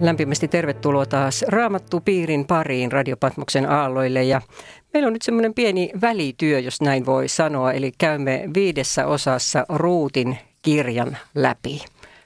Lämpimästi 0.00 0.48
tervetuloa 0.48 1.06
taas 1.06 1.44
Raamattu 1.48 2.00
piirin 2.00 2.46
pariin 2.46 2.92
Radiopatmoksen 2.92 3.70
aalloille 3.70 4.24
ja 4.24 4.40
meillä 4.92 5.06
on 5.06 5.12
nyt 5.12 5.22
semmoinen 5.22 5.54
pieni 5.54 5.90
välityö, 6.00 6.58
jos 6.58 6.80
näin 6.80 7.06
voi 7.06 7.28
sanoa, 7.28 7.72
eli 7.72 7.92
käymme 7.98 8.44
viidessä 8.54 9.06
osassa 9.06 9.66
Ruutin 9.68 10.38
kirjan 10.62 11.16
läpi. 11.34 11.84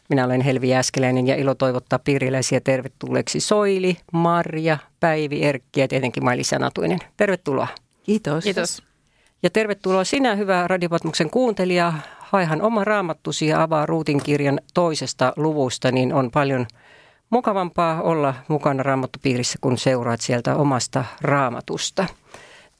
Minä 0.08 0.24
olen 0.24 0.40
Helvi 0.40 0.68
Jääskeläinen 0.68 1.26
ja 1.26 1.36
ilo 1.36 1.54
toivottaa 1.54 1.98
piiriläisiä 1.98 2.60
tervetulleeksi 2.60 3.40
Soili, 3.40 3.96
Marja, 4.12 4.78
Päivi, 5.00 5.42
Erkki 5.42 5.80
ja 5.80 5.88
tietenkin 5.88 6.24
Maili 6.24 6.44
Sanatuinen. 6.44 6.98
Tervetuloa. 7.16 7.68
Kiitos. 8.02 8.44
Kiitos. 8.44 8.82
Ja 9.42 9.50
tervetuloa 9.50 10.04
sinä, 10.04 10.34
hyvä 10.34 10.68
Radiopatmoksen 10.68 11.30
kuuntelija. 11.30 11.92
Haihan 12.18 12.62
oma 12.62 12.84
raamattusi 12.84 13.46
ja 13.46 13.62
avaa 13.62 13.86
Ruutin 13.86 14.22
kirjan 14.22 14.60
toisesta 14.74 15.32
luvusta, 15.36 15.92
niin 15.92 16.14
on 16.14 16.30
paljon– 16.30 16.66
mukavampaa 17.32 18.02
olla 18.02 18.34
mukana 18.48 18.82
raamattupiirissä, 18.82 19.58
kun 19.60 19.78
seuraat 19.78 20.20
sieltä 20.20 20.56
omasta 20.56 21.04
raamatusta. 21.20 22.06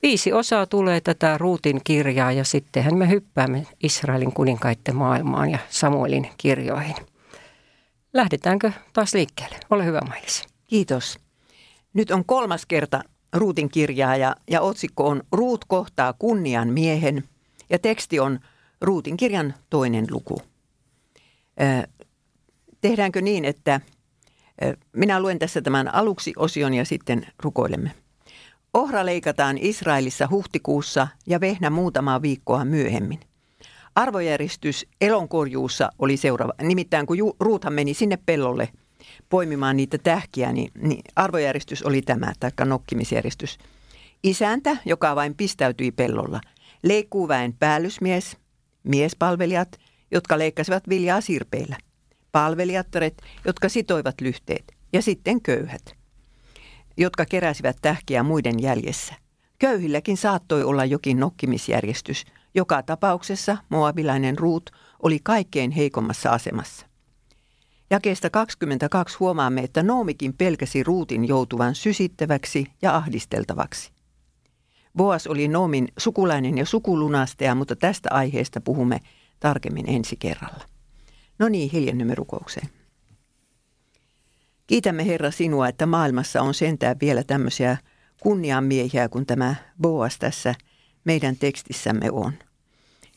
Viisi 0.02 0.32
osaa 0.32 0.66
tulee 0.66 1.00
tätä 1.00 1.38
Ruutin 1.38 1.80
kirjaa 1.84 2.32
ja 2.32 2.44
sittenhän 2.44 2.94
me 2.94 3.08
hyppäämme 3.08 3.66
Israelin 3.82 4.32
kuninkaiden 4.32 4.96
maailmaan 4.96 5.50
ja 5.50 5.58
Samuelin 5.68 6.28
kirjoihin. 6.38 6.96
Lähdetäänkö 8.12 8.72
taas 8.92 9.14
liikkeelle? 9.14 9.56
Ole 9.70 9.84
hyvä 9.84 10.00
Mailis. 10.08 10.42
Kiitos. 10.66 11.18
Nyt 11.94 12.10
on 12.10 12.24
kolmas 12.24 12.66
kerta 12.66 13.02
Ruutin 13.32 13.68
kirjaa 13.68 14.16
ja, 14.16 14.36
ja 14.50 14.60
otsikko 14.60 15.08
on 15.08 15.22
Ruut 15.32 15.64
kohtaa 15.64 16.12
kunnian 16.12 16.68
miehen 16.68 17.24
ja 17.70 17.78
teksti 17.78 18.20
on 18.20 18.40
Ruutin 18.80 19.16
kirjan 19.16 19.54
toinen 19.70 20.06
luku. 20.10 20.42
Tehdäänkö 22.80 23.20
niin, 23.20 23.44
että 23.44 23.80
minä 24.92 25.20
luen 25.20 25.38
tässä 25.38 25.62
tämän 25.62 25.94
aluksi 25.94 26.32
osion 26.36 26.74
ja 26.74 26.84
sitten 26.84 27.26
rukoilemme. 27.42 27.94
Ohra 28.74 29.06
leikataan 29.06 29.58
Israelissa 29.58 30.28
huhtikuussa 30.30 31.08
ja 31.26 31.40
vehnä 31.40 31.70
muutamaa 31.70 32.22
viikkoa 32.22 32.64
myöhemmin. 32.64 33.20
Arvojärjestys 33.94 34.86
elonkorjuussa 35.00 35.90
oli 35.98 36.16
seuraava. 36.16 36.52
Nimittäin 36.62 37.06
kun 37.06 37.16
Ruuthan 37.40 37.72
meni 37.72 37.94
sinne 37.94 38.18
pellolle 38.26 38.68
poimimaan 39.28 39.76
niitä 39.76 39.98
tähkiä, 39.98 40.52
niin, 40.52 40.72
niin 40.74 41.02
arvojärjestys 41.16 41.82
oli 41.82 42.02
tämä, 42.02 42.32
taikka 42.40 42.64
nokkimisjärjestys. 42.64 43.58
Isäntä, 44.22 44.76
joka 44.84 45.16
vain 45.16 45.34
pistäytyi 45.34 45.90
pellolla, 45.90 46.40
leikkuuväen 46.82 47.52
päällysmies, 47.52 48.36
miespalvelijat, 48.84 49.78
jotka 50.10 50.38
leikkasivat 50.38 50.88
viljaa 50.88 51.20
sirpeillä– 51.20 51.76
palvelijattaret, 52.32 53.22
jotka 53.44 53.68
sitoivat 53.68 54.20
lyhteet, 54.20 54.72
ja 54.92 55.02
sitten 55.02 55.42
köyhät, 55.42 55.96
jotka 56.96 57.26
keräsivät 57.26 57.76
tähkiä 57.82 58.22
muiden 58.22 58.62
jäljessä. 58.62 59.14
Köyhilläkin 59.58 60.16
saattoi 60.16 60.64
olla 60.64 60.84
jokin 60.84 61.20
nokkimisjärjestys. 61.20 62.24
Joka 62.54 62.82
tapauksessa 62.82 63.56
moabilainen 63.68 64.38
Ruut 64.38 64.70
oli 65.02 65.18
kaikkein 65.22 65.70
heikommassa 65.70 66.30
asemassa. 66.30 66.86
Jakeesta 67.90 68.30
22 68.30 69.16
huomaamme, 69.20 69.60
että 69.60 69.82
Noomikin 69.82 70.34
pelkäsi 70.34 70.82
Ruutin 70.82 71.28
joutuvan 71.28 71.74
sysittäväksi 71.74 72.66
ja 72.82 72.96
ahdisteltavaksi. 72.96 73.92
Boas 74.96 75.26
oli 75.26 75.48
Noomin 75.48 75.88
sukulainen 75.98 76.58
ja 76.58 76.66
sukulunastaja, 76.66 77.54
mutta 77.54 77.76
tästä 77.76 78.08
aiheesta 78.12 78.60
puhumme 78.60 79.00
tarkemmin 79.40 79.88
ensi 79.88 80.16
kerralla. 80.16 80.71
No 81.42 81.48
niin, 81.48 81.70
hiljennymme 81.70 82.14
rukoukseen. 82.14 82.68
Kiitämme 84.66 85.06
Herra 85.06 85.30
sinua, 85.30 85.68
että 85.68 85.86
maailmassa 85.86 86.42
on 86.42 86.54
sentään 86.54 86.96
vielä 87.00 87.24
tämmöisiä 87.24 87.76
kunnianmiehiä 88.20 89.08
kuin 89.08 89.26
tämä 89.26 89.54
Boas 89.80 90.18
tässä 90.18 90.54
meidän 91.04 91.36
tekstissämme 91.36 92.10
on. 92.10 92.32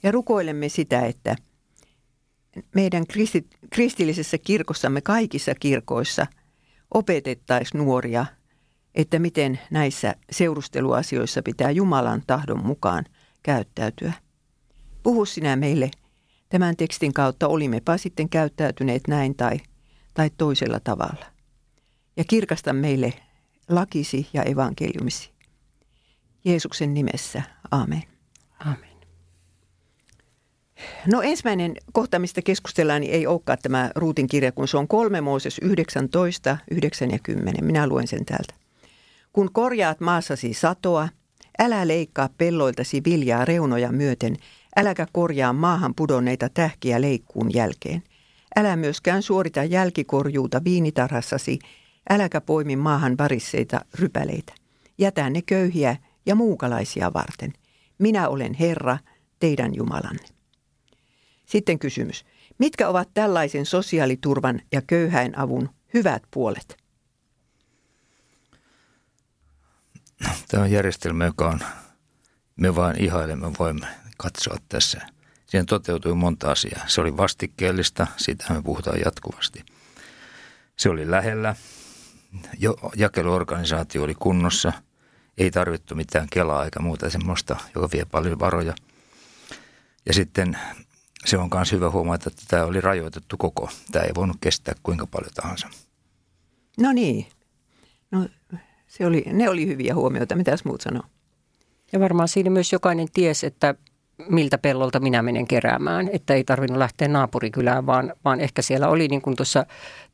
Ja 0.04 0.12
rukoilemme 0.12 0.70
sitä, 0.70 1.06
että 1.06 1.36
meidän 2.76 3.08
kristi, 3.08 3.48
kristillisessä 3.70 4.38
kirkossamme 4.38 5.02
kaikissa 5.02 5.56
kirkoissa 5.56 6.28
opetettaisiin 6.94 7.80
nuoria, 7.86 8.26
että 8.96 9.20
miten 9.20 9.60
näissä 9.72 10.16
seurusteluasioissa 10.32 11.42
pitää 11.44 11.72
Jumalan 11.72 12.24
tahdon 12.28 12.66
mukaan 12.66 13.06
käyttäytyä. 13.44 14.14
Puhu 15.04 15.26
sinä 15.26 15.56
meille– 15.56 15.92
Tämän 16.56 16.76
tekstin 16.76 17.14
kautta 17.14 17.48
olimmepa 17.48 17.98
sitten 17.98 18.30
käyttäytyneet 18.30 19.08
näin 19.08 19.36
tai, 19.36 19.60
tai 20.14 20.30
toisella 20.38 20.80
tavalla. 20.80 21.26
Ja 22.18 22.24
kirkasta 22.24 22.74
meille 22.74 23.14
lakisi 23.70 24.28
ja 24.34 24.44
evankeliumisi. 24.44 25.30
Jeesuksen 26.46 26.94
nimessä. 26.94 27.42
Amen. 27.72 28.04
Amen. 28.60 28.96
No 31.08 31.22
ensimmäinen 31.22 31.76
kohta, 31.94 32.20
mistä 32.20 32.42
keskustellaan, 32.42 33.02
niin 33.02 33.14
ei 33.14 33.28
olekaan 33.28 33.58
tämä 33.62 33.92
Ruutin 33.96 34.28
kirja, 34.28 34.52
kun 34.52 34.68
se 34.68 34.78
on 34.78 34.88
3 34.88 35.22
Mooses 35.22 35.60
19, 35.60 36.58
9 36.72 37.12
ja 37.12 37.20
10. 37.24 37.66
Minä 37.66 37.88
luen 37.88 38.08
sen 38.08 38.26
täältä. 38.26 38.54
Kun 39.34 39.54
korjaat 39.54 40.00
maassasi 40.00 40.54
satoa, 40.54 41.10
älä 41.60 41.88
leikkaa 41.88 42.30
pelloiltasi 42.38 43.02
viljaa 43.06 43.46
reunoja 43.46 43.92
myöten, 43.92 44.38
Äläkä 44.78 45.08
korjaa 45.12 45.54
maahan 45.54 45.96
pudonneita 45.96 46.50
tähkiä 46.50 47.02
leikkuun 47.02 47.54
jälkeen. 47.54 48.04
Älä 48.56 48.76
myöskään 48.76 49.24
suorita 49.24 49.64
jälkikorjuuta 49.64 50.64
viinitarhassasi, 50.64 51.60
äläkä 52.10 52.42
poimi 52.42 52.76
maahan 52.76 53.18
varisseita 53.18 53.82
rypäleitä. 53.94 54.54
Jätä 54.98 55.30
ne 55.30 55.42
köyhiä 55.42 55.98
ja 56.26 56.36
muukalaisia 56.36 57.14
varten. 57.14 57.54
Minä 57.98 58.28
olen 58.28 58.54
Herra, 58.54 58.98
teidän 59.40 59.76
Jumalanne. 59.76 60.26
Sitten 61.46 61.80
kysymys. 61.80 62.26
Mitkä 62.58 62.90
ovat 62.90 63.10
tällaisen 63.14 63.66
sosiaaliturvan 63.66 64.62
ja 64.72 64.82
köyhäin 64.82 65.38
avun 65.38 65.70
hyvät 65.94 66.24
puolet? 66.32 66.78
Tämä 70.48 70.64
on 70.64 70.72
järjestelmä, 70.72 71.26
joka 71.26 71.50
on, 71.50 71.60
me 72.56 72.76
vain 72.76 73.02
ihailemme 73.02 73.52
voimme 73.60 73.88
katsoa 74.18 74.58
tässä. 74.70 75.02
Siihen 75.46 75.66
toteutui 75.66 76.16
monta 76.16 76.52
asiaa. 76.52 76.88
Se 76.88 77.02
oli 77.02 77.18
vastikkeellista, 77.18 78.08
siitä 78.18 78.54
me 78.54 78.62
puhutaan 78.62 79.00
jatkuvasti. 79.06 79.66
Se 80.78 80.90
oli 80.90 81.12
lähellä, 81.12 81.56
jo, 82.60 82.76
jakeluorganisaatio 82.96 84.04
oli 84.04 84.16
kunnossa, 84.16 84.74
ei 85.38 85.52
tarvittu 85.52 85.96
mitään 85.96 86.28
kelaa 86.32 86.66
eikä 86.66 86.80
muuta 86.80 87.10
semmoista, 87.10 87.56
joka 87.76 87.90
vie 87.94 88.06
paljon 88.06 88.40
varoja. 88.40 88.76
Ja 90.06 90.14
sitten 90.14 90.58
se 91.26 91.38
on 91.38 91.50
myös 91.54 91.72
hyvä 91.72 91.90
huomata, 91.90 92.30
että 92.30 92.42
tämä 92.48 92.66
oli 92.66 92.82
rajoitettu 92.82 93.38
koko. 93.38 93.70
Tämä 93.92 94.06
ei 94.06 94.16
voinut 94.16 94.38
kestää 94.42 94.76
kuinka 94.84 95.08
paljon 95.08 95.34
tahansa. 95.34 95.70
No 96.80 96.92
niin. 96.92 97.28
No, 98.12 98.30
se 98.88 99.06
oli, 99.06 99.24
ne 99.34 99.50
oli 99.50 99.68
hyviä 99.68 99.96
huomioita. 99.96 100.36
Mitäs 100.36 100.66
muut 100.66 100.82
sanoo? 100.82 101.04
Ja 101.92 102.00
varmaan 102.00 102.28
siinä 102.28 102.50
myös 102.50 102.74
jokainen 102.74 103.08
ties, 103.14 103.44
että 103.44 103.76
miltä 104.30 104.58
pellolta 104.58 105.00
minä 105.00 105.22
menen 105.22 105.48
keräämään, 105.48 106.10
että 106.14 106.34
ei 106.34 106.44
tarvinnut 106.44 106.78
lähteä 106.78 107.08
naapurikylään, 107.08 107.86
vaan, 107.86 108.14
vaan 108.26 108.40
ehkä 108.40 108.62
siellä 108.62 108.88
oli 108.88 109.08
niin 109.08 109.22
kuin 109.22 109.36
tuossa 109.36 109.66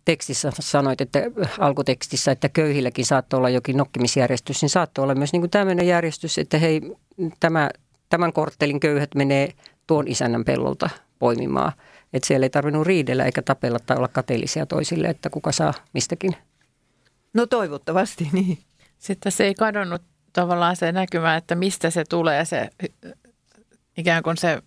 tekstissä 0.05 0.51
sanoit, 0.59 1.01
että 1.01 1.19
alkutekstissä, 1.59 2.31
että 2.31 2.49
köyhilläkin 2.49 3.05
saattoi 3.05 3.37
olla 3.37 3.49
jokin 3.49 3.77
nokkimisjärjestys, 3.77 4.61
niin 4.61 4.69
saattoi 4.69 5.03
olla 5.03 5.15
myös 5.15 5.33
niin 5.33 5.41
kuin 5.41 5.51
tämmöinen 5.51 5.87
järjestys, 5.87 6.37
että 6.37 6.57
hei, 6.57 6.81
tämä, 7.39 7.69
tämän 8.09 8.33
korttelin 8.33 8.79
köyhät 8.79 9.15
menee 9.15 9.53
tuon 9.87 10.07
isännän 10.07 10.45
pellolta 10.45 10.89
poimimaan. 11.19 11.71
Että 12.13 12.27
siellä 12.27 12.45
ei 12.45 12.49
tarvinnut 12.49 12.87
riidellä 12.87 13.25
eikä 13.25 13.41
tapella 13.41 13.79
tai 13.79 13.97
olla 13.97 14.07
kateellisia 14.07 14.65
toisille, 14.65 15.07
että 15.07 15.29
kuka 15.29 15.51
saa 15.51 15.73
mistäkin. 15.93 16.35
No 17.33 17.45
toivottavasti, 17.45 18.29
niin. 18.31 18.57
Sitten 18.97 19.31
se 19.31 19.43
ei 19.43 19.55
kadonnut 19.55 20.01
tavallaan 20.33 20.75
se 20.75 20.91
näkymä, 20.91 21.35
että 21.35 21.55
mistä 21.55 21.89
se 21.89 22.03
tulee 22.09 22.45
se 22.45 22.69
ikään 24.01 24.23
kuin 24.23 24.37
se, 24.37 24.61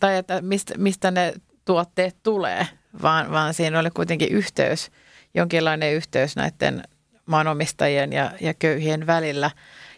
tai 0.00 0.16
että 0.16 0.42
mistä, 0.42 0.74
mistä 0.78 1.10
ne 1.10 1.34
tuotteet 1.64 2.16
tulee, 2.22 2.66
vaan, 3.02 3.30
vaan 3.30 3.54
siinä 3.54 3.78
oli 3.78 3.90
kuitenkin 3.90 4.28
yhteys, 4.28 4.90
jonkinlainen 5.34 5.94
yhteys 5.94 6.36
näiden 6.36 6.82
maanomistajien 7.26 8.12
ja, 8.12 8.30
ja 8.40 8.54
köyhien 8.54 9.06
välillä. 9.06 9.50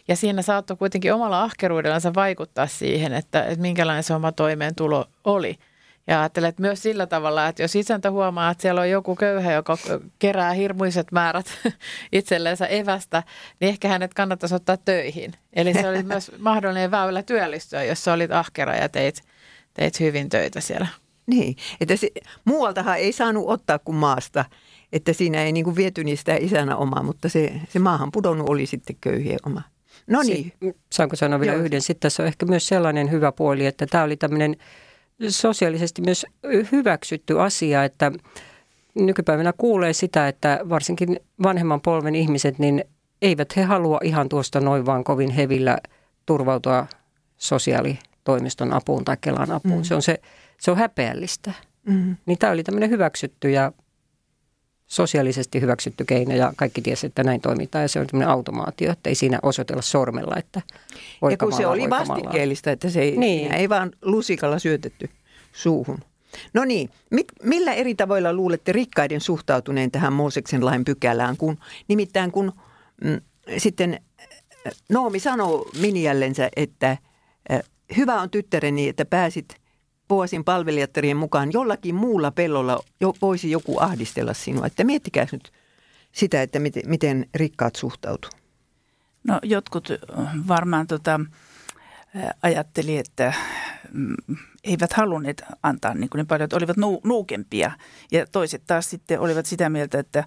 Ja 0.07 0.15
siinä 0.15 0.41
saattoi 0.41 0.77
kuitenkin 0.77 1.13
omalla 1.13 1.43
ahkeruudellansa 1.43 2.13
vaikuttaa 2.13 2.67
siihen, 2.67 3.13
että, 3.13 3.43
että 3.43 3.61
minkälainen 3.61 4.03
se 4.03 4.13
oma 4.13 4.31
toimeentulo 4.31 5.05
oli– 5.23 5.55
ja 6.07 6.21
ajattelen, 6.21 6.49
että 6.49 6.61
myös 6.61 6.83
sillä 6.83 7.07
tavalla, 7.07 7.47
että 7.47 7.61
jos 7.61 7.75
isäntä 7.75 8.11
huomaa, 8.11 8.51
että 8.51 8.61
siellä 8.61 8.81
on 8.81 8.89
joku 8.89 9.15
köyhä, 9.15 9.53
joka 9.53 9.77
kerää 10.19 10.53
hirmuiset 10.53 11.11
määrät 11.11 11.45
itsellensä 12.11 12.65
evästä, 12.65 13.23
niin 13.59 13.69
ehkä 13.69 13.87
hänet 13.87 14.13
kannattaisi 14.13 14.55
ottaa 14.55 14.77
töihin. 14.77 15.33
Eli 15.53 15.73
se 15.73 15.89
oli 15.89 16.03
myös 16.03 16.31
mahdollinen 16.39 16.91
väylä 16.91 17.23
työllistyä, 17.23 17.83
jos 17.83 18.03
sä 18.03 18.13
olit 18.13 18.31
ahkera 18.31 18.75
ja 18.75 18.89
teit, 18.89 19.21
teit 19.73 19.99
hyvin 19.99 20.29
töitä 20.29 20.61
siellä. 20.61 20.87
Niin, 21.25 21.55
että 21.81 21.95
se, 21.95 22.09
muualtahan 22.45 22.97
ei 22.97 23.11
saanut 23.11 23.43
ottaa 23.47 23.79
kuin 23.79 23.95
maasta. 23.95 24.45
että 24.93 25.13
siinä 25.13 25.43
ei 25.43 25.51
niin 25.51 25.63
kuin 25.63 25.75
viety 25.75 26.03
niistä 26.03 26.35
isänä 26.35 26.75
omaa, 26.75 27.03
mutta 27.03 27.29
se, 27.29 27.61
se 27.69 27.79
maahan 27.79 28.11
pudonnut 28.11 28.49
oli 28.49 28.65
sitten 28.65 28.95
köyhien 29.01 29.39
oma. 29.45 29.61
No 30.07 30.21
niin. 30.21 30.53
Saanko 30.93 31.15
sanoa 31.15 31.39
vielä 31.39 31.53
Joo. 31.53 31.63
yhden? 31.63 31.81
Sitten 31.81 32.01
tässä 32.01 32.23
on 32.23 32.27
ehkä 32.27 32.45
myös 32.45 32.67
sellainen 32.67 33.11
hyvä 33.11 33.31
puoli, 33.31 33.65
että 33.65 33.85
tämä 33.85 34.03
oli 34.03 34.17
tämmöinen 34.17 34.55
sosiaalisesti 35.29 36.01
myös 36.01 36.25
hyväksytty 36.71 37.41
asia, 37.41 37.83
että 37.83 38.11
nykypäivänä 38.95 39.53
kuulee 39.57 39.93
sitä, 39.93 40.27
että 40.27 40.59
varsinkin 40.69 41.19
vanhemman 41.43 41.81
polven 41.81 42.15
ihmiset, 42.15 42.59
niin 42.59 42.85
eivät 43.21 43.55
he 43.55 43.63
halua 43.63 43.99
ihan 44.03 44.29
tuosta 44.29 44.59
noin 44.59 44.85
vaan 44.85 45.03
kovin 45.03 45.29
hevillä 45.31 45.77
turvautua 46.25 46.87
sosiaalitoimiston 47.37 48.73
apuun 48.73 49.05
tai 49.05 49.17
Kelan 49.21 49.51
apuun. 49.51 49.77
Mm. 49.77 49.83
Se, 49.83 49.95
on 49.95 50.01
se, 50.01 50.21
se 50.59 50.71
on 50.71 50.77
häpeällistä. 50.77 51.53
Mm. 51.87 52.15
Niin 52.25 52.37
tämä 52.37 52.53
oli 52.53 52.63
tämmöinen 52.63 52.89
hyväksytty 52.89 53.49
ja 53.49 53.71
sosiaalisesti 54.87 55.61
hyväksytty 55.61 56.05
keino 56.05 56.35
ja 56.35 56.53
kaikki 56.55 56.81
tiesi, 56.81 57.07
että 57.07 57.23
näin 57.23 57.41
toimitaan 57.41 57.81
ja 57.81 57.87
se 57.87 57.99
on 57.99 58.07
tämmöinen 58.07 58.29
automaatio, 58.29 58.91
että 58.91 59.09
ei 59.09 59.15
siinä 59.15 59.39
osoitella 59.43 59.81
sormella, 59.81 60.35
että 60.37 60.61
Ja 61.31 61.37
kun 61.37 61.53
se 61.53 61.67
oli 61.67 61.89
vastikkeellista, 61.89 62.71
että 62.71 62.89
se 62.89 63.01
ei, 63.01 63.17
niin. 63.17 63.51
ei 63.51 63.69
vaan 63.69 63.91
lusikalla 64.01 64.59
syötetty 64.59 65.09
suuhun. 65.53 65.99
No 66.53 66.65
niin, 66.65 66.89
mit, 67.09 67.27
millä 67.43 67.73
eri 67.73 67.95
tavoilla 67.95 68.33
luulette 68.33 68.71
rikkaiden 68.71 69.21
suhtautuneen 69.21 69.91
tähän 69.91 70.13
Mooseksen 70.13 70.65
lain 70.65 70.85
pykälään, 70.85 71.37
kun 71.37 71.57
nimittäin 71.87 72.31
kun 72.31 72.51
mm, 73.03 73.21
sitten 73.57 73.99
äh, 74.21 74.73
Noomi 74.89 75.19
sanoo 75.19 75.69
Miniällensä, 75.81 76.49
että 76.55 76.97
äh, 77.51 77.61
hyvä 77.97 78.21
on 78.21 78.29
tyttäreni, 78.29 78.87
että 78.87 79.05
pääsit 79.05 79.62
Boasin 80.13 80.43
palvelijattarien 80.43 81.17
mukaan 81.17 81.53
jollakin 81.53 81.95
muulla 81.95 82.31
pellolla 82.31 82.83
jo, 83.01 83.13
voisi 83.21 83.51
joku 83.51 83.79
ahdistella 83.79 84.33
sinua. 84.33 84.65
Että 84.65 84.83
miettikää 84.83 85.27
nyt 85.31 85.51
sitä, 86.11 86.41
että 86.41 86.59
miten, 86.59 86.83
miten 86.85 87.25
rikkaat 87.35 87.75
suhtautuu. 87.75 88.31
No 89.27 89.39
jotkut 89.43 89.89
varmaan 90.47 90.87
tota, 90.87 91.19
ajatteli, 92.41 92.97
että 92.97 93.33
mm, 93.93 94.15
eivät 94.63 94.93
halunneet 94.93 95.43
antaa 95.63 95.93
niin 95.93 96.09
kuin 96.09 96.19
ne 96.19 96.25
paljon, 96.25 96.43
että 96.43 96.57
olivat 96.57 96.77
nu, 96.77 97.01
nuukempia. 97.03 97.71
Ja 98.11 98.27
toiset 98.27 98.63
taas 98.67 98.89
sitten 98.89 99.19
olivat 99.19 99.45
sitä 99.45 99.69
mieltä, 99.69 99.99
että, 99.99 100.23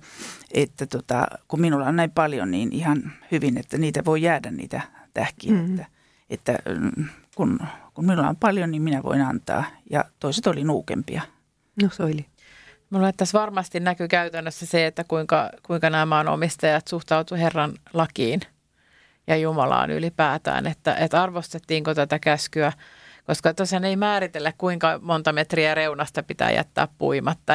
että 0.54 0.86
tota, 0.86 1.26
kun 1.48 1.60
minulla 1.60 1.86
on 1.86 1.96
näin 1.96 2.10
paljon, 2.10 2.50
niin 2.50 2.72
ihan 2.72 3.12
hyvin, 3.32 3.58
että 3.58 3.78
niitä 3.78 4.04
voi 4.04 4.22
jäädä 4.22 4.50
niitä 4.50 4.80
tähkiä. 5.14 5.52
Mm. 5.52 5.64
Että, 5.70 5.86
että 6.30 6.58
mm, 6.80 7.04
kun, 7.36 7.58
kun 7.94 8.06
minulla 8.06 8.28
on 8.28 8.36
paljon, 8.36 8.70
niin 8.70 8.82
minä 8.82 9.02
voin 9.02 9.20
antaa. 9.20 9.64
Ja 9.90 10.04
toiset 10.20 10.46
oli 10.46 10.64
nuukempia. 10.64 11.22
No 11.82 11.88
Soili. 11.92 12.26
Mulla 12.90 13.12
tässä 13.12 13.38
varmasti 13.38 13.80
näkyy 13.80 14.08
käytännössä 14.08 14.66
se, 14.66 14.86
että 14.86 15.04
kuinka, 15.04 15.50
kuinka 15.62 15.90
nämä 15.90 16.06
maanomistajat 16.06 16.88
suhtautuivat 16.88 17.42
Herran 17.42 17.72
lakiin 17.92 18.40
ja 19.26 19.36
Jumalaan 19.36 19.90
ylipäätään, 19.90 20.66
että, 20.66 20.94
että 20.94 21.22
arvostettiinko 21.22 21.94
tätä 21.94 22.18
käskyä, 22.18 22.72
koska 23.26 23.54
tosiaan 23.54 23.84
ei 23.84 23.96
määritellä, 23.96 24.52
kuinka 24.58 25.00
monta 25.02 25.32
metriä 25.32 25.74
reunasta 25.74 26.22
pitää 26.22 26.50
jättää 26.50 26.88
puimatta, 26.98 27.52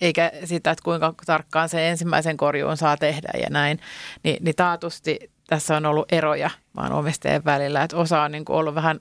eikä 0.00 0.32
sitä, 0.44 0.70
että 0.70 0.84
kuinka 0.84 1.14
tarkkaan 1.26 1.68
se 1.68 1.88
ensimmäisen 1.88 2.36
korjuun 2.36 2.76
saa 2.76 2.96
tehdä 2.96 3.28
ja 3.42 3.50
näin, 3.50 3.80
Ni, 4.24 4.36
niin 4.40 4.56
taatusti 4.56 5.30
tässä 5.46 5.76
on 5.76 5.86
ollut 5.86 6.12
eroja 6.12 6.50
maanomistajien 6.72 7.44
välillä, 7.44 7.82
että 7.82 7.96
osa 7.96 8.22
on 8.22 8.32
niin 8.32 8.44
kuin 8.44 8.56
ollut 8.56 8.74
vähän 8.74 9.00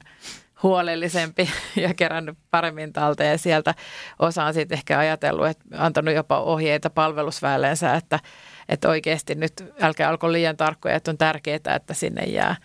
huolellisempi 0.63 1.49
ja 1.75 1.93
kerännyt 1.93 2.37
paremmin 2.51 2.93
talteen 2.93 3.31
ja 3.31 3.37
sieltä 3.37 3.75
osa 4.19 4.43
on 4.43 4.53
sitten 4.53 4.77
ehkä 4.77 4.99
ajatellut, 4.99 5.47
että 5.47 5.65
antanut 5.77 6.15
jopa 6.15 6.39
ohjeita 6.39 6.89
palvelusväelleensä, 6.89 7.93
että, 7.93 8.19
että 8.69 8.89
oikeasti 8.89 9.35
nyt 9.35 9.53
älkää 9.81 10.09
alko 10.09 10.31
liian 10.31 10.57
tarkkoja, 10.57 10.95
että 10.95 11.11
on 11.11 11.17
tärkeää, 11.17 11.75
että 11.75 11.93
sinne 11.93 12.23
jää 12.23 12.55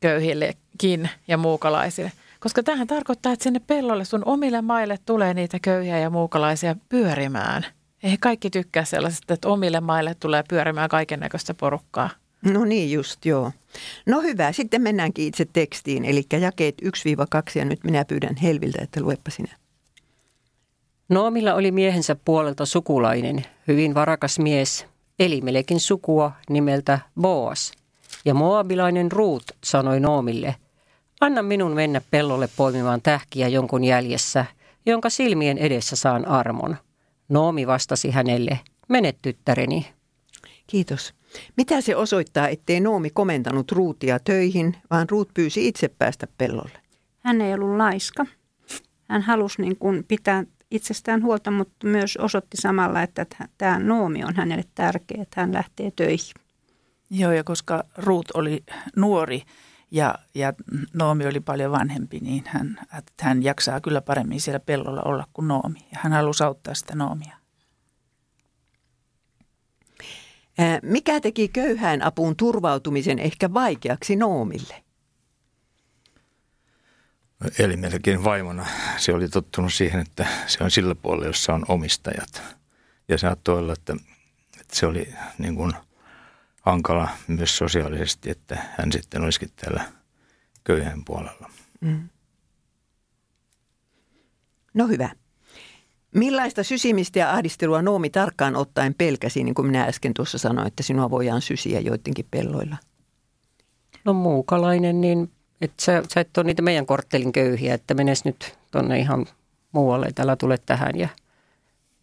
köyhillekin 0.00 1.10
ja 1.28 1.38
muukalaisille. 1.38 2.12
Koska 2.40 2.62
tähän 2.62 2.86
tarkoittaa, 2.86 3.32
että 3.32 3.42
sinne 3.42 3.60
pellolle 3.66 4.04
sun 4.04 4.22
omille 4.24 4.62
maille 4.62 4.98
tulee 5.06 5.34
niitä 5.34 5.58
köyhiä 5.62 5.98
ja 5.98 6.10
muukalaisia 6.10 6.76
pyörimään. 6.88 7.66
Ei 8.02 8.16
kaikki 8.20 8.50
tykkää 8.50 8.84
sellaisesta, 8.84 9.34
että 9.34 9.48
omille 9.48 9.80
maille 9.80 10.14
tulee 10.14 10.44
pyörimään 10.48 10.88
kaiken 10.88 11.20
näköistä 11.20 11.54
porukkaa. 11.54 12.10
No 12.44 12.64
niin 12.64 12.92
just, 12.92 13.24
joo. 13.26 13.52
No 14.06 14.20
hyvä, 14.20 14.52
sitten 14.52 14.82
mennäänkin 14.82 15.26
itse 15.26 15.46
tekstiin, 15.52 16.04
eli 16.04 16.22
jakeet 16.40 16.74
1-2 16.82 16.86
ja 17.54 17.64
nyt 17.64 17.84
minä 17.84 18.04
pyydän 18.04 18.36
Helviltä, 18.36 18.78
että 18.82 19.00
luepa 19.00 19.30
sinä. 19.30 19.56
Noomilla 21.08 21.54
oli 21.54 21.70
miehensä 21.70 22.16
puolelta 22.24 22.66
sukulainen, 22.66 23.44
hyvin 23.68 23.94
varakas 23.94 24.38
mies, 24.38 24.86
Elimelekin 25.18 25.80
sukua 25.80 26.32
nimeltä 26.50 26.98
Boas. 27.20 27.72
Ja 28.24 28.34
moabilainen 28.34 29.12
Ruut 29.12 29.42
sanoi 29.64 30.00
Noomille, 30.00 30.56
anna 31.20 31.42
minun 31.42 31.72
mennä 31.72 32.00
pellolle 32.10 32.48
poimimaan 32.56 33.02
tähkiä 33.02 33.48
jonkun 33.48 33.84
jäljessä, 33.84 34.44
jonka 34.86 35.10
silmien 35.10 35.58
edessä 35.58 35.96
saan 35.96 36.28
armon. 36.28 36.76
Noomi 37.28 37.66
vastasi 37.66 38.10
hänelle, 38.10 38.60
mene 38.88 39.14
tyttäreni. 39.22 39.92
Kiitos. 40.66 41.14
Mitä 41.56 41.80
se 41.80 41.96
osoittaa, 41.96 42.48
ettei 42.48 42.80
Noomi 42.80 43.10
komentanut 43.10 43.72
Ruutia 43.72 44.18
töihin, 44.18 44.76
vaan 44.90 45.08
Ruut 45.08 45.30
pyysi 45.34 45.68
itse 45.68 45.88
päästä 45.88 46.26
pellolle? 46.38 46.80
Hän 47.20 47.40
ei 47.40 47.54
ollut 47.54 47.76
laiska. 47.76 48.26
Hän 49.08 49.22
halusi 49.22 49.62
niin 49.62 49.76
kuin 49.76 50.04
pitää 50.08 50.44
itsestään 50.70 51.22
huolta, 51.22 51.50
mutta 51.50 51.86
myös 51.86 52.16
osoitti 52.16 52.56
samalla, 52.56 53.02
että 53.02 53.26
tämä 53.58 53.78
Noomi 53.78 54.24
on 54.24 54.34
hänelle 54.36 54.64
tärkeä, 54.74 55.22
että 55.22 55.40
hän 55.40 55.52
lähtee 55.52 55.90
töihin. 55.96 56.34
Joo, 57.10 57.32
ja 57.32 57.44
koska 57.44 57.84
Ruut 57.96 58.30
oli 58.34 58.64
nuori 58.96 59.42
ja, 59.90 60.14
ja 60.34 60.52
Noomi 60.94 61.26
oli 61.26 61.40
paljon 61.40 61.72
vanhempi, 61.72 62.18
niin 62.20 62.42
hän, 62.46 62.78
että 62.98 63.12
hän 63.20 63.42
jaksaa 63.42 63.80
kyllä 63.80 64.00
paremmin 64.00 64.40
siellä 64.40 64.60
pellolla 64.60 65.02
olla 65.04 65.24
kuin 65.32 65.48
Noomi. 65.48 65.78
Ja 65.92 65.98
hän 66.00 66.12
halusi 66.12 66.44
auttaa 66.44 66.74
sitä 66.74 66.94
Noomia. 66.94 67.39
Mikä 70.82 71.20
teki 71.20 71.48
köyhään 71.48 72.02
apuun 72.02 72.36
turvautumisen 72.36 73.18
ehkä 73.18 73.54
vaikeaksi 73.54 74.16
Noomille? 74.16 74.84
Eli 77.58 77.76
melkein 77.76 78.24
vaimona 78.24 78.66
se 78.96 79.14
oli 79.14 79.28
tottunut 79.28 79.72
siihen, 79.72 80.00
että 80.00 80.26
se 80.46 80.64
on 80.64 80.70
sillä 80.70 80.94
puolella, 80.94 81.26
jossa 81.26 81.54
on 81.54 81.64
omistajat. 81.68 82.42
Ja 83.08 83.18
saattoi 83.18 83.58
olla, 83.58 83.72
että, 83.72 83.96
että 84.60 84.76
se 84.76 84.86
oli 84.86 85.14
niin 85.38 85.54
kuin 85.54 85.72
hankala 86.60 87.08
myös 87.28 87.56
sosiaalisesti, 87.56 88.30
että 88.30 88.62
hän 88.78 88.92
sitten 88.92 89.22
olisikin 89.22 89.50
täällä 89.56 89.92
köyhän 90.64 91.04
puolella. 91.04 91.50
Mm. 91.80 92.08
No 94.74 94.86
hyvä. 94.86 95.10
Millaista 96.14 96.62
sysimistä 96.62 97.18
ja 97.18 97.32
ahdistelua 97.32 97.82
Noomi 97.82 98.10
tarkkaan 98.10 98.56
ottaen 98.56 98.94
pelkäsi, 98.94 99.44
niin 99.44 99.54
kuin 99.54 99.66
minä 99.66 99.84
äsken 99.84 100.14
tuossa 100.14 100.38
sanoin, 100.38 100.66
että 100.66 100.82
sinua 100.82 101.10
voidaan 101.10 101.42
sysiä 101.42 101.80
joidenkin 101.80 102.26
pelloilla? 102.30 102.76
No 104.04 104.12
muukalainen, 104.12 105.00
niin 105.00 105.30
että 105.60 105.84
sä, 105.84 106.02
sä 106.14 106.20
et 106.20 106.38
ole 106.38 106.46
niitä 106.46 106.62
meidän 106.62 106.86
korttelin 106.86 107.32
köyhiä, 107.32 107.74
että 107.74 107.94
menes 107.94 108.24
nyt 108.24 108.58
tuonne 108.70 108.98
ihan 108.98 109.26
muualle, 109.72 110.06
että 110.06 110.22
älä 110.22 110.36
tule 110.36 110.58
tähän 110.66 110.98
ja 110.98 111.08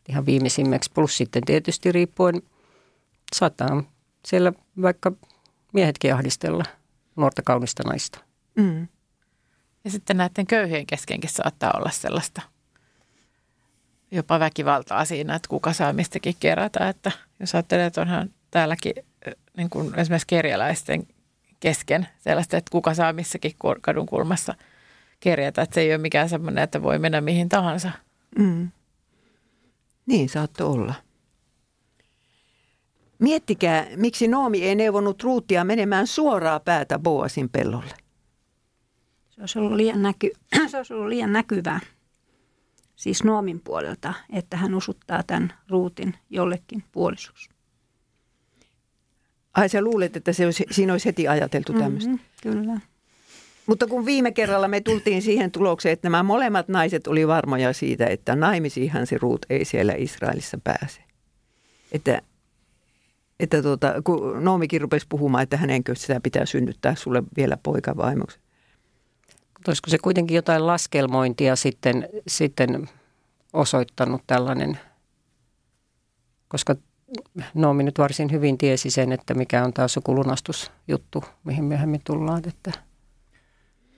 ihan 0.09 0.25
viimeisimmäksi. 0.25 0.91
Plus 0.93 1.17
sitten 1.17 1.43
tietysti 1.45 1.91
riippuen 1.91 2.41
saattaa 3.35 3.83
siellä 4.25 4.53
vaikka 4.81 5.11
miehetkin 5.73 6.13
ahdistella 6.13 6.63
nuorta 7.15 7.41
kaunista 7.41 7.83
naista. 7.83 8.19
Mm. 8.55 8.87
Ja 9.83 9.91
sitten 9.91 10.17
näiden 10.17 10.47
köyhien 10.47 10.85
keskenkin 10.85 11.29
saattaa 11.29 11.71
olla 11.77 11.89
sellaista– 11.91 12.41
jopa 14.11 14.39
väkivaltaa 14.39 15.05
siinä, 15.05 15.35
että 15.35 15.49
kuka 15.49 15.73
saa 15.73 15.93
mistäkin 15.93 16.35
kerätä. 16.39 16.89
Että 16.89 17.11
jos 17.39 17.55
ajattelee, 17.55 17.85
että 17.85 18.01
onhan 18.01 18.29
täälläkin 18.51 18.93
niin 19.57 19.69
kuin 19.69 19.99
esimerkiksi 19.99 20.27
kerjäläisten 20.27 21.07
kesken 21.59 22.07
sellaista, 22.19 22.57
että 22.57 22.71
kuka 22.71 22.93
saa 22.93 23.13
missäkin 23.13 23.51
kadun 23.81 24.05
kulmassa 24.05 24.55
kerjätä. 25.19 25.61
Että 25.61 25.73
se 25.73 25.81
ei 25.81 25.91
ole 25.91 25.97
mikään 25.97 26.29
semmoinen, 26.29 26.63
että 26.63 26.83
voi 26.83 26.99
mennä 26.99 27.21
mihin 27.21 27.49
tahansa. 27.49 27.91
Mm. 28.39 28.69
Niin 30.05 30.29
saattoi 30.29 30.67
olla. 30.67 30.93
Miettikää, 33.19 33.87
miksi 33.95 34.27
Noomi 34.27 34.63
ei 34.63 34.75
neuvonut 34.75 35.23
Ruutia 35.23 35.63
menemään 35.63 36.07
suoraa 36.07 36.59
päätä 36.59 36.99
Boasin 36.99 37.49
pellolle. 37.49 37.93
Se 39.29 39.41
olisi 39.41 39.59
ollut 39.59 39.71
liian, 39.71 40.01
näky- 40.01 40.37
se 40.71 40.77
olisi 40.77 40.93
ollut 40.93 41.07
liian 41.07 41.33
näkyvää 41.33 41.79
siis 42.97 43.23
Noomin 43.23 43.59
puolelta, 43.59 44.13
että 44.33 44.57
hän 44.57 44.75
usuttaa 44.75 45.23
tämän 45.23 45.53
ruutin 45.69 46.13
jollekin 46.29 46.83
puolisoksi. 46.91 47.49
Ai 49.53 49.69
sä 49.69 49.81
luulet, 49.81 50.15
että 50.15 50.33
se 50.33 50.45
olisi, 50.45 50.65
siinä 50.71 50.93
olisi 50.93 51.05
heti 51.05 51.27
ajateltu 51.27 51.73
tämmöistä? 51.73 52.09
Mm-hmm, 52.09 52.53
kyllä. 52.53 52.79
Mutta 53.65 53.87
kun 53.87 54.05
viime 54.05 54.31
kerralla 54.31 54.67
me 54.67 54.81
tultiin 54.81 55.21
siihen 55.21 55.51
tulokseen, 55.51 55.93
että 55.93 56.05
nämä 56.09 56.23
molemmat 56.23 56.67
naiset 56.67 57.07
oli 57.07 57.27
varmoja 57.27 57.73
siitä, 57.73 58.05
että 58.05 58.35
naimisiinhan 58.35 59.07
se 59.07 59.17
ruut 59.17 59.45
ei 59.49 59.65
siellä 59.65 59.93
Israelissa 59.93 60.57
pääse. 60.63 61.01
että, 61.91 62.21
että 63.39 63.61
tuota, 63.61 64.01
kun 64.03 64.43
Noomikin 64.43 64.81
rupesi 64.81 65.05
puhumaan, 65.09 65.43
että 65.43 65.57
hänenkö 65.57 65.95
sitä 65.95 66.19
pitää 66.19 66.45
synnyttää 66.45 66.95
sulle 66.95 67.23
vielä 67.37 67.57
poikavaimoksi. 67.63 68.39
Olisiko 69.67 69.89
se 69.89 69.97
kuitenkin 69.97 70.35
jotain 70.35 70.67
laskelmointia 70.67 71.55
sitten, 71.55 72.09
sitten 72.27 72.89
osoittanut 73.53 74.21
tällainen, 74.27 74.79
koska 76.47 76.75
Noomi 77.53 77.83
nyt 77.83 77.97
varsin 77.97 78.31
hyvin 78.31 78.57
tiesi 78.57 78.89
sen, 78.89 79.11
että 79.11 79.33
mikä 79.33 79.63
on 79.63 79.73
tämä 79.73 79.87
sukulunastusjuttu, 79.87 81.23
mihin 81.43 81.63
myöhemmin 81.63 82.01
tullaan. 82.03 82.41
Että. 82.47 82.71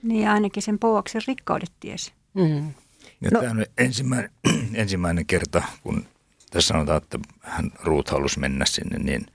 Niin 0.02 0.28
ainakin 0.28 0.62
sen 0.62 0.78
Poaksen 0.78 1.22
rikkaudet 1.28 1.72
tiesi. 1.80 2.12
Mm. 2.34 2.74
Ja 3.20 3.30
no. 3.32 3.40
Tämä 3.40 3.50
on 3.50 3.66
ensimmäinen, 3.78 4.30
ensimmäinen 4.74 5.26
kerta, 5.26 5.62
kun 5.82 6.06
tässä 6.50 6.68
sanotaan, 6.68 7.02
että 7.02 7.18
hän 7.40 7.70
Ruut 7.82 8.08
halusi 8.08 8.38
mennä 8.38 8.64
sinne, 8.66 8.98
niin 8.98 9.26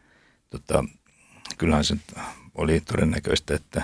tota, 0.50 0.84
kyllähän 1.58 1.84
se 1.84 1.98
oli 2.56 2.82
todennäköistä, 2.82 3.56
että 3.56 3.82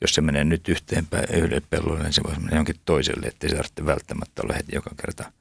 jos 0.00 0.14
se 0.14 0.20
menee 0.20 0.44
nyt 0.44 0.68
yhteenpäin 0.68 1.34
yhdelle 1.34 1.62
pellolle, 1.70 2.02
niin 2.02 2.12
se 2.12 2.22
voisi 2.22 2.40
mennä 2.40 2.56
jonkin 2.56 2.80
toiselle, 2.84 3.26
ettei 3.26 3.50
se 3.50 3.56
tarvitse 3.56 3.86
välttämättä 3.86 4.42
olla 4.42 4.54
heti 4.54 4.74
joka 4.74 4.90
kerta 5.00 5.32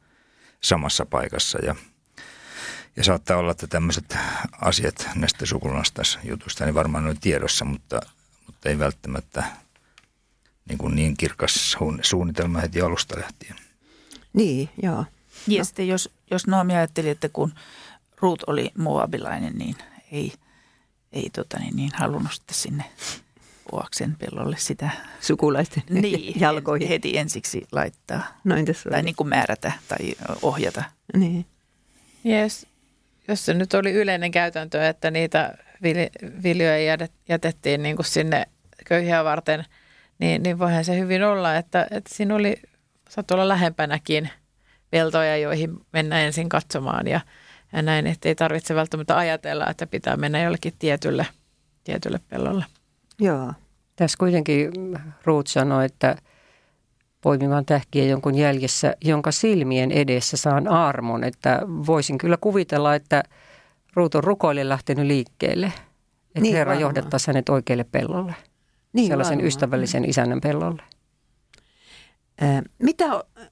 samassa 0.61 1.05
paikassa. 1.05 1.59
Ja, 1.59 1.75
ja 2.95 3.03
saattaa 3.03 3.37
olla, 3.37 3.51
että 3.51 3.67
tämmöiset 3.67 4.17
asiat 4.61 5.09
näistä 5.15 5.45
jutusta, 6.23 6.65
niin 6.65 6.75
varmaan 6.75 7.07
on 7.07 7.19
tiedossa, 7.19 7.65
mutta, 7.65 8.01
mutta 8.45 8.69
ei 8.69 8.79
välttämättä 8.79 9.43
niin, 10.69 10.77
kuin 10.77 10.95
niin 10.95 11.17
kirkas 11.17 11.77
suunnitelma 12.01 12.59
heti 12.59 12.81
alusta 12.81 13.19
lähtien. 13.19 13.55
Niin, 14.33 14.69
joo. 14.83 15.05
Ja 15.47 15.57
no. 15.57 15.63
sitten 15.63 15.87
jos, 15.87 16.09
jos 16.31 16.47
Noomi 16.47 16.75
ajatteli, 16.75 17.09
että 17.09 17.29
kun 17.29 17.53
Ruut 18.21 18.43
oli 18.47 18.71
muabilainen, 18.77 19.53
niin 19.57 19.75
ei, 20.11 20.33
ei 21.11 21.29
tota 21.29 21.59
niin, 21.59 21.75
niin 21.75 21.91
halunnut 21.95 22.33
sitten 22.33 22.55
sinne 22.55 22.83
Puaksen 23.69 24.15
pellolle 24.15 24.55
sitä 24.59 24.89
sukulaisten 25.21 25.83
niin, 26.01 26.33
jalkoihin. 26.41 26.87
heti 26.87 27.17
ensiksi 27.17 27.67
laittaa. 27.71 28.23
No, 28.43 28.55
tai 28.91 29.03
niin 29.03 29.15
kuin 29.15 29.29
määrätä 29.29 29.71
tai 29.87 30.15
ohjata. 30.41 30.83
Niin. 31.17 31.45
Yes. 32.25 32.67
Jos 33.27 33.45
se 33.45 33.53
nyt 33.53 33.73
oli 33.73 33.91
yleinen 33.91 34.31
käytäntö, 34.31 34.87
että 34.87 35.11
niitä 35.11 35.57
viljoja 36.43 36.97
jätettiin 37.29 37.83
niin 37.83 37.95
kuin 37.95 38.05
sinne 38.05 38.47
köyhiä 38.85 39.23
varten, 39.23 39.65
niin, 40.19 40.43
niin 40.43 40.59
voihan 40.59 40.85
se 40.85 40.99
hyvin 40.99 41.23
olla, 41.23 41.55
että, 41.55 41.87
että 41.91 42.15
siinä 42.15 42.35
oli, 42.35 42.61
saattoi 43.09 43.35
olla 43.35 43.47
lähempänäkin 43.47 44.29
peltoja, 44.89 45.37
joihin 45.37 45.77
mennä 45.93 46.21
ensin 46.21 46.49
katsomaan 46.49 47.07
ja, 47.07 47.19
ja 47.73 47.81
näin, 47.81 48.07
että 48.07 48.29
ei 48.29 48.35
tarvitse 48.35 48.75
välttämättä 48.75 49.17
ajatella, 49.17 49.69
että 49.69 49.87
pitää 49.87 50.17
mennä 50.17 50.43
jollekin 50.43 50.73
tietylle, 50.79 51.25
tietylle 51.83 52.19
pellolle. 52.29 52.65
Joo. 53.19 53.53
Tässä 53.95 54.17
kuitenkin 54.17 54.71
Ruut 55.23 55.47
sanoi, 55.47 55.85
että 55.85 56.15
poimimaan 57.21 57.65
tähkiä 57.65 58.05
jonkun 58.05 58.35
jäljessä, 58.35 58.95
jonka 59.01 59.31
silmien 59.31 59.91
edessä 59.91 60.37
saan 60.37 60.67
armon. 60.67 61.23
Että 61.23 61.61
voisin 61.65 62.17
kyllä 62.17 62.37
kuvitella, 62.41 62.95
että 62.95 63.23
Ruut 63.93 64.15
on 64.15 64.23
rukoille 64.23 64.69
lähtenyt 64.69 65.05
liikkeelle. 65.05 65.65
Että 65.65 66.41
niin, 66.41 66.55
Herra 66.55 66.75
johdettaisi 66.75 67.27
hänet 67.27 67.49
oikealle 67.49 67.83
pellolle. 67.83 68.35
Niin, 68.93 69.07
sellaisen 69.07 69.31
varmaan. 69.31 69.47
ystävällisen 69.47 70.09
isännän 70.09 70.41
pellolle. 70.41 70.83
Ää, 72.41 72.61
mitä, 72.83 73.05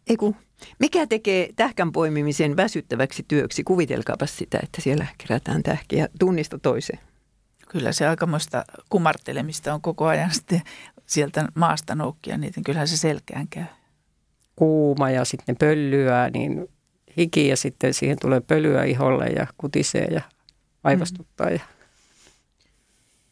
eiku, 0.09 0.35
mikä 0.79 1.07
tekee 1.07 1.49
tähkän 1.55 1.91
poimimisen 1.91 2.57
väsyttäväksi 2.57 3.25
työksi? 3.27 3.63
Kuvitelkaapa 3.63 4.25
sitä, 4.25 4.59
että 4.63 4.81
siellä 4.81 5.07
kerätään 5.17 5.63
tähkiä 5.63 6.07
tunnista 6.19 6.59
toiseen. 6.59 6.99
Kyllä 7.69 7.91
se 7.91 8.07
aikamoista 8.07 8.65
kumartelemista 8.89 9.73
on 9.73 9.81
koko 9.81 10.05
ajan 10.05 10.33
sitten 10.33 10.61
sieltä 11.05 11.47
maasta 11.55 11.95
noukkia, 11.95 12.37
niin 12.37 12.53
kyllähän 12.65 12.87
se 12.87 12.97
selkeään 12.97 13.47
käy. 13.47 13.65
Kuuma 14.55 15.09
ja 15.09 15.25
sitten 15.25 15.55
pöllyä, 15.55 16.29
niin 16.29 16.67
hiki 17.17 17.47
ja 17.47 17.57
sitten 17.57 17.93
siihen 17.93 18.17
tulee 18.21 18.41
pölyä 18.41 18.83
iholle 18.83 19.25
ja 19.25 19.47
kutisee 19.57 20.05
ja 20.05 20.21
aivastuttaa. 20.83 21.49
Ja 21.49 21.59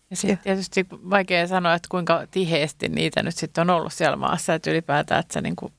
ja 0.09 0.15
sitten 0.15 0.37
tietysti 0.37 0.87
vaikea 0.91 1.47
sanoa, 1.47 1.73
että 1.73 1.87
kuinka 1.91 2.27
tiheesti 2.31 2.89
niitä 2.89 3.23
nyt 3.23 3.35
sitten 3.35 3.61
on 3.61 3.69
ollut 3.69 3.93
siellä 3.93 4.17
maassa, 4.17 4.53
että 4.53 4.71
ylipäätään, 4.71 5.19
että 5.19 5.33
sä 5.33 5.41
niin 5.41 5.55
kuin 5.55 5.73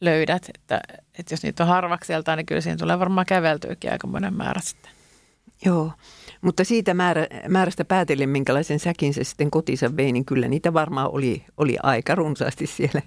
löydät, 0.00 0.50
että, 0.54 0.80
että 1.18 1.32
jos 1.32 1.42
niitä 1.42 1.62
on 1.62 1.68
harvakseltaan, 1.68 2.38
niin 2.38 2.46
kyllä 2.46 2.60
siinä 2.60 2.76
tulee 2.76 2.98
varmaan 2.98 3.26
käveltyykin 3.26 3.92
aika 3.92 4.06
monen 4.06 4.34
määrä 4.34 4.60
sitten. 4.60 4.90
Joo, 5.64 5.92
mutta 6.44 6.64
siitä 6.64 6.94
määrä, 6.94 7.26
määrästä 7.48 7.84
päätellen, 7.84 8.28
minkälaisen 8.28 8.78
säkin 8.78 9.14
se 9.14 9.24
sitten 9.24 9.50
kotinsa 9.50 9.96
vei, 9.96 10.12
niin 10.12 10.24
kyllä 10.24 10.48
niitä 10.48 10.72
varmaan 10.72 11.10
oli, 11.12 11.44
oli 11.56 11.76
aika 11.82 12.14
runsaasti 12.14 12.66
siellä. 12.66 13.02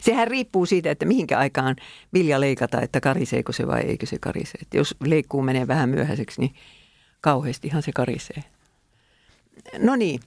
Sehän 0.00 0.28
riippuu 0.28 0.66
siitä, 0.66 0.90
että 0.90 1.06
mihinkä 1.06 1.38
aikaan 1.38 1.76
vilja 2.12 2.40
leikata, 2.40 2.80
että 2.80 3.00
kariseeko 3.00 3.52
se 3.52 3.66
vai 3.66 3.80
eikö 3.80 4.06
se 4.06 4.18
karise. 4.20 4.58
Että 4.62 4.76
jos 4.76 4.96
leikkuu 5.04 5.42
menee 5.42 5.66
vähän 5.66 5.88
myöhäiseksi, 5.88 6.40
niin 6.40 6.54
kauheastihan 7.20 7.82
se 7.82 7.92
karisee. 7.94 8.44
No 9.78 9.96
niin. 9.96 10.20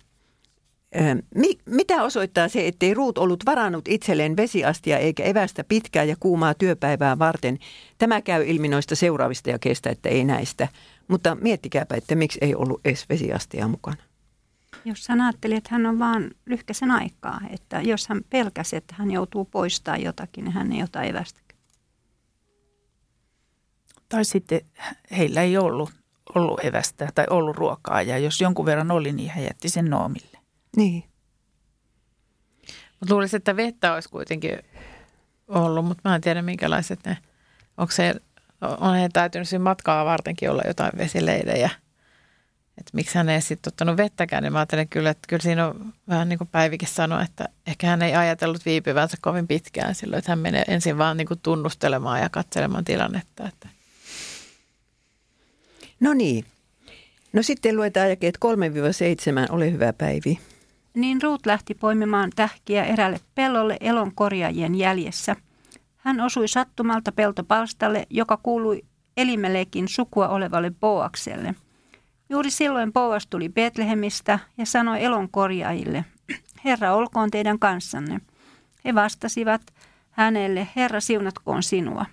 Mitä 1.66 2.04
osoittaa 2.04 2.48
se, 2.48 2.68
ettei 2.68 2.94
Ruut 2.94 3.18
ollut 3.18 3.46
varannut 3.46 3.88
itselleen 3.88 4.38
vesiastia 4.38 4.98
eikä 4.98 5.24
evästä 5.24 5.64
pitkää 5.64 6.04
ja 6.04 6.16
kuumaa 6.20 6.54
työpäivää 6.54 7.20
varten? 7.20 7.60
Tämä 7.98 8.22
käy 8.22 8.44
ilmi 8.48 8.68
noista 8.68 8.96
seuraavista 8.96 9.50
ja 9.50 9.60
kestä, 9.60 9.90
että 9.90 10.10
ei 10.10 10.24
näistä. 10.24 10.68
Mutta 11.12 11.36
miettikääpä, 11.36 11.96
että 11.96 12.15
miksi 12.15 12.38
ei 12.41 12.56
ollut 12.56 12.82
edes 12.86 13.10
vesiastia 13.10 13.68
mukana. 13.68 14.03
Jos 14.86 15.08
hän 15.08 15.22
ajatteli, 15.22 15.56
että 15.56 15.70
hän 15.72 15.86
on 15.86 16.00
vaan 16.00 16.32
lyhkäisen 16.46 16.91
aikaa, 16.91 17.41
että 17.50 17.82
jos 17.82 18.08
hän 18.08 18.22
pelkäsi, 18.30 18.75
että 18.75 18.96
hän 18.98 19.12
joutuu 19.12 19.46
poistaa 19.46 19.98
jotakin, 19.98 20.44
niin 20.44 20.53
hän 20.53 20.72
ei 20.72 20.84
ota 20.84 21.01
evästä. 21.01 21.41
Tai 24.10 24.25
sitten 24.25 24.62
heillä 25.18 25.41
ei 25.41 25.58
ollut 25.58 25.91
ollut 26.36 26.65
evästä 26.65 27.10
tai 27.15 27.25
ollut 27.30 27.56
ruokaa 27.56 28.01
ja 28.01 28.18
jos 28.18 28.41
jonkun 28.41 28.65
verran 28.65 28.91
oli, 28.91 29.12
niin 29.12 29.30
hän 29.30 29.44
jätti 29.44 29.70
sen 29.70 29.86
noomille. 29.86 30.39
Niin. 30.77 31.03
Mutta 33.00 33.13
luulisin, 33.13 33.38
että 33.38 33.56
vettä 33.56 33.94
olisi 33.94 34.10
kuitenkin 34.10 34.60
ollut, 35.48 35.86
mutta 35.86 36.10
mä 36.10 36.15
en 36.15 36.22
tiedä 36.22 36.41
minkälaiset 36.41 37.00
ne, 37.06 37.18
onko 37.77 37.91
se, 37.91 38.15
on 38.62 38.96
he 38.96 39.10
täytynyt 39.13 39.50
siinä 39.50 39.63
matkaa 39.63 40.06
vartenkin 40.06 40.50
olla 40.50 40.62
jotain 40.68 40.91
vesileidejä. 40.98 41.70
Että 42.77 42.91
miksi 42.94 43.18
hän 43.18 43.30
ei 43.30 43.41
sitten 43.41 43.70
ottanut 43.70 43.98
vettäkään, 43.98 44.44
niin 44.44 44.53
mä 44.53 44.60
ajattelen 44.60 44.89
kyllä, 44.89 45.10
että 45.10 45.27
kyllä 45.27 45.44
siinä 45.44 45.68
on 45.68 45.94
vähän 46.10 46.30
niin 46.30 46.38
kuin 46.38 46.48
Päivikin 46.48 46.88
sanoi, 46.88 47.24
että 47.24 47.50
ehkä 47.68 47.88
hän 47.88 48.01
ei 48.01 48.15
ajatellut 48.15 48.65
viipyvänsä 48.65 49.18
kovin 49.22 49.48
pitkään 49.48 49.96
silloin, 49.96 50.18
että 50.20 50.32
hän 50.32 50.39
menee 50.39 50.63
ensin 50.68 50.98
vaan 50.98 51.18
niin 51.18 51.27
kuin 51.27 51.39
tunnustelemaan 51.44 52.22
ja 52.22 52.30
katselemaan 52.30 52.86
tilannetta. 52.86 53.48
Että 53.48 53.68
No 56.01 56.13
niin. 56.13 56.46
No 57.34 57.44
sitten 57.44 57.75
luetaan 57.75 58.10
jakeet 58.10 58.38
3-7. 59.50 59.53
Ole 59.53 59.72
hyvä 59.72 59.94
Päivi. 59.94 60.39
Niin 60.94 61.22
Ruut 61.22 61.46
lähti 61.46 61.74
poimimaan 61.74 62.30
tähkiä 62.36 62.84
erälle 62.84 63.20
pellolle 63.36 63.77
elon 63.80 64.15
korjaajien 64.15 64.75
jäljessä. 64.75 65.36
Hän 66.03 66.22
osui 66.22 66.48
sattumalta 66.48 67.12
peltopalstalle, 67.12 68.08
joka 68.10 68.38
kuului 68.38 68.86
Elimelekin 69.17 69.88
sukua 69.88 70.29
olevalle 70.29 70.72
Boakselle. 70.72 71.55
Juuri 72.29 72.51
silloin 72.51 72.93
Boas 72.93 73.27
tuli 73.27 73.50
Betlehemistä 73.50 74.39
ja 74.58 74.65
sanoi 74.65 75.03
elon 75.03 75.29
korjaajille, 75.29 76.05
Herra 76.65 76.93
olkoon 76.93 77.31
teidän 77.31 77.60
kanssanne. 77.60 78.22
He 78.86 78.96
vastasivat 78.96 79.62
hänelle, 80.12 80.67
Herra 80.75 81.00
siunatkoon 81.00 81.63
sinua. 81.63 82.05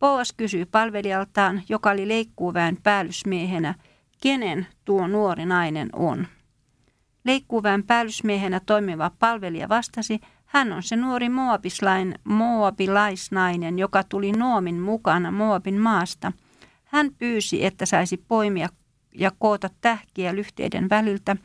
Boas 0.00 0.32
kysyi 0.36 0.64
palvelijaltaan, 0.64 1.62
joka 1.68 1.90
oli 1.90 2.08
leikkuuväen 2.08 2.78
päällysmiehenä, 2.82 3.74
kenen 4.22 4.66
tuo 4.84 5.06
nuori 5.06 5.46
nainen 5.46 5.88
on. 5.92 6.26
Leikkuuväen 7.24 7.82
päällysmiehenä 7.82 8.60
toimiva 8.66 9.10
palvelija 9.18 9.68
vastasi, 9.68 10.20
hän 10.46 10.72
on 10.72 10.82
se 10.82 10.96
nuori 10.96 11.28
Moabislain 11.28 12.14
Moabilaisnainen, 12.24 13.78
joka 13.78 14.02
tuli 14.04 14.32
Noomin 14.32 14.80
mukana 14.80 15.30
Moabin 15.30 15.80
maasta. 15.80 16.32
Hän 16.84 17.10
pyysi, 17.18 17.64
että 17.64 17.86
saisi 17.86 18.16
poimia 18.16 18.68
ja 19.14 19.32
koota 19.38 19.70
tähkiä 19.80 20.34
lyhteiden 20.34 20.90
väliltä 20.90 21.36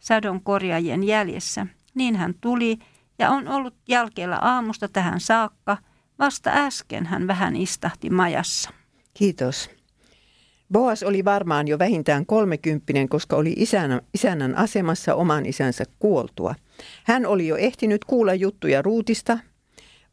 sadon 0.00 0.40
korjaajien 0.40 1.04
jäljessä. 1.04 1.66
Niin 1.94 2.16
hän 2.16 2.34
tuli 2.40 2.78
ja 3.18 3.30
on 3.30 3.48
ollut 3.48 3.74
jälkeellä 3.88 4.36
aamusta 4.36 4.88
tähän 4.88 5.20
saakka– 5.20 5.76
Vasta 6.20 6.50
äsken 6.54 7.06
hän 7.06 7.26
vähän 7.26 7.56
istahti 7.56 8.10
majassa. 8.10 8.70
Kiitos. 9.14 9.70
Boas 10.72 11.02
oli 11.02 11.24
varmaan 11.24 11.68
jo 11.68 11.78
vähintään 11.78 12.26
kolmekymppinen, 12.26 13.08
koska 13.08 13.36
oli 13.36 13.54
isänä, 13.56 14.00
isännän 14.14 14.56
asemassa 14.56 15.14
oman 15.14 15.46
isänsä 15.46 15.84
kuoltua. 15.98 16.54
Hän 17.04 17.26
oli 17.26 17.46
jo 17.46 17.56
ehtinyt 17.56 18.04
kuulla 18.04 18.34
juttuja 18.34 18.82
ruutista. 18.82 19.38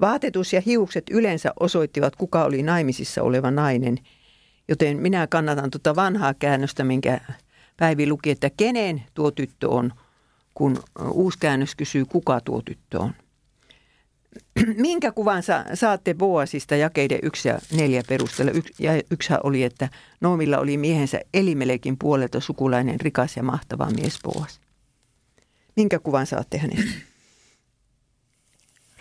Vaatetus 0.02 0.54
ja 0.54 0.62
hiukset 0.62 1.04
yleensä 1.12 1.54
osoittivat, 1.60 2.16
kuka 2.16 2.44
oli 2.44 2.64
naimisissa 2.64 3.24
oleva 3.24 3.52
nainen. 3.52 3.98
Joten 4.68 4.98
minä 4.98 5.28
kannatan 5.28 5.72
tuota 5.72 5.96
vanhaa 5.96 6.34
käännöstä, 6.34 6.84
minkä 6.84 7.20
Päivi 7.78 8.10
luki, 8.10 8.32
että 8.32 8.50
kenen 8.58 9.04
tuo 9.14 9.32
tyttö 9.32 9.70
on, 9.70 9.94
kun 10.54 10.84
uusi 11.12 11.40
käännös 11.40 11.76
kysyy, 11.76 12.06
kuka 12.06 12.42
tuo 12.42 12.62
tyttö 12.62 13.00
on. 13.00 13.14
Minkä 14.78 15.12
kuvan 15.12 15.44
sa- 15.44 15.66
saatte 15.74 16.14
Boasista 16.14 16.76
jakeiden 16.76 17.20
yksi 17.24 17.48
ja 17.48 17.60
neljä 17.74 18.04
perusteella? 18.10 18.52
Yks, 18.52 18.72
ja 18.80 18.92
yksihän 19.12 19.40
oli, 19.44 19.64
että 19.64 19.90
Noomilla 20.22 20.58
oli 20.58 20.78
miehensä 20.78 21.20
Elimelekin 21.34 21.98
puolelta 21.98 22.40
sukulainen 22.40 23.02
rikas 23.02 23.38
ja 23.38 23.44
mahtava 23.44 23.90
mies 23.90 24.20
Boas. 24.24 24.60
Minkä 25.78 26.00
kuvan 26.00 26.28
saatte 26.28 26.58
hänestä? 26.58 26.92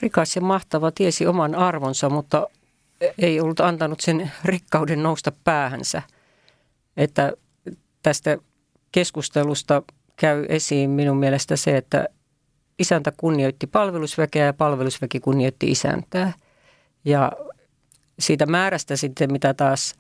Rikas 0.03 0.37
ja 0.37 0.43
mahtava 0.43 0.91
tiesi 0.91 1.27
oman 1.27 1.55
arvonsa, 1.55 2.11
mutta 2.11 2.47
ei 3.19 3.41
ollut 3.41 3.61
antanut 3.61 4.01
sen 4.01 4.33
rikkauden 4.45 5.03
nousta 5.03 5.33
päähänsä. 5.45 6.03
Että 6.97 7.33
tästä 8.03 8.39
keskustelusta 8.93 9.83
käy 10.17 10.47
esiin 10.49 10.91
minun 10.91 11.17
mielestä 11.17 11.57
se, 11.57 11.77
että 11.77 12.09
isäntä 12.79 13.13
kunnioitti 13.17 13.67
palvelusväkeä 13.67 14.45
ja 14.45 14.53
palvelusväki 14.53 15.21
kunnioitti 15.21 15.71
isäntää. 15.71 16.33
Ja 17.05 17.33
siitä 18.19 18.47
määrästä 18.47 18.97
sitten, 18.97 19.33
mitä 19.33 19.55
taas 19.55 19.95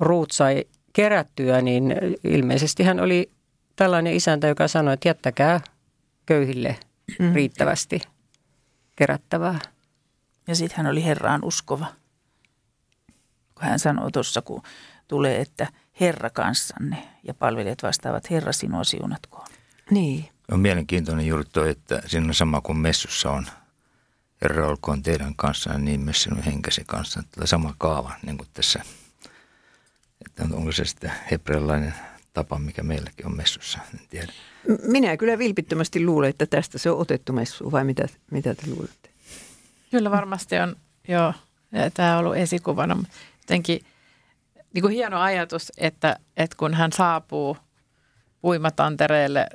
Ruut 0.00 0.30
sai 0.30 0.64
kerättyä, 0.92 1.60
niin 1.60 1.94
ilmeisesti 2.24 2.82
hän 2.82 3.00
oli 3.00 3.30
tällainen 3.76 4.14
isäntä, 4.14 4.46
joka 4.46 4.68
sanoi, 4.68 4.94
että 4.94 5.08
jättäkää 5.08 5.60
köyhille 6.26 6.78
mm. 7.18 7.34
riittävästi 7.34 8.00
kerättävää. 8.96 9.58
Ja 10.46 10.56
sitten 10.56 10.76
hän 10.76 10.86
oli 10.86 11.04
Herraan 11.04 11.44
uskova. 11.44 11.86
Kun 13.54 13.64
hän 13.68 13.78
sanoi 13.78 14.12
tuossa, 14.12 14.42
kun 14.42 14.62
tulee, 15.08 15.40
että 15.40 15.68
Herra 16.00 16.30
kanssanne 16.30 17.08
ja 17.22 17.34
palvelijat 17.34 17.82
vastaavat 17.82 18.30
Herra 18.30 18.52
sinua 18.52 18.84
siunatkoon. 18.84 19.46
Niin. 19.90 20.28
On 20.50 20.60
mielenkiintoinen 20.60 21.26
juuri 21.26 21.44
tuo, 21.52 21.64
että 21.64 22.02
siinä 22.06 22.26
on 22.26 22.34
sama 22.34 22.60
kuin 22.60 22.78
messussa 22.78 23.30
on. 23.30 23.46
Herra 24.42 24.68
olkoon 24.68 25.02
teidän 25.02 25.34
kanssa 25.36 25.78
niin 25.78 26.00
myös 26.00 26.22
sinun 26.22 26.42
henkesi 26.42 26.82
kanssa. 26.86 27.22
Tällä 27.30 27.46
sama 27.46 27.74
kaava 27.78 28.12
niin 28.26 28.38
kuin 28.38 28.48
tässä. 28.54 28.82
Että 30.26 30.44
onko 30.52 30.72
se 30.72 30.84
sitten 30.84 31.12
hebrealainen 31.30 31.94
tapa, 32.36 32.58
mikä 32.58 32.82
meilläkin 32.82 33.26
on 33.26 33.36
messussa, 33.36 33.78
en 33.94 34.00
tiedä. 34.10 34.32
Minä 34.82 35.16
kyllä 35.16 35.38
vilpittömästi 35.38 36.04
luulen, 36.04 36.30
että 36.30 36.46
tästä 36.46 36.78
se 36.78 36.90
on 36.90 36.98
otettu 36.98 37.32
messu, 37.32 37.72
vai 37.72 37.84
mitä, 37.84 38.06
mitä 38.30 38.54
te 38.54 38.62
luulette? 38.66 39.10
Kyllä 39.90 40.10
varmasti 40.10 40.58
on, 40.58 40.76
joo, 41.08 41.32
tämä 41.94 42.12
on 42.12 42.18
ollut 42.18 42.36
esikuvana. 42.36 42.96
Jotenkin 43.40 43.80
niin 44.74 44.82
kuin 44.82 44.94
hieno 44.94 45.20
ajatus, 45.20 45.72
että, 45.78 46.16
että 46.36 46.56
kun 46.56 46.74
hän 46.74 46.92
saapuu 46.92 47.56
puimatantereelle 48.40 49.46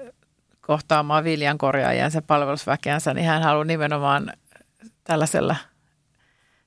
kohtaamaan 0.61 1.23
viljan 1.23 1.57
korjaajansa 1.57 2.21
palvelusväkeänsä, 2.21 3.13
niin 3.13 3.27
hän 3.27 3.43
haluaa 3.43 3.63
nimenomaan 3.63 4.33
tällaisella 5.03 5.55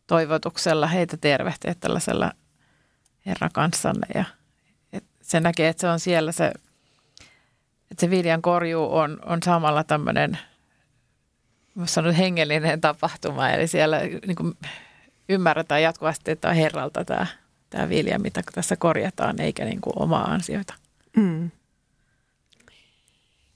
toivotuksella 0.06 0.86
heitä 0.86 1.16
tervehtiä 1.16 1.74
tällaisella 1.80 2.32
Herra 3.26 3.50
kanssanne. 3.52 4.06
Ja 4.14 4.24
se 5.24 5.40
näkee, 5.40 5.68
että 5.68 5.80
se 5.80 5.88
on 5.88 6.00
siellä 6.00 6.32
se, 6.32 6.46
että 7.90 8.00
se 8.00 8.10
viljan 8.10 8.42
korjuu 8.42 8.96
on, 8.96 9.18
on 9.26 9.42
samalla 9.42 9.84
tämmöinen, 9.84 10.38
sanoa 11.84 12.12
hengellinen 12.12 12.80
tapahtuma. 12.80 13.50
Eli 13.50 13.66
siellä 13.66 14.00
niin 14.26 14.36
kuin 14.36 14.54
ymmärretään 15.28 15.82
jatkuvasti, 15.82 16.30
että 16.30 16.48
on 16.48 16.54
Herralta 16.54 17.04
tämä, 17.04 17.26
tämä 17.70 17.88
vilja, 17.88 18.18
mitä 18.18 18.42
tässä 18.54 18.76
korjataan, 18.76 19.40
eikä 19.40 19.64
niin 19.64 19.80
kuin 19.80 20.02
omaa 20.02 20.24
ansioita. 20.24 20.74
Mm. 21.16 21.50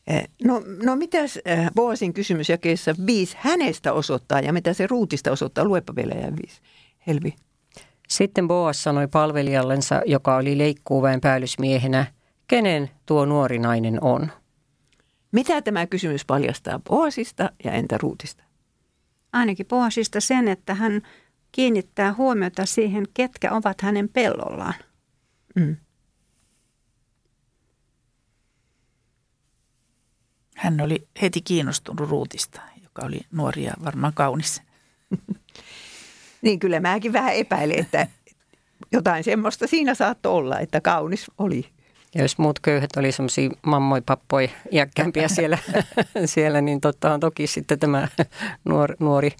Eh, 0.06 0.28
no, 0.44 0.62
no 0.82 0.96
mitäs 0.96 1.38
eh, 1.44 1.70
Boasin 1.74 2.14
kysymys 2.14 2.48
jakeessa 2.48 2.94
viisi 3.06 3.36
hänestä 3.40 3.92
osoittaa 3.92 4.40
ja 4.40 4.52
mitä 4.52 4.72
se 4.72 4.86
ruutista 4.86 5.32
osoittaa? 5.32 5.64
Luepa 5.64 5.96
vielä 5.96 6.14
ja 6.14 6.36
viisi. 6.36 6.60
Helvi. 7.06 7.34
Sitten 8.08 8.48
Boas 8.48 8.82
sanoi 8.82 9.08
palvelijallensa, 9.08 10.02
joka 10.06 10.36
oli 10.36 10.58
leikkuuväen 10.58 11.20
päällysmiehenä, 11.20 12.06
kenen 12.48 12.90
tuo 13.06 13.24
nuori 13.24 13.58
nainen 13.58 14.04
on? 14.04 14.32
Mitä 15.32 15.62
tämä 15.62 15.86
kysymys 15.86 16.24
paljastaa 16.24 16.78
Boasista 16.78 17.50
ja 17.64 17.72
entä 17.72 17.98
Ruutista? 17.98 18.44
Ainakin 19.32 19.66
Boasista 19.66 20.20
sen, 20.20 20.48
että 20.48 20.74
hän 20.74 21.02
kiinnittää 21.52 22.14
huomiota 22.14 22.66
siihen, 22.66 23.06
ketkä 23.14 23.52
ovat 23.52 23.80
hänen 23.80 24.08
pellollaan. 24.08 24.74
Mm. 25.54 25.76
Hän 30.56 30.80
oli 30.80 31.08
heti 31.22 31.40
kiinnostunut 31.40 32.10
Ruutista, 32.10 32.60
joka 32.82 33.06
oli 33.06 33.20
nuori 33.32 33.64
ja 33.64 33.72
varmaan 33.84 34.14
kaunis. 34.14 34.62
niin 36.42 36.58
kyllä 36.58 36.80
mäkin 36.80 37.12
vähän 37.12 37.34
epäilen, 37.34 37.78
että 37.78 38.06
jotain 38.92 39.24
semmoista 39.24 39.66
siinä 39.66 39.94
saattoi 39.94 40.32
olla, 40.32 40.58
että 40.58 40.80
kaunis 40.80 41.30
oli. 41.38 41.68
Ja 42.14 42.22
jos 42.22 42.38
muut 42.38 42.60
köyhät 42.60 42.96
oli 42.96 43.12
semmoisia 43.12 43.50
mammoi, 43.66 44.00
pappoi, 44.00 44.50
iäkkäämpiä 44.72 45.28
siellä, 45.36 45.58
siellä 46.24 46.60
niin 46.60 46.80
totta 46.80 47.18
toki 47.18 47.46
sitten 47.46 47.78
tämä 47.78 48.08
nuori, 48.64 48.94
nuori 48.98 49.30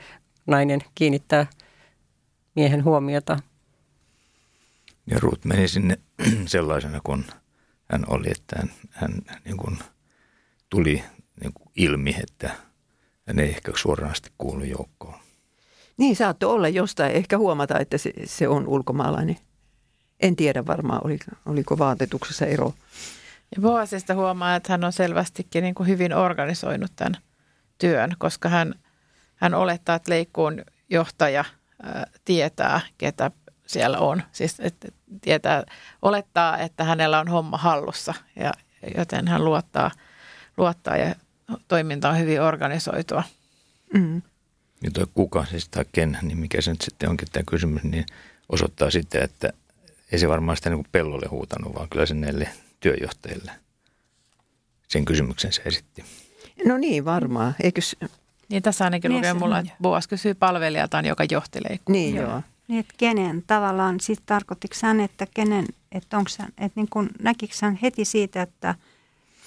nainen 0.46 0.80
kiinnittää 0.94 1.46
miehen 2.54 2.84
huomiota. 2.84 3.38
Ja 5.06 5.18
Ruut 5.20 5.44
meni 5.44 5.68
sinne 5.68 5.98
sellaisena 6.46 7.00
kuin 7.04 7.24
hän 7.92 8.04
oli, 8.08 8.30
että 8.30 8.56
hän, 8.56 8.70
hän 8.90 9.22
niin 9.44 9.56
kuin– 9.56 9.78
tuli 10.70 11.04
niin 11.40 11.52
kuin 11.52 11.68
ilmi, 11.76 12.16
että 12.22 12.50
hän 13.26 13.38
ei 13.38 13.48
ehkä 13.48 13.72
suoranaisesti 13.76 14.32
kuulu 14.38 14.64
joukkoon. 14.64 15.20
Niin, 15.98 16.16
saattoi 16.16 16.52
olla 16.52 16.68
jostain, 16.68 17.12
ehkä 17.12 17.38
huomata, 17.38 17.78
että 17.78 17.98
se, 17.98 18.12
se 18.24 18.48
on 18.48 18.68
ulkomaalainen. 18.68 19.36
En 20.20 20.36
tiedä 20.36 20.66
varmaan, 20.66 21.00
oliko, 21.04 21.24
oliko 21.46 21.78
vaatetuksessa 21.78 22.46
ero. 22.46 22.74
Ja 23.56 23.62
Boasista 23.62 24.14
huomaa, 24.14 24.56
että 24.56 24.72
hän 24.72 24.84
on 24.84 24.92
selvästikin 24.92 25.62
niin 25.62 25.74
kuin 25.74 25.88
hyvin 25.88 26.14
organisoinut 26.14 26.92
tämän 26.96 27.16
työn, 27.78 28.10
koska 28.18 28.48
hän, 28.48 28.74
hän 29.36 29.54
olettaa, 29.54 29.96
että 29.96 30.10
leikkuun 30.10 30.64
johtaja 30.90 31.44
ää, 31.82 32.06
tietää, 32.24 32.80
ketä 32.98 33.30
siellä 33.66 33.98
on. 33.98 34.22
Siis 34.32 34.60
että 34.60 34.88
tietää, 35.20 35.64
olettaa, 36.02 36.58
että 36.58 36.84
hänellä 36.84 37.20
on 37.20 37.28
homma 37.28 37.56
hallussa, 37.56 38.14
ja, 38.36 38.52
joten 38.96 39.28
hän 39.28 39.44
luottaa– 39.44 39.90
luottaa 40.58 40.96
ja 40.96 41.14
toiminta 41.68 42.08
on 42.08 42.18
hyvin 42.18 42.42
organisoitua. 42.42 43.22
Mm. 43.94 44.22
Ja 44.82 44.90
tuo 44.90 45.06
kuka 45.14 45.44
siis 45.44 45.68
tai 45.68 45.84
ken, 45.92 46.18
niin 46.22 46.38
mikä 46.38 46.60
se 46.60 46.70
nyt 46.70 46.80
sitten 46.80 47.08
onkin 47.08 47.28
tämä 47.32 47.44
kysymys, 47.50 47.82
niin 47.82 48.06
osoittaa 48.48 48.90
sitä, 48.90 49.24
että 49.24 49.52
ei 50.12 50.18
se 50.18 50.28
varmaan 50.28 50.56
sitä 50.56 50.70
niin 50.70 50.78
kuin 50.78 50.92
pellolle 50.92 51.26
huutanut, 51.30 51.74
vaan 51.74 51.88
kyllä 51.88 52.06
sen 52.06 52.20
näille 52.20 52.48
työjohtajille 52.80 53.52
sen 54.88 55.04
kysymyksen 55.04 55.52
se 55.52 55.62
esitti. 55.64 56.04
No 56.64 56.76
niin, 56.76 57.04
varmaan. 57.04 57.54
Eikös... 57.62 57.96
Niin 58.48 58.62
tässä 58.62 58.84
ainakin 58.84 59.08
niin, 59.08 59.16
lukee 59.16 59.34
mulla, 59.34 59.58
että 59.58 59.72
Boas 59.82 60.08
kysyy 60.08 60.34
palvelijaltaan, 60.34 61.04
joka 61.06 61.24
johti 61.30 61.58
Niin 61.88 62.14
joo. 62.14 62.42
Niin, 62.68 62.80
että 62.80 62.94
kenen 62.98 63.44
tavallaan, 63.46 64.00
sitten 64.00 64.26
tarkoittiko 64.26 64.74
hän, 64.82 65.00
että 65.00 65.26
kenen, 65.34 65.66
että 65.92 66.18
onko 66.18 66.30
hän, 66.38 66.48
että 66.48 66.80
niin 66.80 66.88
kuin, 66.90 67.08
näkikö 67.22 67.54
hän 67.62 67.78
heti 67.82 68.04
siitä, 68.04 68.42
että– 68.42 68.74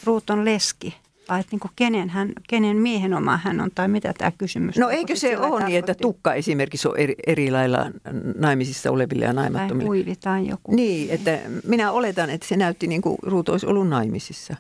Ruut 0.04 0.30
on 0.30 0.46
leski? 0.46 0.98
Vai 1.32 1.40
että 1.40 1.56
niin 1.56 1.72
kenen, 1.76 2.10
hän, 2.10 2.34
kenen 2.50 2.78
miehen 2.78 3.14
oma 3.14 3.38
hän 3.38 3.62
on 3.62 3.72
tai 3.76 3.88
mitä 3.88 4.14
tämä 4.18 4.32
kysymys 4.32 4.78
No 4.78 4.90
eikö 4.90 5.16
se 5.16 5.38
ole 5.38 5.66
niin, 5.66 5.80
että 5.80 5.94
tukka 5.94 6.34
esimerkiksi 6.34 6.88
on 6.88 6.98
eri, 6.98 7.16
eri 7.28 7.52
lailla 7.52 7.92
naimisissa 8.38 8.92
oleville 8.92 9.26
ja 9.26 9.34
naimattomille? 9.34 9.84
Tai 9.84 9.88
huivi 9.88 10.16
tai 10.16 10.48
joku. 10.48 10.76
Niin, 10.76 11.10
että 11.10 11.40
minä 11.68 11.92
oletan, 11.92 12.30
että 12.30 12.48
se 12.48 12.58
näytti 12.58 12.88
niin 12.88 13.02
kuin 13.02 13.18
Ruut 13.22 13.50
olisi 13.50 13.66
ollut 13.66 13.88
naimisissa. 13.88 14.56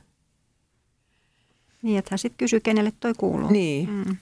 Niin, 1.81 1.99
että 1.99 2.09
hän 2.11 2.19
sitten 2.19 2.37
kysyy, 2.37 2.59
kenelle 2.59 2.91
toi 2.99 3.13
kuuluu. 3.17 3.49
Niin. 3.49 3.89
Mm. 3.89 4.17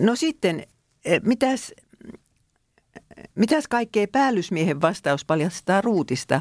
No 0.00 0.16
sitten, 0.16 0.66
e, 1.04 1.20
mitäs, 1.20 1.72
mitäs 3.34 3.68
kaikkea 3.68 4.06
päällysmiehen 4.12 4.80
vastaus 4.80 5.24
paljastaa 5.24 5.80
Ruutista? 5.80 6.40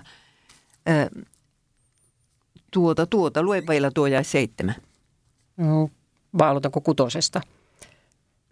tuota, 2.71 3.05
tuota. 3.05 3.43
Lue 3.43 3.63
vielä 3.69 3.91
tuo 3.91 4.07
jäi 4.07 4.23
seitsemän. 4.23 4.75
Mm, 5.57 5.89
vai 6.37 6.49
aloitanko 6.49 6.81
kutosesta? 6.81 7.41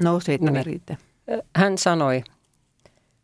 No 0.04 0.20
seitsemän 0.20 0.54
niin. 0.54 0.66
riittää. 0.66 0.98
Hän 1.56 1.78
sanoi, 1.78 2.24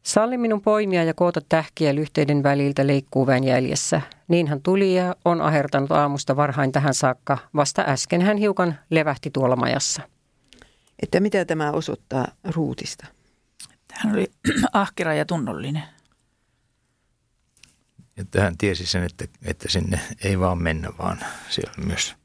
salli 0.04 0.38
minun 0.38 0.62
poimia 0.62 1.04
ja 1.04 1.14
koota 1.14 1.42
tähkiä 1.50 1.96
lyhteiden 1.96 2.44
väliltä 2.44 2.88
leikkuuväen 2.88 3.44
jäljessä. 3.44 4.02
Niin 4.28 4.48
hän 4.48 4.62
tuli 4.62 4.96
ja 4.96 5.16
on 5.26 5.42
ahertanut 5.42 5.92
aamusta 5.92 6.36
varhain 6.36 6.72
tähän 6.72 6.94
saakka. 6.94 7.38
Vasta 7.56 7.84
äsken 7.88 8.22
hän 8.22 8.38
hiukan 8.38 8.76
levähti 8.90 9.30
tuolla 9.32 9.56
majassa. 9.56 10.02
Että 11.04 11.20
mitä 11.20 11.46
tämä 11.46 11.72
osoittaa 11.72 12.28
Ruutista? 12.44 13.08
Hän 13.92 14.14
oli 14.14 14.32
ahkera 14.74 15.14
ja 15.14 15.26
tunnollinen. 15.26 15.84
Että 18.18 18.42
hän 18.42 18.58
tiesi 18.58 18.86
sen, 18.86 19.04
että, 19.04 19.26
että 19.46 19.70
sinne 19.70 20.00
ei 20.24 20.40
vaan 20.40 20.62
mennä, 20.62 20.90
vaan 20.98 21.20
siellä 21.50 21.74
myös 21.86 22.16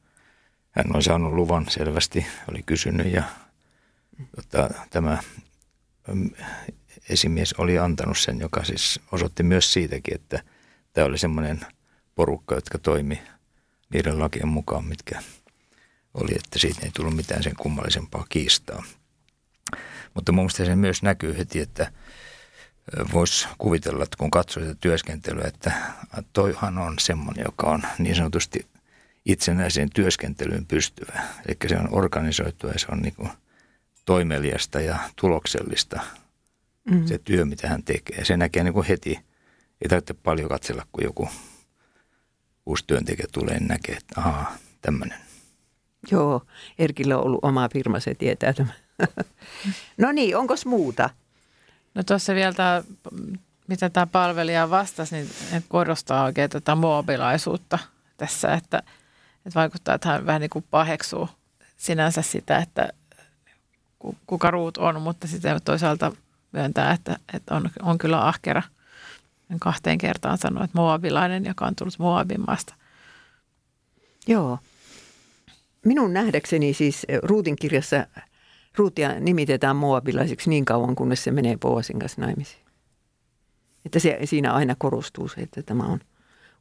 hän 0.74 0.96
on 0.96 1.02
saanut 1.02 1.32
luvan 1.32 1.66
selvästi, 1.70 2.26
oli 2.50 2.62
kysynyt 2.66 3.12
ja 3.12 3.22
tota, 4.36 4.70
tämä 4.90 5.18
mm, 6.08 6.30
esimies 7.08 7.52
oli 7.52 7.78
antanut 7.78 8.18
sen, 8.18 8.40
joka 8.40 8.64
siis 8.64 9.00
osoitti 9.12 9.42
myös 9.42 9.72
siitäkin, 9.72 10.14
että 10.14 10.42
tämä 10.92 11.06
oli 11.06 11.18
semmoinen 11.18 11.60
porukka, 12.14 12.54
jotka 12.54 12.78
toimi 12.78 13.22
niiden 13.92 14.18
lakien 14.18 14.48
mukaan, 14.48 14.84
mitkä 14.84 15.22
oli, 16.14 16.32
että 16.36 16.58
siitä 16.58 16.80
ei 16.82 16.90
tullut 16.90 17.16
mitään 17.16 17.42
sen 17.42 17.56
kummallisempaa 17.56 18.26
kiistaa. 18.28 18.82
Mutta 20.14 20.32
mun 20.32 20.42
mielestä 20.42 20.64
se 20.64 20.76
myös 20.76 21.02
näkyy 21.02 21.38
heti, 21.38 21.60
että 21.60 21.92
voisi 23.12 23.48
kuvitella, 23.58 24.04
että 24.04 24.16
kun 24.16 24.30
katsoo 24.30 24.62
sitä 24.62 24.76
työskentelyä, 24.80 25.44
että 25.46 25.72
toihan 26.32 26.78
on 26.78 26.94
semmoinen, 26.98 27.44
joka 27.44 27.66
on 27.66 27.82
niin 27.98 28.16
sanotusti 28.16 28.66
itsenäiseen 29.24 29.90
työskentelyyn 29.90 30.66
pystyvä. 30.66 31.22
Eli 31.48 31.56
se 31.68 31.76
on 31.76 31.88
organisoitua 31.90 32.70
ja 32.70 32.78
se 32.78 32.86
on 32.92 32.98
niin 32.98 33.28
toimeliasta 34.04 34.80
ja 34.80 34.98
tuloksellista 35.16 36.00
mm. 36.90 37.06
se 37.06 37.18
työ, 37.18 37.44
mitä 37.44 37.68
hän 37.68 37.82
tekee. 37.82 38.24
Se 38.24 38.36
näkee 38.36 38.64
niin 38.64 38.74
kuin 38.74 38.86
heti, 38.86 39.20
ei 39.82 39.88
tarvitse 39.88 40.14
paljon 40.14 40.48
katsella, 40.48 40.86
kun 40.92 41.04
joku 41.04 41.28
uusi 42.66 42.84
työntekijä 42.86 43.26
tulee, 43.32 43.58
niin 43.58 43.68
näkee, 43.68 43.96
että 43.96 44.20
ahaa, 44.20 44.56
tämmöinen. 44.82 45.18
Joo, 46.10 46.42
Erkillä 46.78 47.18
on 47.18 47.24
ollut 47.24 47.44
oma 47.44 47.68
firma, 47.72 48.00
se 48.00 48.14
tietää 48.14 48.52
tämän. 48.52 48.74
no 49.98 50.12
niin, 50.12 50.36
onko 50.36 50.54
muuta? 50.66 51.10
No 51.94 52.02
tuossa 52.02 52.34
vielä 52.34 52.52
tämä, 52.52 52.82
mitä 53.68 53.90
tämä 53.90 54.06
palvelija 54.06 54.70
vastasi, 54.70 55.14
niin 55.14 55.64
korostaa 55.68 56.24
oikein 56.24 56.50
tätä 56.50 56.74
mobilaisuutta 56.74 57.78
tässä, 58.16 58.54
että, 58.54 58.82
että 59.46 59.60
vaikuttaa, 59.60 59.94
että 59.94 60.08
hän 60.08 60.26
vähän 60.26 60.40
niin 60.40 60.50
kuin 60.50 60.64
paheksuu 60.70 61.28
sinänsä 61.76 62.22
sitä, 62.22 62.58
että 62.58 62.88
kuka 64.26 64.50
ruut 64.50 64.76
on, 64.76 65.02
mutta 65.02 65.26
sitten 65.26 65.60
toisaalta 65.64 66.12
myöntää, 66.52 66.92
että, 66.92 67.16
että 67.32 67.54
on, 67.54 67.70
on 67.82 67.98
kyllä 67.98 68.26
ahkera. 68.26 68.62
En 69.50 69.60
kahteen 69.60 69.98
kertaan 69.98 70.38
sanoi, 70.38 70.64
että 70.64 70.78
moabilainen, 70.78 71.44
joka 71.44 71.66
on 71.66 71.74
tullut 71.74 71.98
Moabin 71.98 72.40
maasta. 72.46 72.74
Joo. 74.26 74.58
Minun 75.84 76.12
nähdäkseni 76.12 76.74
siis 76.74 77.06
Ruutin 77.22 77.56
kirjassa 77.56 78.06
Ruutia 78.76 79.20
nimitetään 79.20 79.76
moabilaiseksi 79.76 80.50
niin 80.50 80.64
kauan, 80.64 80.94
kunnes 80.94 81.24
se 81.24 81.30
menee 81.30 81.56
Boasin 81.56 81.98
kanssa 81.98 82.20
naimisiin. 82.20 82.64
Että 83.86 83.98
se, 83.98 84.18
siinä 84.24 84.52
aina 84.52 84.74
korostuu 84.78 85.28
se, 85.28 85.40
että 85.40 85.62
tämä 85.62 85.82
on 85.82 86.00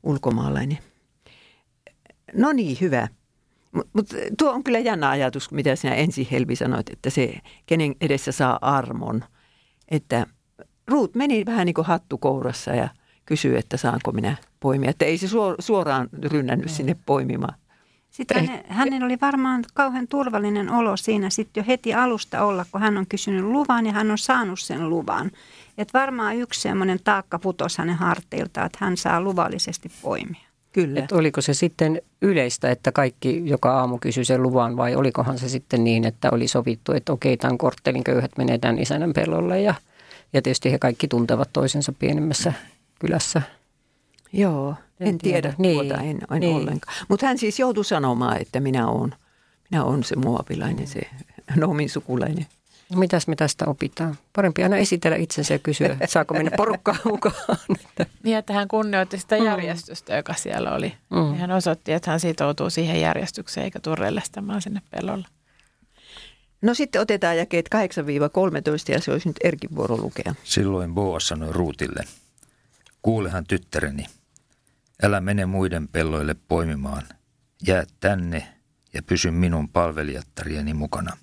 ulkomaalainen. 0.04 0.78
No 2.36 2.52
niin, 2.52 2.78
hyvä. 2.82 3.08
Mutta 3.72 3.92
mut, 3.94 4.10
tuo 4.38 4.52
on 4.52 4.64
kyllä 4.64 4.80
jännä 4.80 5.10
ajatus, 5.10 5.52
mitä 5.52 5.76
sinä 5.76 5.96
ensin 5.96 6.28
Helvi 6.32 6.56
sanoit, 6.56 6.90
että 6.90 7.10
se, 7.10 7.40
kenen 7.66 7.96
edessä 8.02 8.32
saa 8.32 8.60
armon. 8.62 9.24
Että 9.92 10.26
Ruut 10.88 11.16
meni 11.16 11.46
vähän 11.46 11.66
niin 11.66 11.74
kuin 11.74 11.88
hattu 11.88 12.18
kourassa 12.18 12.72
ja 12.72 12.90
kysyi, 13.26 13.58
että 13.58 13.78
saanko 13.78 14.12
minä 14.12 14.36
poimia. 14.60 14.90
Että 14.90 15.06
ei 15.06 15.18
se 15.18 15.28
suoraan 15.60 16.10
rynnännyt 16.24 16.72
sinne 16.72 16.96
poimimaan. 17.06 17.54
Sitten 18.10 18.48
hänen, 18.48 18.64
hänen 18.68 19.04
oli 19.04 19.18
varmaan 19.22 19.64
kauhean 19.74 20.08
turvallinen 20.08 20.72
olo 20.72 20.98
siinä 20.98 21.30
sitten 21.30 21.62
jo 21.62 21.66
heti 21.68 21.94
alusta 21.94 22.44
olla, 22.44 22.66
kun 22.72 22.82
hän 22.82 22.98
on 22.98 23.08
kysynyt 23.08 23.44
luvan 23.44 23.86
ja 23.86 23.92
hän 23.92 24.12
on 24.12 24.18
saanut 24.18 24.60
sen 24.60 24.90
luvan. 24.90 25.32
Et 25.78 25.94
varmaan 25.94 26.36
yksi 26.36 26.62
semmoinen 26.62 27.00
taakka 27.04 27.40
putosi 27.40 27.78
hänen 27.78 27.96
harteilta, 27.96 28.66
että 28.66 28.78
hän 28.82 28.98
saa 28.98 29.22
luvallisesti 29.22 29.92
poimia. 30.02 30.53
Kyllä. 30.74 31.00
Et 31.00 31.12
oliko 31.12 31.42
se 31.42 31.54
sitten 31.54 32.02
yleistä, 32.22 32.72
että 32.72 32.92
kaikki 32.92 33.42
joka 33.46 33.80
aamu 33.80 33.98
kysyi 33.98 34.26
sen 34.26 34.44
luvan 34.44 34.78
vai 34.78 34.96
olikohan 34.96 35.40
se 35.40 35.50
sitten 35.50 35.84
niin, 35.84 36.06
että 36.06 36.30
oli 36.32 36.48
sovittu, 36.48 36.92
että 36.92 37.14
okei, 37.14 37.38
tämän 37.38 37.58
korttelin 37.58 38.04
köyhät 38.04 38.32
menee 38.38 38.58
tämän 38.58 38.80
isännän 38.80 39.14
pellolle 39.14 39.62
ja, 39.62 39.76
ja 40.34 40.42
tietysti 40.42 40.72
he 40.72 40.80
kaikki 40.80 41.08
tuntevat 41.08 41.50
toisensa 41.54 41.94
pienemmässä 42.00 42.54
kylässä. 43.00 43.42
Joo, 44.34 44.76
en, 45.00 45.08
en 45.08 45.18
tiedä, 45.18 45.42
tiedä 45.42 45.56
niin, 45.58 45.88
tuota, 45.88 46.04
en, 46.04 46.20
en 46.32 46.40
niin. 46.40 46.56
ollenkaan. 46.56 46.96
Mutta 47.10 47.26
hän 47.26 47.38
siis 47.38 47.60
joutui 47.60 47.86
sanomaan, 47.86 48.42
että 48.42 48.60
minä 48.60 48.88
olen, 48.88 49.16
minä 49.72 49.84
olen 49.84 50.04
se 50.04 50.16
muovilainen, 50.16 50.88
se 50.88 51.02
Noomin 51.56 51.90
sukulainen. 51.90 52.46
No 52.90 53.00
mitäs 53.00 53.28
me 53.28 53.36
tästä 53.36 53.66
opitaan? 53.66 54.18
Parempi 54.36 54.64
aina 54.64 54.78
esitellä 54.78 55.18
itsensä 55.18 55.54
ja 55.54 55.60
kysyä, 55.60 55.88
että 55.88 56.08
saako 56.14 56.34
mennä 56.34 56.52
porukkaan 56.58 57.00
mukaan. 57.06 57.36
Niin, 58.24 58.38
että 58.38 58.54
hän 58.54 58.68
kunnioitti 58.68 59.20
sitä 59.20 59.38
mm. 59.38 59.46
järjestystä, 59.46 60.16
joka 60.16 60.34
siellä 60.34 60.72
oli. 60.76 60.94
Mm. 61.10 61.36
hän 61.36 61.52
osoitti, 61.52 61.92
että 61.92 62.12
hän 62.12 62.20
sitoutuu 62.20 62.70
siihen 62.70 63.02
järjestykseen 63.02 63.66
eikä 63.66 63.80
turrellestämään 63.80 64.62
sinne 64.62 64.82
pellolle. 64.92 65.28
No 66.62 66.74
sitten 66.74 67.02
otetaan 67.02 67.38
jakeet 67.38 67.70
8-13 67.76 68.92
ja 68.92 69.02
se 69.02 69.12
olisi 69.12 69.30
nyt 69.30 69.38
Erkin 69.44 69.76
vuoro 69.76 69.98
lukea. 69.98 70.36
Silloin 70.44 70.94
Boas 70.94 71.28
sanoi 71.28 71.54
Ruutille, 71.54 72.04
kuulehan 73.02 73.46
tyttäreni, 73.48 74.06
älä 75.04 75.22
mene 75.22 75.46
muiden 75.46 75.88
pelloille 75.88 76.36
poimimaan, 76.48 77.04
jää 77.68 77.84
tänne 78.00 78.48
ja 78.94 79.04
pysy 79.04 79.32
minun 79.32 79.70
palvelijattarieni 79.70 80.74
mukana. 80.74 81.18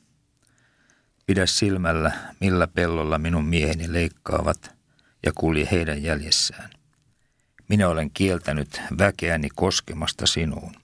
Pidä 1.30 1.46
silmällä, 1.46 2.12
millä 2.40 2.66
pellolla 2.66 3.18
minun 3.18 3.44
mieheni 3.44 3.92
leikkaavat 3.92 4.74
ja 5.26 5.32
kulje 5.34 5.68
heidän 5.70 6.02
jäljessään. 6.02 6.70
Minä 7.68 7.88
olen 7.88 8.10
kieltänyt 8.10 8.80
väkeäni 8.98 9.48
koskemasta 9.54 10.26
sinuun. 10.26 10.74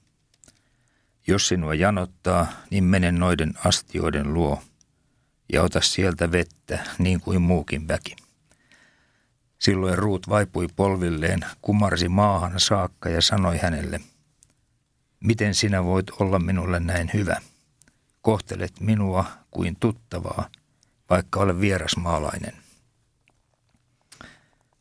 Jos 1.27 1.49
sinua 1.49 1.75
janottaa, 1.75 2.53
niin 2.71 2.85
mene 2.85 3.13
noiden 3.13 3.55
astioiden 3.65 4.35
luo 4.35 4.63
ja 5.53 5.63
ota 5.63 5.81
sieltä 5.81 6.33
vettä 6.33 6.85
niin 6.99 7.21
kuin 7.21 7.43
muukin 7.43 7.89
väki. 7.89 8.17
Silloin 9.59 9.99
Ruut 9.99 10.29
vaipui 10.29 10.69
polvilleen, 10.77 11.41
kumarsi 11.63 12.09
maahan 12.09 12.61
saakka 12.61 13.09
ja 13.09 13.23
sanoi 13.23 13.59
hänelle, 13.59 14.01
miten 15.21 15.55
sinä 15.55 15.85
voit 15.85 16.11
olla 16.11 16.39
minulle 16.39 16.81
näin 16.81 17.11
hyvä? 17.15 17.37
Kohtelet 18.23 18.81
minua 18.81 19.25
kuin 19.57 19.77
tuttavaa, 19.81 20.49
vaikka 21.11 21.41
olen 21.41 21.61
vierasmaalainen. 21.61 22.53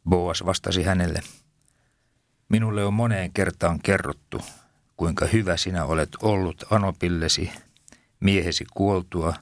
Boas 0.10 0.46
vastasi 0.46 0.84
hänelle, 0.84 1.20
minulle 2.50 2.86
on 2.86 2.94
moneen 2.94 3.34
kertaan 3.34 3.80
kerrottu, 3.80 4.42
kuinka 4.98 5.26
hyvä 5.26 5.58
sinä 5.58 5.86
olet 5.86 6.10
ollut 6.22 6.64
Anopillesi, 6.70 7.52
miehesi 8.20 8.66
kuoltua, 8.74 9.34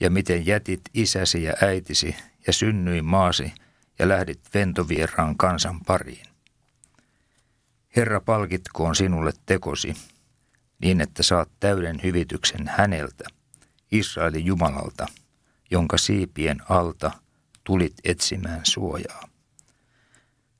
ja 0.00 0.10
miten 0.10 0.46
jätit 0.46 0.80
isäsi 0.94 1.42
ja 1.42 1.52
äitisi 1.62 2.16
ja 2.46 2.52
synnyin 2.52 3.04
maasi 3.04 3.52
ja 3.98 4.08
lähdit 4.08 4.40
ventovieraan 4.54 5.36
kansan 5.36 5.80
pariin. 5.80 6.26
Herra 7.96 8.20
palkitkoon 8.20 8.96
sinulle 8.96 9.32
tekosi, 9.46 9.96
niin 10.78 11.00
että 11.00 11.22
saat 11.22 11.48
täyden 11.60 12.00
hyvityksen 12.02 12.68
häneltä, 12.68 13.24
Israelin 13.92 14.46
Jumalalta, 14.46 15.06
jonka 15.70 15.98
siipien 15.98 16.58
alta 16.68 17.10
tulit 17.64 17.94
etsimään 18.04 18.60
suojaa. 18.64 19.28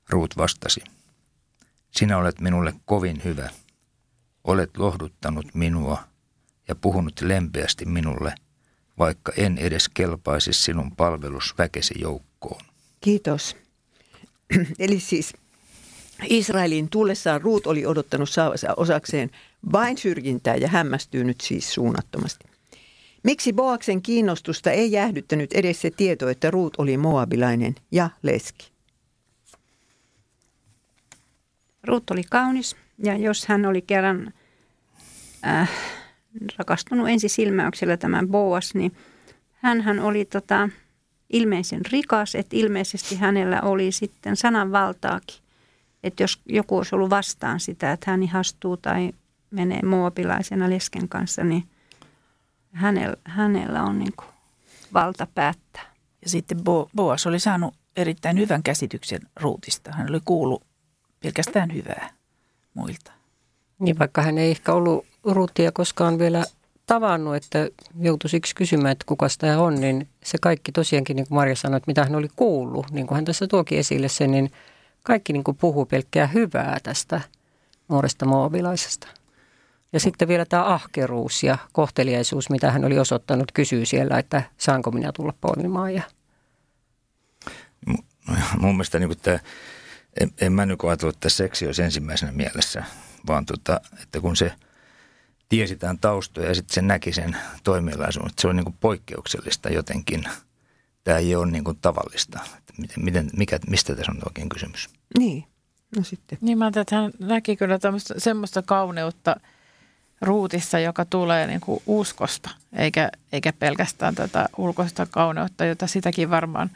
Ruut 0.09 0.37
vastasi, 0.37 0.81
sinä 1.91 2.19
olet 2.19 2.41
minulle 2.41 2.75
kovin 2.85 3.25
hyvä– 3.25 3.51
Olet 4.45 4.77
lohduttanut 4.77 5.47
minua 5.55 6.05
ja 6.69 6.75
puhunut 6.75 7.21
lempeästi 7.21 7.85
minulle, 7.85 8.35
vaikka 8.99 9.33
en 9.37 9.59
edes 9.59 9.89
kelpaisi 9.89 10.53
sinun 10.53 10.97
palvelusväkesi 10.97 11.95
joukkoon. 12.01 12.61
Kiitos. 13.01 13.57
Eli 14.79 15.01
siis 15.01 15.33
Israelin 16.29 16.89
tullessaan 16.89 17.41
Ruut 17.41 17.67
oli 17.67 17.87
odottanut 17.87 18.31
saavansa 18.31 18.75
osakseen 18.77 19.31
vain 19.73 19.99
syrjintää 19.99 20.57
ja 20.57 20.69
hämmästyy 20.69 21.25
nyt 21.25 21.41
siis 21.41 21.75
suunnattomasti. 21.75 22.52
Miksi 23.23 23.53
Boaksen 23.53 24.03
kiinnostusta 24.03 24.71
ei 24.71 24.93
jäähdyttänyt 24.93 25.53
edes 25.53 25.81
se 25.81 25.91
tieto, 25.91 26.29
että 26.29 26.51
Ruut 26.51 26.75
oli 26.79 26.97
moabilainen 26.97 27.75
ja 27.91 28.11
leski? 28.23 28.73
Ruut 31.85 32.11
oli 32.11 32.23
kaunis, 32.31 32.77
ja 32.99 33.17
jos 33.17 33.47
hän 33.47 33.67
oli 33.67 33.83
kerran 33.83 34.33
äh, 35.47 35.71
rakastunut 36.59 37.09
ensisilmäyksellä 37.09 37.97
tämän 37.97 38.29
Boas, 38.29 38.75
niin 38.75 38.93
hän 39.53 40.01
oli 40.01 40.25
tota, 40.25 40.69
ilmeisen 41.31 41.81
rikas, 41.93 42.35
että 42.35 42.57
ilmeisesti 42.57 43.17
hänellä 43.17 43.61
oli 43.61 43.93
sitten 43.93 44.37
sananvaltaakin. 44.37 45.37
Että 46.05 46.23
jos 46.23 46.41
joku 46.47 46.77
olisi 46.77 46.95
ollut 46.95 47.11
vastaan 47.11 47.61
sitä, 47.61 47.93
että 47.93 48.11
hän 48.11 48.23
ihastuu 48.23 48.77
tai 48.77 49.13
menee 49.51 49.83
muopilaisena 49.83 50.71
lesken 50.71 51.09
kanssa, 51.09 51.45
niin 51.45 51.65
hänellä, 52.73 53.17
hänellä 53.25 53.83
on 53.83 53.99
niin 53.99 54.13
kuin 54.17 54.29
valta 54.95 55.27
päättää. 55.35 55.83
Ja 56.23 56.29
sitten 56.29 56.65
Bo, 56.65 56.89
Boas 56.97 57.27
oli 57.27 57.39
saanut 57.39 57.75
erittäin 57.97 58.39
hyvän 58.39 58.63
käsityksen 58.63 59.21
Ruutista. 59.41 59.93
Hän 59.93 60.11
oli 60.11 60.21
kuullut 60.25 60.63
pelkästään 61.23 61.75
hyvää 61.75 62.11
muilta. 62.75 63.13
Niin 63.79 63.99
vaikka 63.99 64.23
hän 64.23 64.39
ei 64.39 64.51
ehkä 64.51 64.73
ollut 64.73 65.07
Ruutia 65.25 65.73
koskaan 65.73 66.19
vielä 66.19 66.45
tavannut, 66.87 67.37
että 67.37 67.69
joutui 68.01 68.31
siksi 68.31 68.55
kysymään, 68.55 68.93
että 68.93 69.05
kuka 69.07 69.29
sitä 69.29 69.61
on, 69.61 69.75
niin 69.75 70.09
se 70.25 70.39
kaikki 70.41 70.73
tosiaankin, 70.73 71.17
niin 71.17 71.29
kuin 71.29 71.37
Marja 71.37 71.57
sanoi, 71.57 71.77
että 71.77 71.91
mitä 71.91 72.05
hän 72.05 72.15
oli 72.15 72.29
kuullut, 72.37 72.91
niin 72.91 73.07
kuin 73.07 73.17
hän 73.17 73.25
tässä 73.25 73.47
tuokin 73.47 73.79
esille 73.79 74.09
sen, 74.09 74.31
niin 74.31 74.53
kaikki 75.03 75.33
niin 75.33 75.45
kuin 75.45 75.57
puhuu 75.57 75.87
pelkkää 75.87 76.27
hyvää 76.27 76.79
tästä 76.83 77.21
nuoresta 77.89 78.27
moobilaisesta. 78.27 79.09
Ja 79.93 80.01
sitten 80.01 80.29
vielä 80.29 80.45
tämä 80.45 80.65
ahkeruus 80.65 81.43
ja 81.43 81.59
kohteliaisuus, 81.73 82.51
mitä 82.51 82.71
hän 82.71 82.85
oli 82.85 82.99
osoittanut, 82.99 83.53
kysyy 83.53 83.87
siellä, 83.87 84.19
että 84.19 84.43
saanko 84.59 84.91
minä 84.91 85.13
tulla 85.13 85.35
poimimaan. 85.41 85.95
Ja... 85.95 86.03
Mun 88.59 88.75
mielestä 88.75 88.99
niin 88.99 89.19
tämä, 89.23 89.39
en, 90.21 90.31
en 90.41 90.53
mä 90.53 90.67
nyt 90.67 90.81
ajatellut, 90.85 91.17
että 91.17 91.29
seksi 91.29 91.67
olisi 91.67 91.83
ensimmäisenä 91.83 92.33
mielessä, 92.33 92.85
vaan 93.27 93.47
tota, 93.47 93.81
että 94.03 94.21
kun 94.21 94.37
se 94.37 94.53
tiesi 95.49 95.77
tämän 95.77 95.99
taustoja 95.99 96.49
ja 96.49 96.55
sitten 96.55 96.75
se 96.75 96.83
näki 96.83 97.13
sen 97.13 97.37
toimialaisuuden, 97.65 98.31
että 98.31 98.43
se 98.43 98.49
on 98.49 98.57
niin 98.57 98.65
kuin 98.65 98.77
poikkeuksellista 98.81 99.71
jotenkin. 99.71 100.25
Tämä 101.05 101.19
ei 101.19 101.35
ole 101.35 101.51
niin 101.51 101.65
kuin 101.65 101.79
tavallista. 101.83 102.41
Että 102.59 102.73
miten, 102.79 103.05
miten, 103.05 103.31
mikä, 103.37 103.59
mistä 103.67 103.95
tässä 103.95 104.13
on 104.13 104.19
oikein 104.27 104.49
kysymys? 104.49 104.89
Niin, 105.19 105.45
no 105.97 106.05
sitten. 106.05 106.39
Niin 106.41 106.59
mä 106.59 106.67
että 106.67 106.97
hän 106.97 107.13
näki 107.19 107.57
kyllä 107.57 107.79
semmoista 108.19 108.63
kauneutta– 108.63 109.37
ruutissa, 110.23 110.79
joka 110.79 111.05
tulee 111.05 111.47
niin 111.47 111.61
kuin 111.61 111.83
uskosta, 111.87 112.51
eikä, 112.77 113.11
eikä 113.33 113.53
pelkästään 113.53 114.15
tätä 114.15 114.49
ulkoista 114.57 115.07
kauneutta, 115.11 115.65
jota 115.65 115.87
sitäkin 115.87 116.31
varmaan 116.31 116.71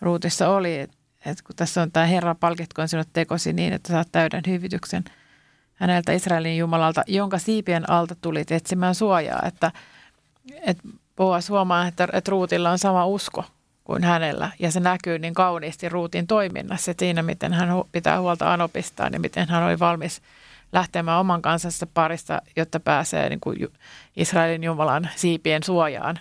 ruutissa 0.00 0.48
oli. 0.48 0.78
Et, 0.78 0.90
et 1.26 1.42
kun 1.42 1.56
tässä 1.56 1.82
on 1.82 1.92
tämä 1.92 2.06
Herra 2.06 2.34
palkitkoon 2.34 2.88
sinut 2.88 3.08
tekosi 3.12 3.52
niin, 3.52 3.72
että 3.72 3.92
saat 3.92 4.08
täyden 4.12 4.42
hyvityksen 4.46 5.04
häneltä 5.74 6.12
Israelin 6.12 6.58
Jumalalta, 6.58 7.02
jonka 7.06 7.38
siipien 7.38 7.90
alta 7.90 8.16
tulit 8.20 8.52
etsimään 8.52 8.94
suojaa. 8.94 9.42
Että, 9.46 9.72
että 10.60 10.82
Boas 11.16 11.50
huomaa, 11.50 11.86
että, 11.86 12.08
että 12.12 12.30
Ruutilla 12.30 12.70
on 12.70 12.78
sama 12.78 13.06
usko 13.06 13.44
kuin 13.84 14.04
hänellä. 14.04 14.50
Ja 14.58 14.70
se 14.70 14.80
näkyy 14.80 15.18
niin 15.18 15.34
kauniisti 15.34 15.88
Ruutin 15.88 16.26
toiminnassa, 16.26 16.92
siinä 16.98 17.22
miten 17.22 17.52
hän 17.52 17.68
pitää 17.92 18.20
huolta 18.20 18.52
Anopistaan 18.52 19.12
ja 19.12 19.20
miten 19.20 19.48
hän 19.48 19.62
oli 19.62 19.78
valmis– 19.78 20.22
lähtemään 20.72 21.20
oman 21.20 21.42
kansansa 21.42 21.86
parista, 21.94 22.42
jotta 22.56 22.80
pääsee 22.80 23.28
niin 23.28 23.40
kuin 23.40 23.58
Israelin 24.16 24.64
Jumalan 24.64 25.08
siipien 25.16 25.62
suojaan. 25.62 26.18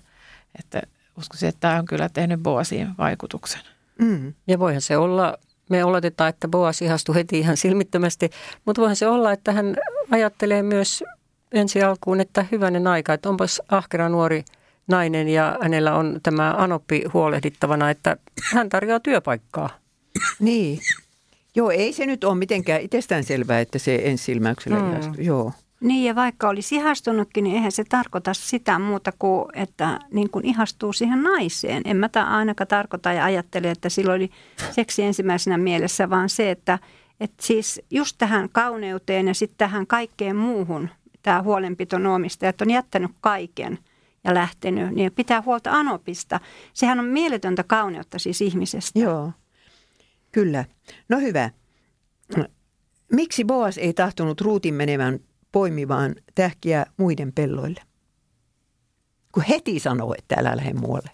Että 0.60 0.82
uskoisin, 1.18 1.50
että 1.50 1.60
tämä 1.60 1.80
on 1.80 1.86
kyllä 1.86 2.10
tehnyt 2.10 2.40
Boasiin 2.40 2.90
vaikutuksen. 2.98 3.62
Mm. 4.00 4.34
Ja 4.48 4.60
voihan 4.60 4.82
se 4.82 4.98
olla, 4.98 5.38
me 5.70 5.84
oletetaan, 5.84 6.30
että 6.30 6.48
Boas 6.48 6.82
ihastui 6.82 7.16
heti 7.16 7.40
ihan 7.40 7.58
silmittömästi, 7.58 8.30
mutta 8.66 8.82
voihan 8.82 8.96
se 8.96 9.08
olla, 9.08 9.32
että 9.32 9.52
hän 9.52 9.76
ajattelee 10.12 10.64
myös 10.64 11.04
ensi 11.52 11.84
alkuun, 11.84 12.22
että 12.22 12.46
hyvänen 12.52 12.88
aika, 12.88 13.14
että 13.14 13.30
onpas 13.30 13.62
ahkera 13.70 14.10
nuori 14.10 14.46
nainen 14.88 15.28
ja 15.30 15.58
hänellä 15.62 15.96
on 15.96 16.20
tämä 16.24 16.54
anoppi 16.58 17.04
huolehdittavana, 17.14 17.90
että 17.90 18.18
hän 18.54 18.70
tarjoaa 18.70 19.00
työpaikkaa. 19.00 19.70
Niin, 20.40 20.80
Joo, 21.56 21.70
ei 21.70 21.94
se 21.94 22.06
nyt 22.06 22.24
ole 22.24 22.36
mitenkään 22.36 22.82
itsestäänselvää, 22.82 23.60
että 23.60 23.80
se 23.80 24.02
ensilmäyksellä 24.04 24.80
mm. 24.80 25.14
Joo. 25.18 25.52
Niin 25.80 26.04
ja 26.04 26.16
vaikka 26.16 26.50
olisi 26.50 26.76
ihastunutkin, 26.76 27.44
niin 27.44 27.56
eihän 27.56 27.72
se 27.72 27.84
tarkoita 27.90 28.34
sitä 28.34 28.80
muuta 28.80 29.12
kuin, 29.20 29.46
että 29.54 30.00
niin 30.12 30.30
kuin 30.30 30.46
ihastuu 30.46 30.94
siihen 30.94 31.24
naiseen. 31.24 31.82
En 31.86 31.98
mä 31.98 32.10
ainakaan 32.14 32.68
tarkoita 32.68 33.14
ja 33.14 33.26
ajattele, 33.26 33.72
että 33.72 33.90
silloin 33.90 34.22
oli 34.22 34.30
seksi 34.72 35.04
ensimmäisenä 35.04 35.58
mielessä, 35.58 36.10
vaan 36.10 36.30
se, 36.30 36.52
että, 36.52 36.80
että 37.20 37.46
siis 37.46 37.82
just 37.92 38.16
tähän 38.18 38.50
kauneuteen 38.52 39.28
ja 39.28 39.34
sitten 39.34 39.58
tähän 39.58 39.88
kaikkeen 39.88 40.36
muuhun 40.36 40.90
tämä 41.26 41.44
huolenpito 41.44 41.98
että 42.42 42.64
on 42.64 42.72
jättänyt 42.72 43.12
kaiken 43.22 43.80
ja 44.24 44.34
lähtenyt, 44.34 44.92
niin 44.92 45.12
pitää 45.12 45.42
huolta 45.46 45.72
Anopista. 45.72 46.40
Sehän 46.74 47.00
on 47.00 47.06
mieletöntä 47.06 47.64
kauneutta 47.64 48.20
siis 48.20 48.42
ihmisestä. 48.42 49.00
Joo. 49.00 49.32
Kyllä. 50.36 50.66
No 51.10 51.20
hyvä. 51.20 51.50
Miksi 53.12 53.46
Boas 53.46 53.78
ei 53.78 53.94
tahtonut 53.94 54.42
Ruutin 54.42 54.74
menevän 54.74 55.20
poimivaan 55.52 56.16
tähkiä 56.36 56.86
muiden 56.98 57.34
pelloille? 57.34 57.82
Kun 59.32 59.44
heti 59.44 59.80
sanoo, 59.80 60.16
että 60.18 60.36
älä 60.40 60.58
lähde 60.58 60.74
muualle. 60.74 61.10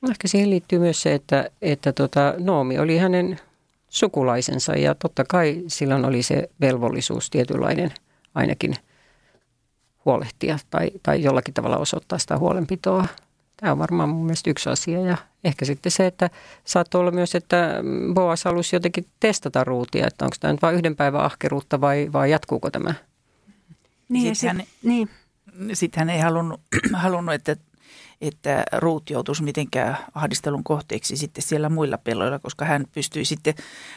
No 0.00 0.08
ehkä 0.10 0.28
siihen 0.28 0.50
liittyy 0.50 0.78
myös 0.78 1.02
se, 1.02 1.14
että, 1.14 1.50
että 1.62 1.92
tota, 1.92 2.34
Noomi 2.38 2.78
oli 2.78 2.98
hänen 2.98 3.40
sukulaisensa 3.88 4.72
ja 4.72 4.94
totta 4.94 5.24
kai 5.24 5.62
silloin 5.66 6.04
oli 6.04 6.22
se 6.22 6.48
velvollisuus 6.60 7.30
tietynlainen 7.30 7.90
ainakin 8.34 8.74
huolehtia 10.04 10.58
tai, 10.70 10.90
tai 11.02 11.22
jollakin 11.22 11.54
tavalla 11.54 11.76
osoittaa 11.76 12.18
sitä 12.18 12.38
huolenpitoa 12.38 13.06
Tämä 13.62 13.72
on 13.72 13.78
varmaan 13.78 14.08
mun 14.08 14.24
mielestä 14.24 14.50
yksi 14.50 14.70
asia 14.70 15.00
ja 15.00 15.16
ehkä 15.44 15.64
sitten 15.64 15.92
se, 15.92 16.06
että 16.06 16.30
saattoi 16.64 17.00
olla 17.00 17.10
myös, 17.10 17.34
että 17.34 17.74
Boas 18.14 18.44
halusi 18.44 18.76
jotenkin 18.76 19.06
testata 19.20 19.64
ruutia, 19.64 20.06
että 20.06 20.24
onko 20.24 20.36
tämä 20.40 20.52
nyt 20.52 20.62
vain 20.62 20.74
yhden 20.74 20.96
päivän 20.96 21.20
ahkeruutta 21.20 21.80
vai, 21.80 22.08
vai 22.12 22.30
jatkuuko 22.30 22.70
tämä? 22.70 22.94
Niin, 24.08 24.36
sitten 24.36 24.56
hän, 24.56 24.66
niin. 24.82 25.08
sit 25.72 25.96
hän 25.96 26.10
ei 26.10 26.20
halunnut, 26.20 26.60
halunnut 26.92 27.34
että, 27.34 27.56
että 28.20 28.64
Ruut 28.72 29.10
joutuisi 29.10 29.42
mitenkään 29.42 29.96
ahdistelun 30.14 30.64
kohteeksi 30.64 31.16
sitten 31.16 31.42
siellä 31.42 31.68
muilla 31.68 31.98
pelloilla, 31.98 32.38
koska 32.38 32.64
hän 32.64 32.84
pystyi 32.94 33.24
sitten 33.24 33.54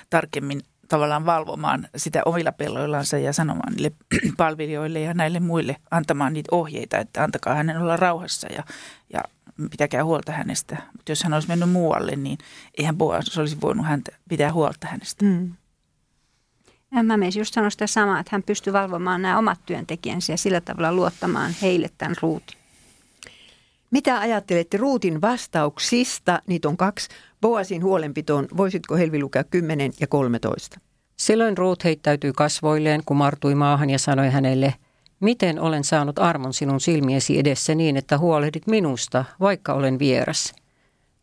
tarkemmin 0.09 0.61
tavallaan 0.87 1.25
valvomaan 1.25 1.87
sitä 1.95 2.21
omilla 2.25 2.51
pelloillansa 2.51 3.17
ja 3.17 3.33
sanomaan 3.33 3.73
niille 3.73 3.91
palvelijoille 4.37 4.99
ja 4.99 5.13
näille 5.13 5.39
muille, 5.39 5.75
antamaan 5.91 6.33
niitä 6.33 6.49
ohjeita, 6.51 6.97
että 6.97 7.23
antakaa 7.23 7.55
hänen 7.55 7.81
olla 7.81 7.97
rauhassa 7.97 8.47
ja, 8.53 8.63
ja 9.13 9.21
pitäkää 9.71 10.03
huolta 10.03 10.31
hänestä. 10.31 10.77
Mutta 10.91 11.11
jos 11.11 11.23
hän 11.23 11.33
olisi 11.33 11.47
mennyt 11.47 11.69
muualle, 11.69 12.15
niin 12.15 12.37
eihän 12.77 12.97
Boas 12.97 13.37
olisi 13.37 13.61
voinut 13.61 13.85
häntä 13.85 14.11
pitää 14.29 14.53
huolta 14.53 14.87
hänestä. 14.87 15.25
Mm. 15.25 15.53
Mä 17.03 17.17
meisin 17.17 17.39
just 17.39 17.53
sanoa 17.53 17.69
sitä 17.69 17.87
samaa, 17.87 18.19
että 18.19 18.29
hän 18.31 18.43
pystyy 18.43 18.73
valvomaan 18.73 19.21
nämä 19.21 19.37
omat 19.37 19.59
työntekijänsä 19.65 20.33
ja 20.33 20.37
sillä 20.37 20.61
tavalla 20.61 20.93
luottamaan 20.93 21.51
heille 21.61 21.89
tämän 21.97 22.15
ruutin. 22.21 22.57
Mitä 23.91 24.19
ajattelette 24.19 24.77
Ruutin 24.77 25.21
vastauksista? 25.21 26.41
Niitä 26.47 26.67
on 26.67 26.77
kaksi. 26.77 27.09
Boasin 27.41 27.83
huolenpitoon. 27.83 28.47
Voisitko 28.57 28.95
Helvi 28.95 29.21
lukea 29.21 29.43
10 29.43 29.91
ja 29.99 30.07
13? 30.07 30.79
Silloin 31.17 31.57
Ruut 31.57 31.83
heittäytyi 31.83 32.33
kasvoilleen, 32.33 33.01
kumartui 33.05 33.55
maahan 33.55 33.89
ja 33.89 33.99
sanoi 33.99 34.29
hänelle– 34.29 34.73
Miten 35.19 35.59
olen 35.59 35.83
saanut 35.83 36.19
armon 36.19 36.53
sinun 36.53 36.81
silmiesi 36.81 37.39
edessä 37.39 37.75
niin, 37.75 37.97
että 37.97 38.17
huolehdit 38.17 38.67
minusta, 38.67 39.25
vaikka 39.39 39.73
olen 39.73 39.99
vieras? 39.99 40.55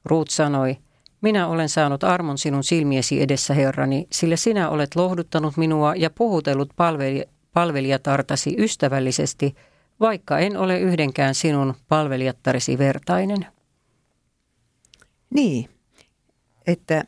Ruut 0.04 0.30
sanoi, 0.30 0.76
minä 1.20 1.46
olen 1.48 1.68
saanut 1.68 2.04
armon 2.04 2.38
sinun 2.38 2.64
silmiesi 2.64 3.22
edessä, 3.22 3.54
Herrani, 3.54 4.06
sillä 4.12 4.36
sinä 4.36 4.68
olet 4.68 4.96
lohduttanut 4.96 5.56
minua 5.56 5.94
ja 5.94 6.10
puhutellut 6.10 6.68
palveli- 6.76 7.28
palvelijatartasi 7.52 8.54
ystävällisesti, 8.58 9.54
vaikka 10.00 10.38
en 10.38 10.56
ole 10.56 10.80
yhdenkään 10.80 11.34
sinun 11.34 11.74
palvelijattaresi 11.88 12.78
vertainen. 12.78 13.46
Niin, 15.30 15.70
että 16.66 17.04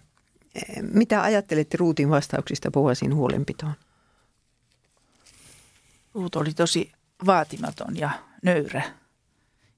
eh, 0.55 0.83
mitä 0.92 1.23
ajattelette 1.23 1.77
Ruutin 1.77 2.11
vastauksista 2.11 2.70
Boasin 2.70 3.14
huolenpitoon? 3.14 3.75
Ruut 6.14 6.37
oli 6.37 6.55
tosi 6.55 6.92
vaatimaton 7.27 7.96
ja 7.96 8.11
nöyrä. 8.42 8.83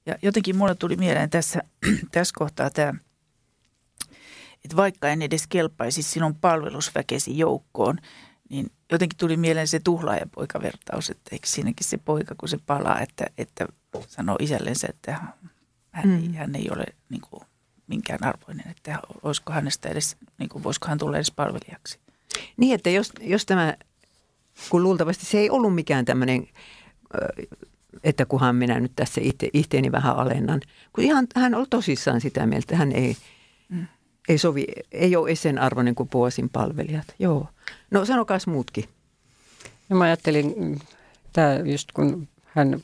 Ja 0.05 0.15
jotenkin 0.21 0.55
mulle 0.55 0.75
tuli 0.75 0.95
mieleen 0.95 1.29
tässä, 1.29 1.61
tässä 2.11 2.33
kohtaa 2.37 2.69
tämä, 2.69 2.93
että 4.65 4.75
vaikka 4.75 5.09
en 5.09 5.21
edes 5.21 5.47
kelpaisi 5.47 6.03
sinun 6.03 6.35
palvelusväkesi 6.35 7.37
joukkoon, 7.37 7.97
niin 8.49 8.71
jotenkin 8.91 9.17
tuli 9.17 9.37
mieleen 9.37 9.67
se 9.67 9.79
tuhlaajapoikavertaus, 9.79 11.09
että 11.09 11.29
eikö 11.31 11.47
siinäkin 11.47 11.87
se 11.87 11.97
poika, 11.97 12.35
kun 12.37 12.49
se 12.49 12.57
palaa, 12.65 12.99
että, 12.99 13.25
että 13.37 13.65
sanoo 14.07 14.37
isällensä, 14.39 14.87
että 14.89 15.11
hän, 15.91 16.09
mm. 16.09 16.33
hän 16.33 16.55
ei 16.55 16.69
ole 16.71 16.85
niin 17.09 17.21
kuin, 17.21 17.43
minkään 17.87 18.23
arvoinen, 18.23 18.69
että 18.69 18.99
olisiko 19.23 19.53
hänestä 19.53 19.89
edes, 19.89 20.17
niin 20.37 20.49
kuin, 20.49 20.63
voisiko 20.63 20.87
hän 20.87 20.97
tulla 20.97 21.17
edes 21.17 21.31
palvelijaksi. 21.31 21.99
Niin, 22.57 22.75
että 22.75 22.89
jos, 22.89 23.11
jos 23.21 23.45
tämä 23.45 23.73
kun 24.69 24.83
luultavasti 24.83 25.25
se 25.25 25.37
ei 25.37 25.49
ollut 25.49 25.75
mikään 25.75 26.05
tämmöinen, 26.05 26.47
että 28.03 28.25
kunhan 28.25 28.55
minä 28.55 28.79
nyt 28.79 28.91
tässä 28.95 29.21
itse, 29.23 29.49
itteeni 29.53 29.91
vähän 29.91 30.15
alennan. 30.15 30.61
Kun 30.93 31.03
ihan, 31.03 31.27
hän 31.35 31.55
oli 31.55 31.65
tosissaan 31.69 32.21
sitä 32.21 32.45
mieltä, 32.45 32.75
hän 32.75 32.91
ei, 32.91 33.17
mm. 33.69 33.87
ei 34.29 34.37
sovi, 34.37 34.65
ei 34.91 35.15
ole 35.15 35.35
sen 35.35 35.59
arvoinen 35.59 35.95
kuin 35.95 36.09
Puosin 36.09 36.49
palvelijat. 36.49 37.15
Joo. 37.19 37.47
No 37.91 38.05
sanokaas 38.05 38.47
muutkin. 38.47 38.83
No 39.89 39.97
mä 39.97 40.03
ajattelin, 40.03 40.79
tämä 41.33 41.55
just 41.55 41.91
kun 41.91 42.27
hän 42.45 42.79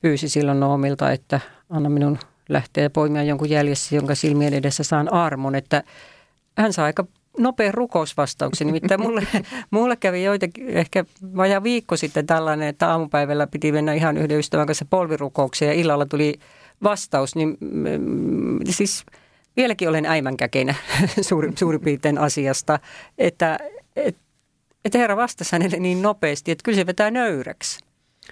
pyysi 0.00 0.28
silloin 0.28 0.60
Noomilta, 0.60 1.12
että 1.12 1.40
anna 1.70 1.88
minun 1.88 2.18
lähteä 2.48 2.90
poimia 2.90 3.22
jonkun 3.22 3.50
jäljessä, 3.50 3.94
jonka 3.94 4.14
silmien 4.14 4.54
edessä 4.54 4.82
saan 4.82 5.12
armon, 5.12 5.54
että 5.54 5.82
hän 6.58 6.72
saa 6.72 6.84
aika 6.84 7.06
nopean 7.38 7.74
rukousvastauksen. 7.74 8.66
Nimittäin 8.66 9.00
mulle, 9.00 9.26
mulle 9.70 9.96
kävi 9.96 10.24
joitakin, 10.24 10.68
ehkä 10.68 11.04
vajaa 11.36 11.62
viikko 11.62 11.96
sitten 11.96 12.26
tällainen, 12.26 12.68
että 12.68 12.90
aamupäivällä 12.90 13.46
piti 13.46 13.72
mennä 13.72 13.92
ihan 13.92 14.16
yhden 14.16 14.38
ystävän 14.38 14.66
kanssa 14.66 14.84
polvirukoukseen 14.90 15.68
ja 15.68 15.80
illalla 15.80 16.06
tuli 16.06 16.34
vastaus. 16.82 17.34
Niin 17.34 17.56
mm, 17.60 18.58
siis 18.70 19.04
vieläkin 19.56 19.88
olen 19.88 20.06
äimänkäkeinä 20.06 20.74
suurin, 21.28 21.56
suurin 21.56 21.80
piirtein 21.80 22.18
asiasta, 22.18 22.78
että 23.18 23.58
et, 23.96 24.16
et 24.84 24.94
Herra 24.94 25.16
vastasi 25.16 25.52
hänelle 25.52 25.76
niin 25.76 26.02
nopeasti, 26.02 26.50
että 26.50 26.62
kyllä 26.64 26.76
se 26.76 26.86
vetää 26.86 27.10
nöyräksi. 27.10 27.85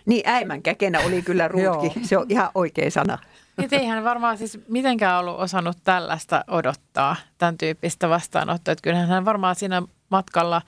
Niin 0.07 0.29
äimänkäkenä 0.29 1.01
oli 1.01 1.23
kyllä 1.23 1.49
ruutki, 1.49 1.93
se 2.03 2.19
on 2.19 2.27
ihan 2.29 2.51
oikea 2.55 2.91
sana. 2.91 3.19
Niin 3.57 3.75
eihän 3.75 4.05
varmaan 4.05 4.39
siis 4.39 4.59
mitenkään 4.69 5.21
ollut 5.21 5.41
osannut 5.41 5.77
tällaista 5.85 6.45
odottaa, 6.49 7.17
tämän 7.39 7.59
tyyppistä 7.59 8.09
vastaanottoa. 8.09 8.73
Että 8.73 8.83
kyllähän 8.83 9.09
hän 9.09 9.25
varmaan 9.25 9.55
siinä 9.55 9.83
matkalla 10.11 10.63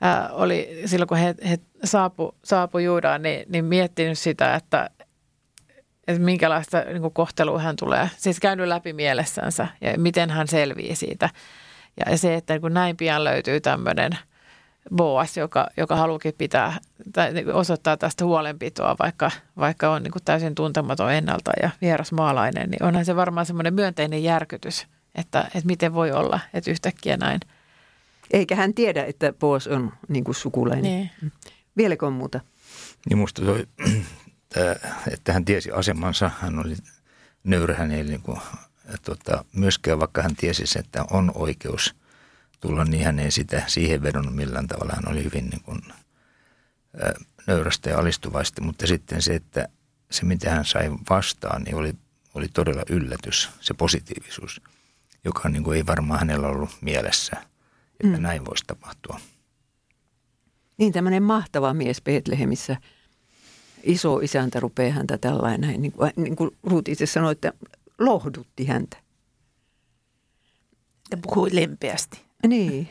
ää, 0.00 0.28
oli, 0.32 0.82
silloin 0.84 1.08
kun 1.08 1.16
he, 1.16 1.34
he 1.48 1.58
saapu, 1.84 2.34
saapu 2.44 2.78
Juudaan, 2.78 3.22
niin, 3.22 3.44
niin 3.48 3.64
miettinyt 3.64 4.18
sitä, 4.18 4.54
että, 4.54 4.90
että 6.08 6.22
minkälaista 6.22 6.80
niin 6.80 7.00
kuin 7.00 7.14
kohtelua 7.14 7.58
hän 7.58 7.76
tulee. 7.76 8.10
Siis 8.16 8.40
käynyt 8.40 8.68
läpi 8.68 8.92
mielessänsä 8.92 9.66
ja 9.80 9.98
miten 9.98 10.30
hän 10.30 10.48
selvii 10.48 10.96
siitä. 10.96 11.30
Ja 12.06 12.18
se, 12.18 12.34
että 12.34 12.60
kun 12.60 12.74
näin 12.74 12.96
pian 12.96 13.24
löytyy 13.24 13.60
tämmöinen– 13.60 14.18
Boas, 14.94 15.36
joka, 15.36 15.68
joka 15.76 15.96
haluukin 15.96 16.34
pitää 16.38 16.78
tai 17.12 17.32
niin 17.32 17.52
osoittaa 17.52 17.96
tästä 17.96 18.24
huolenpitoa, 18.24 18.96
vaikka, 18.98 19.30
vaikka 19.56 19.90
on 19.90 20.02
niin 20.02 20.12
kuin 20.12 20.24
täysin 20.24 20.54
tuntematon 20.54 21.12
ennalta 21.12 21.52
ja 21.62 21.70
vieras 21.80 22.12
maalainen, 22.12 22.70
niin 22.70 22.82
onhan 22.82 23.04
se 23.04 23.16
varmaan 23.16 23.46
semmoinen 23.46 23.74
myönteinen 23.74 24.24
järkytys, 24.24 24.86
että, 25.14 25.40
että 25.40 25.66
miten 25.66 25.94
voi 25.94 26.12
olla, 26.12 26.40
että 26.54 26.70
yhtäkkiä 26.70 27.16
näin. 27.16 27.40
Eikä 28.30 28.56
hän 28.56 28.74
tiedä, 28.74 29.04
että 29.04 29.32
Boas 29.32 29.66
on 29.66 29.92
niin 30.08 30.24
kuin 30.24 30.34
sukulainen. 30.34 30.82
Niin. 30.82 31.10
Vieläkö 31.76 32.06
on 32.06 32.12
muuta? 32.12 32.40
Niin 33.08 33.18
musta 33.18 33.42
toi, 33.42 33.66
että 35.14 35.32
hän 35.32 35.44
tiesi 35.44 35.70
asemansa, 35.70 36.30
hän 36.40 36.58
oli 36.58 36.74
nöyrä, 37.44 37.74
hän 37.74 37.90
ei 37.90 38.04
niin 38.04 38.22
kuin, 38.22 38.40
tota, 39.04 39.44
myöskään 39.52 40.00
vaikka 40.00 40.22
hän 40.22 40.36
tiesi, 40.36 40.78
että 40.78 41.04
on 41.10 41.32
oikeus– 41.34 41.94
tulla, 42.62 42.84
niin 42.84 43.04
hän 43.04 43.18
ei 43.18 43.30
sitä 43.30 43.62
siihen 43.66 44.02
vedonnut 44.02 44.34
millään 44.34 44.66
tavalla. 44.66 44.92
Hän 44.96 45.12
oli 45.12 45.24
hyvin 45.24 45.50
niin 45.50 45.62
kuin, 45.62 45.80
nöyrästä 47.46 47.90
ja 47.90 47.98
alistuvaista, 47.98 48.62
mutta 48.62 48.86
sitten 48.86 49.22
se, 49.22 49.34
että 49.34 49.68
se 50.10 50.24
mitä 50.24 50.50
hän 50.50 50.64
sai 50.64 50.90
vastaan, 51.10 51.62
niin 51.62 51.76
oli, 51.76 51.94
oli 52.34 52.48
todella 52.48 52.82
yllätys, 52.90 53.50
se 53.60 53.74
positiivisuus, 53.74 54.60
joka 55.24 55.48
niin 55.48 55.64
kuin 55.64 55.76
ei 55.76 55.86
varmaan 55.86 56.20
hänellä 56.20 56.48
ollut 56.48 56.70
mielessä, 56.80 57.36
että 58.04 58.16
mm. 58.16 58.22
näin 58.22 58.44
voisi 58.44 58.64
tapahtua. 58.66 59.20
Niin 60.78 60.92
tämmöinen 60.92 61.22
mahtava 61.22 61.74
mies 61.74 62.02
Betlehemissä, 62.02 62.76
iso 63.82 64.18
isäntä 64.18 64.60
rupeaa 64.60 64.92
häntä 64.92 65.18
tällainen, 65.18 65.82
niin 65.82 65.92
kuin, 65.92 66.12
niin 66.16 66.36
kuin 66.36 66.50
Ruut 66.62 66.88
itse 66.88 67.06
sanoi, 67.06 67.32
että 67.32 67.52
lohdutti 67.98 68.66
häntä. 68.66 68.96
Ja 71.10 71.16
puhui 71.16 71.48
lempeästi. 71.52 72.20
Niin. 72.46 72.88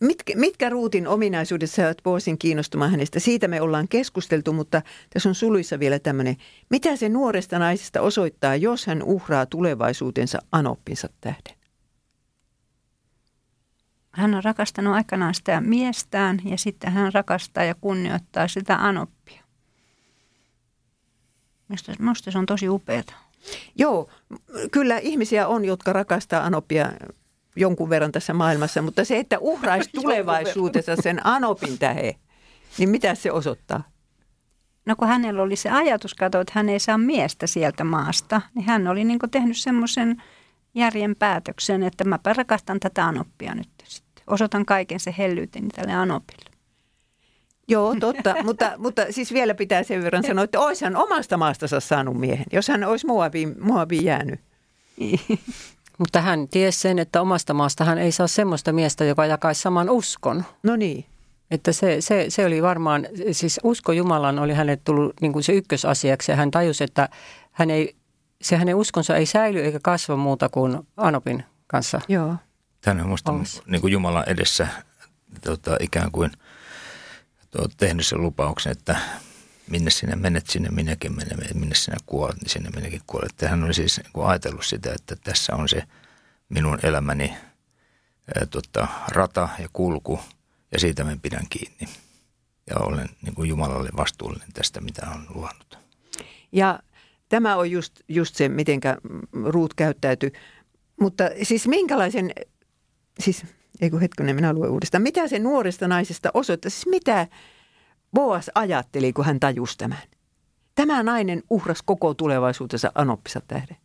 Mitkä, 0.00 0.32
mitkä 0.36 0.68
ruutin 0.68 1.08
ominaisuudet 1.08 1.70
saavat 1.70 2.02
Boosin 2.02 2.38
kiinnostumaan 2.38 2.90
hänestä? 2.90 3.20
Siitä 3.20 3.48
me 3.48 3.60
ollaan 3.60 3.88
keskusteltu, 3.88 4.52
mutta 4.52 4.82
tässä 5.10 5.28
on 5.28 5.34
suluissa 5.34 5.78
vielä 5.78 5.98
tämmöinen. 5.98 6.36
Mitä 6.70 6.96
se 6.96 7.08
nuoresta 7.08 7.58
naisesta 7.58 8.00
osoittaa, 8.00 8.56
jos 8.56 8.86
hän 8.86 9.02
uhraa 9.02 9.46
tulevaisuutensa 9.46 10.38
anoppinsa 10.52 11.08
tähden? 11.20 11.56
Hän 14.10 14.34
on 14.34 14.44
rakastanut 14.44 14.94
aikanaan 14.94 15.34
sitä 15.34 15.60
miestään 15.60 16.40
ja 16.44 16.58
sitten 16.58 16.92
hän 16.92 17.12
rakastaa 17.12 17.64
ja 17.64 17.74
kunnioittaa 17.74 18.48
sitä 18.48 18.76
anoppia. 18.76 19.42
Minusta, 21.68 21.92
minusta 21.98 22.30
se 22.30 22.38
on 22.38 22.46
tosi 22.46 22.68
upeaa. 22.68 23.02
Joo, 23.74 24.10
kyllä 24.72 24.98
ihmisiä 24.98 25.48
on, 25.48 25.64
jotka 25.64 25.92
rakastaa 25.92 26.44
anoppia 26.44 26.92
jonkun 27.56 27.90
verran 27.90 28.12
tässä 28.12 28.32
maailmassa, 28.34 28.82
mutta 28.82 29.04
se, 29.04 29.18
että 29.18 29.38
uhraisi 29.38 29.90
tulevaisuudessa 30.00 30.96
sen 30.96 31.26
Anopin 31.26 31.78
tähe, 31.78 32.16
niin 32.78 32.88
mitä 32.88 33.14
se 33.14 33.32
osoittaa? 33.32 33.82
No 34.86 34.96
kun 34.96 35.08
hänellä 35.08 35.42
oli 35.42 35.56
se 35.56 35.70
ajatus, 35.70 36.14
kato, 36.14 36.40
että 36.40 36.52
hän 36.56 36.68
ei 36.68 36.78
saa 36.78 36.98
miestä 36.98 37.46
sieltä 37.46 37.84
maasta, 37.84 38.40
niin 38.54 38.64
hän 38.64 38.88
oli 38.88 39.04
niin 39.04 39.18
tehnyt 39.30 39.56
semmoisen 39.56 40.22
järjen 40.74 41.16
päätöksen, 41.16 41.82
että 41.82 42.04
mä 42.04 42.18
rakastan 42.36 42.80
tätä 42.80 43.06
Anoppia 43.06 43.54
nyt 43.54 43.68
sitten. 43.84 44.24
Osoitan 44.26 44.66
kaiken 44.66 45.00
se 45.00 45.14
hellyyteni 45.18 45.68
tälle 45.68 45.92
Anopille. 45.92 46.52
Joo, 47.68 47.94
totta, 48.00 48.34
mutta, 48.44 48.72
mutta 48.78 49.02
siis 49.10 49.32
vielä 49.32 49.54
pitää 49.54 49.82
sen 49.82 50.02
verran 50.02 50.22
sanoa, 50.22 50.44
että 50.44 50.60
olisi 50.60 50.84
hän 50.84 50.96
omasta 50.96 51.36
maastansa 51.36 51.80
saanut 51.80 52.20
miehen, 52.20 52.46
jos 52.52 52.68
hän 52.68 52.84
olisi 52.84 53.06
Moabiin, 53.06 53.54
Moabiin 53.60 54.04
jäänyt. 54.04 54.40
Mutta 56.02 56.20
hän 56.20 56.48
tiesi 56.48 56.80
sen, 56.80 56.98
että 56.98 57.20
omasta 57.20 57.54
maasta 57.54 57.84
hän 57.84 57.98
ei 57.98 58.12
saa 58.12 58.26
semmoista 58.26 58.72
miestä, 58.72 59.04
joka 59.04 59.26
jakaisi 59.26 59.60
saman 59.60 59.90
uskon. 59.90 60.44
No 60.62 60.76
niin. 60.76 61.04
Että 61.50 61.72
se, 61.72 61.96
se, 62.00 62.26
se 62.28 62.46
oli 62.46 62.62
varmaan, 62.62 63.06
siis 63.32 63.60
usko 63.62 63.92
Jumalan 63.92 64.38
oli 64.38 64.52
hänelle 64.52 64.80
tullut 64.84 65.20
niin 65.20 65.32
kuin 65.32 65.42
se 65.42 65.52
ykkösasiaksi 65.52 66.32
ja 66.32 66.36
hän 66.36 66.50
tajusi, 66.50 66.84
että 66.84 67.08
hän 67.52 67.70
ei, 67.70 67.96
se 68.42 68.56
hänen 68.56 68.74
uskonsa 68.74 69.16
ei 69.16 69.26
säily 69.26 69.60
eikä 69.60 69.78
kasva 69.82 70.16
muuta 70.16 70.48
kuin 70.48 70.78
Anopin 70.96 71.44
kanssa. 71.66 72.00
Joo. 72.08 72.36
Hän 72.84 73.00
on 73.00 73.06
minusta 73.06 73.32
niin 73.66 73.80
kuin 73.80 73.92
Jumalan 73.92 74.24
edessä 74.26 74.68
tota, 75.44 75.76
ikään 75.80 76.10
kuin 76.10 76.30
tuo, 77.50 77.66
tehnyt 77.76 78.06
sen 78.06 78.22
lupauksen, 78.22 78.72
että 78.72 78.96
minne 79.70 79.90
sinä 79.90 80.16
menet, 80.16 80.46
sinne 80.46 80.68
minäkin 80.68 81.16
menen, 81.16 81.38
minne 81.54 81.74
sinä 81.74 81.96
kuolet, 82.06 82.36
niin 82.36 82.50
sinne 82.50 82.70
minäkin 82.76 83.00
kuolet. 83.06 83.32
Ja 83.42 83.48
hän 83.48 83.64
oli 83.64 83.74
siis 83.74 84.00
niin 84.14 84.24
ajatellut 84.24 84.66
sitä, 84.66 84.92
että 84.92 85.16
tässä 85.16 85.54
on 85.56 85.68
se 85.68 85.82
minun 86.48 86.78
elämäni 86.82 87.34
ää, 88.36 88.46
tota, 88.46 88.88
rata 89.08 89.48
ja 89.58 89.68
kulku 89.72 90.20
ja 90.72 90.80
siitä 90.80 91.04
mä 91.04 91.16
pidän 91.22 91.46
kiinni. 91.50 91.88
Ja 92.70 92.76
olen 92.78 93.08
niin 93.22 93.34
kuin 93.34 93.48
Jumalalle 93.48 93.88
vastuullinen 93.96 94.52
tästä, 94.52 94.80
mitä 94.80 95.06
on 95.14 95.26
luvannut. 95.34 95.78
Ja 96.52 96.78
tämä 97.28 97.56
on 97.56 97.70
just, 97.70 98.00
just 98.08 98.34
se, 98.34 98.48
miten 98.48 98.80
Ruut 99.44 99.74
käyttäytyy. 99.74 100.32
Mutta 101.00 101.24
siis 101.42 101.68
minkälaisen, 101.68 102.30
siis 103.20 103.44
ei 103.80 103.90
kun 103.90 104.00
hetkinen, 104.00 104.36
minä 104.36 104.52
luen 104.52 104.70
uudestaan. 104.70 105.02
Mitä 105.02 105.28
se 105.28 105.38
nuoresta 105.38 105.88
naisesta 105.88 106.30
osoittaa? 106.34 106.70
Siis 106.70 106.86
mitä, 106.86 107.26
Boas 108.14 108.50
ajatteli, 108.54 109.12
kun 109.12 109.24
hän 109.24 109.40
tajusi 109.40 109.78
tämän. 109.78 109.98
Tämä 110.74 111.02
nainen 111.02 111.42
uhras 111.50 111.82
koko 111.82 112.14
tulevaisuutensa 112.14 112.92
anoppisa 112.94 113.40
tähden. 113.48 113.76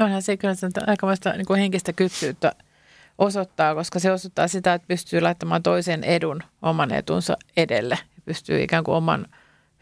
Onhan 0.00 0.22
se 0.22 0.36
kyllä 0.36 0.54
aikamoista 0.86 1.32
niin 1.32 1.46
kuin 1.46 1.60
henkistä 1.60 1.92
kypsyyttä 1.92 2.52
osoittaa, 3.18 3.74
koska 3.74 3.98
se 3.98 4.12
osoittaa 4.12 4.48
sitä, 4.48 4.74
että 4.74 4.88
pystyy 4.88 5.20
laittamaan 5.20 5.62
toisen 5.62 6.04
edun 6.04 6.42
oman 6.62 6.92
etunsa 6.92 7.36
edelle. 7.56 7.98
Pystyy 8.24 8.62
ikään 8.62 8.84
kuin 8.84 8.94
oman 8.94 9.26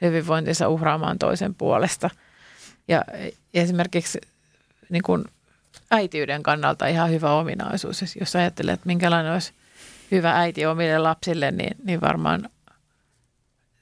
hyvinvointinsa 0.03 0.69
uhraamaan 0.69 1.19
toisen 1.19 1.55
puolesta. 1.55 2.11
Ja 2.89 3.05
esimerkiksi 3.55 4.21
niin 4.91 5.03
kuin 5.03 5.25
äitiyden 5.91 6.43
kannalta 6.43 6.87
ihan 6.87 7.11
hyvä 7.11 7.33
ominaisuus. 7.33 8.17
Jos 8.21 8.37
ajattelee, 8.37 8.75
että 8.75 8.87
minkälainen 8.87 9.33
olisi 9.33 9.53
hyvä 10.11 10.39
äiti 10.39 10.67
omille 10.67 10.99
lapsille, 10.99 11.51
niin, 11.51 11.77
niin 11.85 12.01
varmaan 12.01 12.51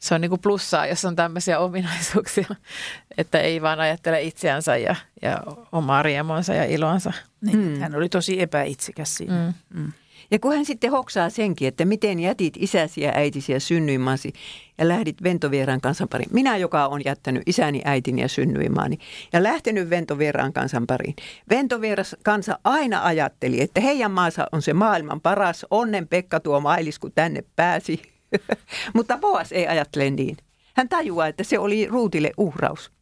se 0.00 0.14
on 0.14 0.20
niin 0.20 0.28
kuin 0.28 0.40
plussaa, 0.40 0.86
jos 0.86 1.04
on 1.04 1.16
tämmöisiä 1.16 1.58
ominaisuuksia, 1.58 2.46
että 3.18 3.40
ei 3.40 3.62
vaan 3.62 3.80
ajattele 3.80 4.22
itseänsä 4.22 4.76
ja, 4.76 4.96
ja 5.22 5.42
omaa 5.72 6.02
riemonsa 6.02 6.54
ja 6.54 6.64
ilonsa. 6.64 7.12
Niin, 7.40 7.58
mm. 7.58 7.80
Hän 7.80 7.94
oli 7.94 8.08
tosi 8.08 8.40
epäitsikäs 8.40 9.14
siinä. 9.14 9.54
Mm. 9.74 9.80
Mm. 9.80 9.92
Ja 10.30 10.38
kun 10.38 10.52
hän 10.52 10.64
sitten 10.64 10.90
hoksaa 10.90 11.30
senkin, 11.30 11.68
että 11.68 11.84
miten 11.84 12.20
jätit 12.20 12.54
isäsi 12.58 13.00
ja 13.00 13.12
äitisi 13.14 13.52
ja 13.52 13.60
synnyinmaasi 13.60 14.32
ja 14.78 14.88
lähdit 14.88 15.22
ventovieraan 15.22 15.80
kansan 15.80 16.08
pariin. 16.08 16.30
Minä, 16.32 16.56
joka 16.56 16.86
on 16.86 17.02
jättänyt 17.04 17.42
isäni, 17.46 17.82
äitini 17.84 18.22
ja 18.22 18.28
synnyinmaani 18.28 18.98
ja 19.32 19.42
lähtenyt 19.42 19.90
ventovieraan 19.90 20.52
kansan 20.52 20.86
pariin. 20.86 21.16
Ventovieras 21.50 22.16
kansa 22.24 22.58
aina 22.64 23.04
ajatteli, 23.04 23.60
että 23.60 23.80
heidän 23.80 24.10
maansa 24.10 24.46
on 24.52 24.62
se 24.62 24.72
maailman 24.72 25.20
paras. 25.20 25.66
Onnen 25.70 26.08
Pekka 26.08 26.40
tuo 26.40 26.60
mailis, 26.60 26.98
kun 26.98 27.12
tänne 27.14 27.44
pääsi. 27.56 28.19
Mutta 28.94 29.18
Boas 29.18 29.52
ei 29.52 29.66
ajattele 29.66 30.10
niin. 30.10 30.36
Hän 30.76 30.88
tajuaa, 30.88 31.26
että 31.26 31.44
se 31.44 31.58
oli 31.58 31.86
Ruutille 31.86 32.30
uhraus. 32.36 32.92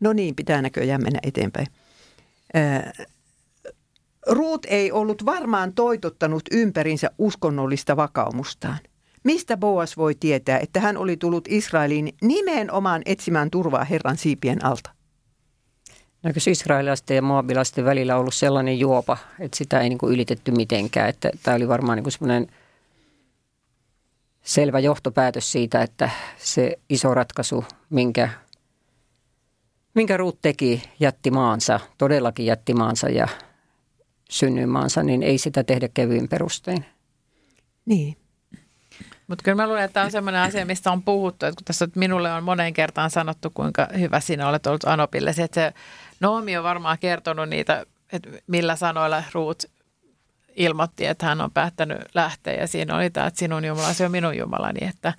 No 0.00 0.12
niin, 0.12 0.34
pitää 0.34 0.62
näköjään 0.62 1.02
mennä 1.02 1.18
eteenpäin. 1.22 1.66
Ruut 4.26 4.66
ei 4.68 4.92
ollut 4.92 5.24
varmaan 5.26 5.72
toitottanut 5.72 6.42
ympärinsä 6.50 7.10
uskonnollista 7.18 7.96
vakaumustaan. 7.96 8.78
Mistä 9.24 9.56
Boas 9.56 9.96
voi 9.96 10.14
tietää, 10.14 10.58
että 10.58 10.80
hän 10.80 10.96
oli 10.96 11.16
tullut 11.16 11.48
Israeliin 11.48 12.12
nimenomaan 12.22 13.02
etsimään 13.06 13.50
turvaa 13.50 13.84
Herran 13.84 14.16
siipien 14.16 14.64
alta? 14.64 14.90
Eikö 16.24 16.40
israelilaisten 16.50 17.14
ja 17.14 17.22
moabilaisten 17.22 17.84
välillä 17.84 18.16
ollut 18.16 18.34
sellainen 18.34 18.78
juopa, 18.78 19.16
että 19.40 19.56
sitä 19.56 19.80
ei 19.80 19.88
niin 19.88 19.98
kuin 19.98 20.14
ylitetty 20.14 20.50
mitenkään. 20.50 21.08
Että 21.08 21.30
tämä 21.42 21.54
oli 21.54 21.68
varmaan 21.68 21.98
niin 21.98 22.12
semmoinen 22.12 22.46
selvä 24.48 24.78
johtopäätös 24.78 25.52
siitä, 25.52 25.82
että 25.82 26.10
se 26.36 26.78
iso 26.88 27.14
ratkaisu, 27.14 27.64
minkä, 27.90 28.28
minkä 29.94 30.16
Ruut 30.16 30.38
teki, 30.42 30.82
jätti 31.00 31.30
maansa, 31.30 31.80
todellakin 31.98 32.46
jätti 32.46 32.74
maansa 32.74 33.08
ja 33.08 33.28
synnyinmaansa, 34.30 35.02
niin 35.02 35.22
ei 35.22 35.38
sitä 35.38 35.64
tehdä 35.64 35.88
kevyin 35.94 36.28
perustein. 36.28 36.84
Niin. 37.86 38.16
Mutta 39.26 39.42
kyllä 39.44 39.62
mä 39.62 39.66
luulen, 39.66 39.84
että 39.84 39.94
tämä 39.94 40.04
on 40.04 40.12
sellainen 40.12 40.42
asia, 40.42 40.66
mistä 40.66 40.92
on 40.92 41.02
puhuttu, 41.02 41.46
että 41.46 41.56
kun 41.56 41.64
tässä 41.64 41.88
minulle 41.94 42.32
on 42.32 42.44
moneen 42.44 42.72
kertaan 42.72 43.10
sanottu, 43.10 43.50
kuinka 43.50 43.88
hyvä 43.98 44.20
sinä 44.20 44.48
olet 44.48 44.66
ollut 44.66 44.84
Anopille. 44.84 45.30
Että 45.30 45.54
se 45.54 45.72
Noomi 46.20 46.56
on 46.56 46.64
varmaan 46.64 46.98
kertonut 46.98 47.48
niitä, 47.48 47.86
että 48.12 48.30
millä 48.46 48.76
sanoilla 48.76 49.22
Ruut 49.32 49.62
ilmoitti, 50.58 51.06
että 51.06 51.26
hän 51.26 51.40
on 51.40 51.50
päättänyt 51.50 51.98
lähteä 52.14 52.54
ja 52.54 52.66
siinä 52.66 52.96
oli 52.96 53.10
tämä, 53.10 53.26
että 53.26 53.38
sinun 53.38 53.64
Jumalasi 53.64 54.04
on 54.04 54.10
minun 54.10 54.38
Jumalani. 54.38 54.88
Että, 54.88 55.14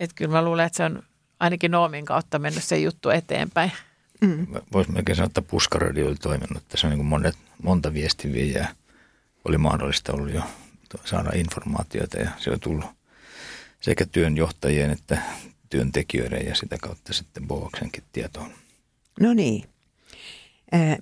että 0.00 0.14
kyllä 0.14 0.32
mä 0.32 0.44
luulen, 0.44 0.66
että 0.66 0.76
se 0.76 0.84
on 0.84 1.02
ainakin 1.40 1.70
Noomin 1.70 2.04
kautta 2.04 2.38
mennyt 2.38 2.64
se 2.64 2.78
juttu 2.78 3.10
eteenpäin. 3.10 3.72
Mm. 4.20 4.46
Voisi 4.72 4.90
melkein 4.90 5.16
sanoa, 5.16 5.26
että 5.26 5.42
puskaradio 5.42 6.06
oli 6.06 6.14
toiminut. 6.14 6.62
Tässä 6.68 6.86
on 6.86 6.92
niin 6.92 7.06
monet, 7.06 7.36
monta 7.62 7.94
viestiviejää 7.94 8.74
oli 9.44 9.58
mahdollista 9.58 10.12
ollut 10.12 10.34
jo 10.34 10.42
saada 11.04 11.30
informaatiota 11.34 12.18
ja 12.18 12.30
se 12.38 12.50
on 12.50 12.60
tullut 12.60 12.86
sekä 13.80 14.06
työnjohtajien 14.06 14.90
että 14.90 15.22
työntekijöiden 15.70 16.46
ja 16.46 16.54
sitä 16.54 16.78
kautta 16.82 17.12
sitten 17.12 17.48
Boaksenkin 17.48 18.04
tietoon. 18.12 18.50
No 19.20 19.34
niin. 19.34 19.64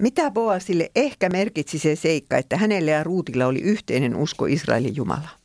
Mitä 0.01 0.31
Boasille 0.31 0.91
ehkä 0.97 1.29
merkitsi 1.29 1.79
se 1.79 1.97
seikka, 1.97 2.37
että 2.37 2.57
hänelle 2.57 2.91
ja 2.91 3.05
Ruutilla 3.05 3.47
oli 3.47 3.61
yhteinen 3.61 4.17
usko 4.17 4.47
Israelin 4.47 4.97
Jumalaa? 4.97 5.37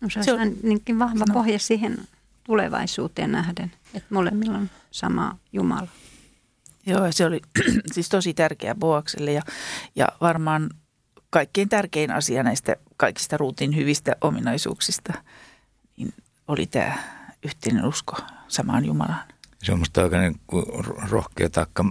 No 0.00 0.10
se, 0.10 0.22
se 0.22 0.32
on 0.32 0.56
niinkin 0.62 0.98
vahva 0.98 1.24
no. 1.28 1.34
pohja 1.34 1.58
siihen 1.58 1.98
tulevaisuuteen 2.44 3.32
nähden, 3.32 3.72
että 3.94 4.14
molemmilla 4.14 4.58
on 4.58 4.70
sama 4.90 5.38
Jumala. 5.52 5.88
Joo, 6.86 7.12
se 7.12 7.26
oli 7.26 7.40
siis 7.92 8.08
tosi 8.08 8.34
tärkeä 8.34 8.74
Boakselle 8.74 9.32
ja, 9.32 9.42
ja 9.96 10.08
varmaan 10.20 10.70
kaikkein 11.30 11.68
tärkein 11.68 12.10
asia 12.10 12.42
näistä 12.42 12.76
kaikista 12.96 13.36
ruutin 13.36 13.76
hyvistä 13.76 14.16
ominaisuuksista 14.20 15.12
niin 15.96 16.14
oli 16.48 16.66
tämä 16.66 16.98
yhteinen 17.44 17.86
usko 17.86 18.16
samaan 18.48 18.84
Jumalaan. 18.84 19.31
Se 19.62 19.72
on 19.72 19.78
minusta 19.78 20.02
aika 20.02 20.18
niin 20.18 20.40
rohkea 21.10 21.50
taakka 21.50 21.84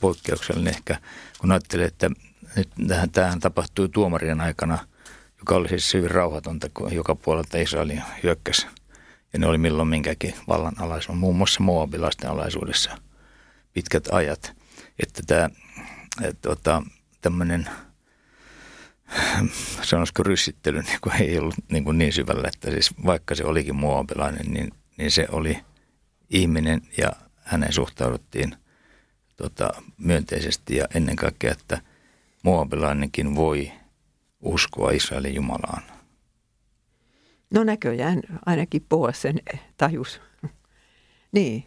poikkeuksellinen 0.00 0.74
ehkä, 0.74 1.00
kun 1.38 1.52
ajattelee, 1.52 1.86
että 1.86 2.10
nyt 2.56 2.68
tähän, 2.88 3.10
tämähän 3.10 3.40
tapahtui 3.40 3.88
tuomarien 3.88 4.40
aikana, 4.40 4.78
joka 5.38 5.54
oli 5.54 5.68
siis 5.68 5.94
hyvin 5.94 6.10
rauhatonta, 6.10 6.68
kun 6.74 6.92
joka 6.92 7.14
puolelta 7.14 7.58
Israelin 7.58 8.02
hyökkäsi. 8.22 8.66
Ja 9.32 9.38
ne 9.38 9.46
oli 9.46 9.58
milloin 9.58 9.88
minkäkin 9.88 10.34
vallan 10.48 10.80
alaisuus, 10.80 11.18
muun 11.18 11.36
muassa 11.36 11.62
Moabilaisten 11.62 12.30
alaisuudessa 12.30 12.98
pitkät 13.72 14.08
ajat. 14.12 14.52
Että 15.02 15.22
tämä 15.26 15.50
että, 16.22 16.48
tota, 16.48 16.82
tämmöinen– 17.20 17.68
sanoisiko 19.82 20.22
ryssittely 20.22 20.82
niin 20.82 20.98
kuin 21.00 21.22
ei 21.22 21.38
ollut 21.38 21.54
niin, 21.70 21.84
kuin 21.84 21.98
niin 21.98 22.12
syvällä, 22.12 22.48
että 22.54 22.70
siis 22.70 22.90
vaikka 23.06 23.34
se 23.34 23.44
olikin 23.44 23.76
muobilainen, 23.76 24.46
niin, 24.46 24.72
niin 24.96 25.10
se 25.10 25.26
oli 25.32 25.58
ihminen 26.30 26.82
ja 26.98 27.12
hänen 27.36 27.72
suhtauduttiin 27.72 28.56
tota, 29.36 29.70
myönteisesti 29.98 30.76
ja 30.76 30.88
ennen 30.94 31.16
kaikkea, 31.16 31.52
että 31.52 31.80
muobilainenkin 32.42 33.34
voi 33.34 33.72
uskoa 34.40 34.90
Israelin 34.90 35.34
Jumalaan. 35.34 35.82
No 37.50 37.64
näköjään 37.64 38.22
ainakin 38.46 38.86
puhua 38.88 39.12
sen 39.12 39.40
tajus. 39.76 40.20
niin. 41.32 41.64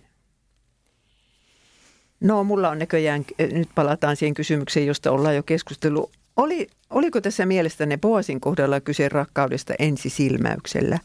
No 2.19 2.43
mulla 2.43 2.69
on 2.69 2.79
näköjään, 2.79 3.25
nyt 3.51 3.69
palataan 3.75 4.15
siihen 4.15 4.33
kysymykseen, 4.33 4.87
josta 4.87 5.11
ollaan 5.11 5.35
jo 5.35 5.43
keskustellut 5.43 6.11
oli, 6.37 6.67
oliko 6.89 7.21
tässä 7.21 7.45
mielestänne 7.45 7.97
Boasin 7.97 8.41
kohdalla 8.41 8.81
kyse 8.81 9.09
rakkaudesta 9.09 9.73
ensisilmäyksellä? 9.79 10.99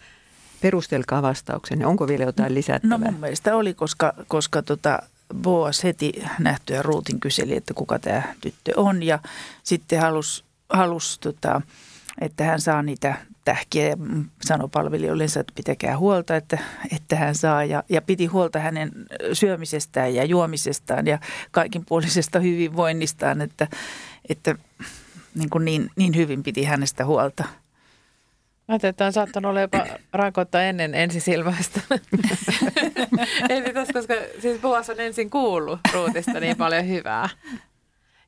Perustelkaa 0.67 1.23
vastauksenne. 1.23 1.87
Onko 1.87 2.09
vielä 2.09 2.25
jotain 2.25 2.55
lisättävää? 2.55 2.99
No 2.99 3.11
mun 3.11 3.21
mielestä 3.21 3.57
oli, 3.57 3.75
koska, 3.75 4.13
koska 4.29 4.63
tota 4.63 4.99
Boas 5.35 5.85
heti 5.85 6.13
nähtyä 6.39 6.83
Ruutin 6.83 7.21
kyseli, 7.21 7.57
että 7.57 7.75
kuka 7.75 7.99
tämä 7.99 8.23
tyttö 8.41 8.73
on. 8.77 9.03
Ja 9.03 9.19
sitten 9.63 10.01
halusi, 10.01 10.45
halus, 10.69 11.19
tota, 11.19 11.61
että 12.21 12.45
hän 12.45 12.61
saa 12.61 12.83
niitä 12.83 13.15
tähkiä 13.45 13.89
ja 13.89 13.97
sanoi 14.45 14.69
palvelijoillensa, 14.73 15.41
että 15.41 15.53
pitäkää 15.57 15.99
huolta, 15.99 16.37
että, 16.37 16.59
että 16.93 17.17
hän 17.17 17.35
saa. 17.35 17.65
Ja, 17.65 17.85
ja 17.89 18.03
piti 18.03 18.27
huolta 18.27 18.59
hänen 18.59 18.93
syömisestään 19.33 20.15
ja 20.15 20.25
juomisestaan 20.25 21.07
ja 21.07 21.19
kaikinpuolisesta 21.51 22.39
hyvinvoinnistaan, 22.39 23.41
että, 23.41 23.69
että 24.29 24.55
niin, 25.35 25.51
kuin 25.51 25.65
niin, 25.65 25.91
niin 25.97 26.17
hyvin 26.17 26.43
piti 26.43 26.65
hänestä 26.65 27.05
huolta. 27.05 27.45
Mä 28.69 28.73
ajattelin, 28.73 28.91
että 28.91 29.07
on 29.07 29.13
saattanut 29.13 29.49
olla 29.49 29.61
jopa 29.61 29.87
rakottaa 30.13 30.63
ennen 30.63 30.95
ensisilmäistä. 30.95 31.81
Eli 33.49 33.73
tässä, 33.73 33.93
koska 33.93 34.15
siis 34.41 34.61
Boas 34.61 34.91
on 34.91 35.01
ensin 35.01 35.31
kuullut 35.31 35.81
Ruutista 35.93 36.41
niin 36.41 36.57
paljon 36.57 36.89
hyvää. 36.89 37.29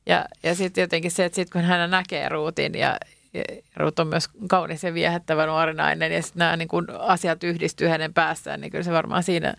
Ja, 0.05 0.25
ja 0.43 0.55
sitten 0.55 0.81
jotenkin 0.81 1.11
se, 1.11 1.25
että 1.25 1.35
sit 1.35 1.49
kun 1.49 1.61
hän 1.61 1.91
näkee 1.91 2.29
Ruutin 2.29 2.75
ja, 2.75 2.97
ja 3.33 3.43
Ruut 3.75 3.99
on 3.99 4.07
myös 4.07 4.29
kaunis 4.49 4.83
ja 4.83 4.93
viehättävä 4.93 5.45
nuori 5.45 5.73
nainen 5.73 6.11
ja 6.11 6.21
sitten 6.21 6.39
nämä 6.39 6.57
niin 6.57 6.67
kun 6.67 6.87
asiat 6.99 7.43
yhdistyy 7.43 7.87
hänen 7.87 8.13
päässään, 8.13 8.61
niin 8.61 8.71
kyllä 8.71 8.83
se 8.83 8.91
varmaan 8.91 9.23
siinä, 9.23 9.53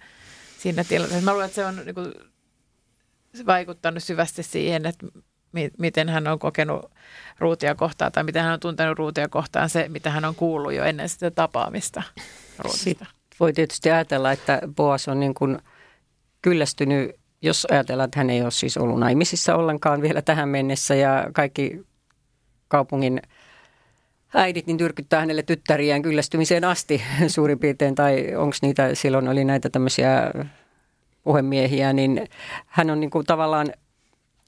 siinä 0.59 0.85
tilanteessa. 0.85 1.25
Mä 1.25 1.33
luulen, 1.33 1.47
että 1.47 1.55
se 1.55 1.67
on 1.67 1.77
niin 1.77 1.95
kuin, 1.95 2.13
vaikuttanut 3.47 4.03
syvästi 4.03 4.43
siihen, 4.43 4.87
että 4.87 5.07
miten 5.79 6.09
hän 6.09 6.27
on 6.27 6.39
kokenut 6.39 6.91
ruutia 7.39 7.75
kohtaan 7.75 8.13
tai 8.13 8.25
miten 8.25 8.43
hän 8.43 8.53
on 8.53 8.61
tuntenut 8.61 8.99
ruutia 8.99 9.29
kohtaan 9.29 9.71
se, 9.71 9.89
mitä 9.89 10.11
hän 10.11 10.25
on 10.25 10.35
kuullut 10.35 10.73
jo 10.73 10.85
ennen 10.85 11.09
sitä 11.09 11.31
tapaamista 11.31 12.03
ruutista. 12.59 13.07
voi 13.41 13.53
tietysti 13.53 13.91
ajatella, 13.91 14.33
että 14.33 14.61
Boas 14.77 15.09
on 15.09 15.21
niin 15.21 15.35
kuin 15.35 15.59
kyllästynyt, 16.43 17.11
jos 17.43 17.67
ajatellaan, 17.71 18.05
että 18.05 18.21
hän 18.21 18.31
ei 18.31 18.43
ole 18.43 18.51
siis 18.51 18.77
ollut 18.77 19.01
naimisissa 19.01 19.57
ollenkaan 19.57 20.03
vielä 20.03 20.23
tähän 20.23 20.49
mennessä 20.49 20.95
ja 20.95 21.27
kaikki 21.33 21.83
kaupungin 22.69 23.23
äidit 24.35 24.67
niin 24.67 24.79
tyrkyttää 24.79 25.21
hänelle 25.21 25.43
tyttäriään 25.43 26.03
kyllästymiseen 26.03 26.65
asti 26.65 27.03
suurin 27.29 27.59
piirtein, 27.59 27.95
tai 27.95 28.35
onko 28.37 28.57
niitä, 28.63 28.95
silloin 28.95 29.29
oli 29.29 29.45
näitä 29.45 29.71
tämmöisiä 29.71 30.33
puhemiehiä, 31.23 31.93
niin 31.93 32.29
hän 32.67 32.91
on 32.91 33.01
niin 33.01 33.11
kuin 33.11 33.27
tavallaan 33.27 33.73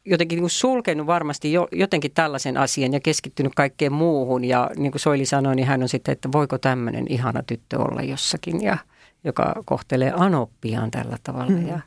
jotenkin 0.04 0.36
niin 0.36 0.42
kuin 0.42 0.50
sulkenut 0.50 1.06
varmasti 1.06 1.52
jo, 1.52 1.68
jotenkin 1.72 2.10
tällaisen 2.14 2.56
asian 2.56 2.92
ja 2.92 3.00
keskittynyt 3.00 3.52
kaikkeen 3.54 3.92
muuhun. 3.92 4.44
Ja 4.44 4.70
niin 4.76 4.92
kuin 4.92 5.00
Soili 5.00 5.26
sanoi, 5.26 5.56
niin 5.56 5.66
hän 5.66 5.82
on 5.82 5.88
sitten, 5.88 6.12
että 6.12 6.32
voiko 6.32 6.58
tämmöinen 6.58 7.06
ihana 7.08 7.42
tyttö 7.42 7.78
olla 7.78 8.02
jossakin, 8.02 8.62
ja, 8.62 8.78
joka 9.24 9.54
kohtelee 9.64 10.12
anoppiaan 10.16 10.90
tällä 10.90 11.16
tavalla. 11.22 11.52
Mm. 11.52 11.68
Ja 11.68 11.80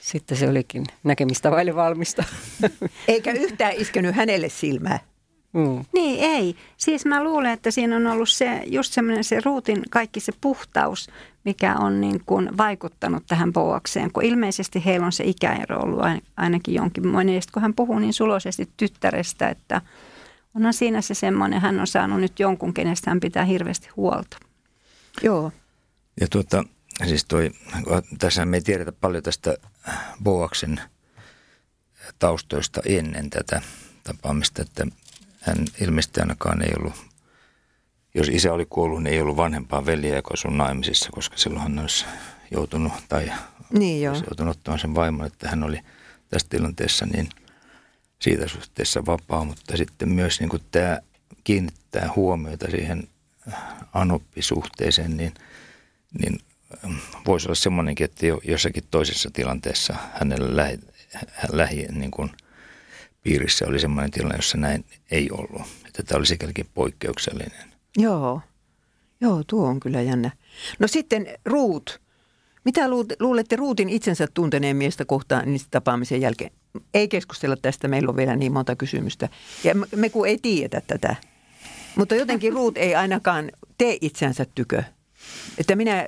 sitten 0.00 0.38
se 0.38 0.48
olikin 0.48 0.84
näkemistä 1.04 1.50
vaille 1.50 1.74
valmista. 1.74 2.24
Eikä 3.08 3.32
yhtään 3.32 3.72
iskenyt 3.76 4.16
hänelle 4.16 4.48
silmää. 4.48 5.00
Mm. 5.56 5.84
Niin, 5.92 6.20
ei. 6.20 6.56
Siis 6.76 7.04
mä 7.04 7.24
luulen, 7.24 7.50
että 7.50 7.70
siinä 7.70 7.96
on 7.96 8.06
ollut 8.06 8.28
se, 8.28 8.62
just 8.66 8.92
semmoinen 8.92 9.24
se 9.24 9.40
ruutin 9.44 9.82
kaikki 9.90 10.20
se 10.20 10.32
puhtaus, 10.40 11.10
mikä 11.44 11.74
on 11.74 12.00
niin 12.00 12.22
kuin 12.26 12.56
vaikuttanut 12.56 13.24
tähän 13.28 13.52
Boakseen, 13.52 14.12
kun 14.12 14.24
ilmeisesti 14.24 14.84
heillä 14.84 15.06
on 15.06 15.12
se 15.12 15.24
ikäero 15.24 15.80
ollut 15.80 16.00
ainakin 16.36 16.74
jonkinmoinen. 16.74 17.34
Ja 17.34 17.40
kun 17.52 17.62
hän 17.62 17.74
puhuu 17.74 17.98
niin 17.98 18.12
suloisesti 18.12 18.68
tyttärestä, 18.76 19.48
että 19.48 19.82
onhan 20.56 20.74
siinä 20.74 21.00
se 21.00 21.14
semmoinen, 21.14 21.60
hän 21.60 21.80
on 21.80 21.86
saanut 21.86 22.20
nyt 22.20 22.40
jonkun, 22.40 22.74
kenestä 22.74 23.10
hän 23.10 23.20
pitää 23.20 23.44
hirveästi 23.44 23.88
huolta. 23.96 24.38
Joo. 25.22 25.52
Ja 26.20 26.28
tuota, 26.28 26.64
siis 27.06 27.24
toi, 27.24 27.50
tässä 28.18 28.44
me 28.44 28.56
ei 28.56 28.62
tiedetä 28.62 28.92
paljon 28.92 29.22
tästä 29.22 29.56
Boaksen 30.24 30.80
taustoista 32.18 32.80
ennen 32.86 33.30
tätä 33.30 33.62
tapaamista, 34.04 34.62
että 34.62 34.86
hän 35.46 35.66
ilmeisesti 35.80 36.20
ainakaan 36.20 36.62
ei 36.62 36.72
ollut, 36.78 36.94
jos 38.14 38.28
isä 38.28 38.52
oli 38.52 38.66
kuollut, 38.70 39.02
niin 39.02 39.14
ei 39.14 39.22
ollut 39.22 39.36
vanhempaa 39.36 39.86
veljeä, 39.86 40.16
joka 40.16 40.36
sun 40.36 40.58
naimisissa, 40.58 41.10
koska 41.12 41.36
silloin 41.36 41.62
hän 41.62 41.78
olisi 41.78 42.04
joutunut, 42.50 42.92
tai 43.08 43.32
niin 43.70 44.10
olisi 44.10 44.24
joutunut 44.24 44.56
ottamaan 44.56 44.78
sen 44.78 44.94
vaimon, 44.94 45.26
että 45.26 45.48
hän 45.48 45.62
oli 45.62 45.80
tässä 46.28 46.48
tilanteessa 46.50 47.06
niin 47.06 47.28
siitä 48.18 48.48
suhteessa 48.48 49.06
vapaa, 49.06 49.44
mutta 49.44 49.76
sitten 49.76 50.08
myös 50.08 50.40
niin 50.40 50.48
kuin 50.48 50.62
tämä 50.70 51.00
kiinnittää 51.44 52.12
huomiota 52.16 52.70
siihen 52.70 53.08
anoppisuhteeseen, 53.94 55.16
niin, 55.16 55.34
niin 56.20 56.40
voisi 57.26 57.48
olla 57.48 57.54
semmoinenkin, 57.54 58.04
että 58.04 58.26
jossakin 58.44 58.84
toisessa 58.90 59.30
tilanteessa 59.32 59.94
hänellä 60.12 60.56
lähi, 60.56 60.78
lähi 61.52 61.86
niin 61.90 62.10
kuin 62.10 62.30
piirissä 63.26 63.66
oli 63.68 63.78
semmoinen 63.78 64.10
tilanne, 64.10 64.36
jossa 64.36 64.58
näin 64.58 64.84
ei 65.10 65.28
ollut. 65.30 65.62
Että 65.86 66.02
tämä 66.02 66.18
oli 66.18 66.26
sikälikin 66.26 66.66
poikkeuksellinen. 66.74 67.72
Joo, 67.96 68.40
joo, 69.20 69.42
tuo 69.46 69.68
on 69.68 69.80
kyllä 69.80 70.02
jännä. 70.02 70.30
No 70.78 70.88
sitten 70.88 71.26
Ruut. 71.44 72.00
Mitä 72.64 72.88
luulette 73.20 73.56
Ruutin 73.56 73.88
itsensä 73.88 74.26
tunteneen 74.34 74.76
miestä 74.76 75.04
kohtaan 75.04 75.52
niistä 75.52 75.68
tapaamisen 75.70 76.20
jälkeen? 76.20 76.50
Ei 76.94 77.08
keskustella 77.08 77.56
tästä, 77.56 77.88
meillä 77.88 78.10
on 78.10 78.16
vielä 78.16 78.36
niin 78.36 78.52
monta 78.52 78.76
kysymystä. 78.76 79.28
Ja 79.64 79.74
me 79.96 80.10
kun 80.10 80.28
ei 80.28 80.38
tiedetä 80.38 80.80
tätä. 80.86 81.16
Mutta 81.96 82.14
jotenkin 82.14 82.52
Ruut 82.52 82.78
ei 82.78 82.94
ainakaan 82.94 83.50
tee 83.78 83.98
itsensä 84.00 84.46
tykö. 84.54 84.82
Että 85.58 85.76
minä, 85.76 86.06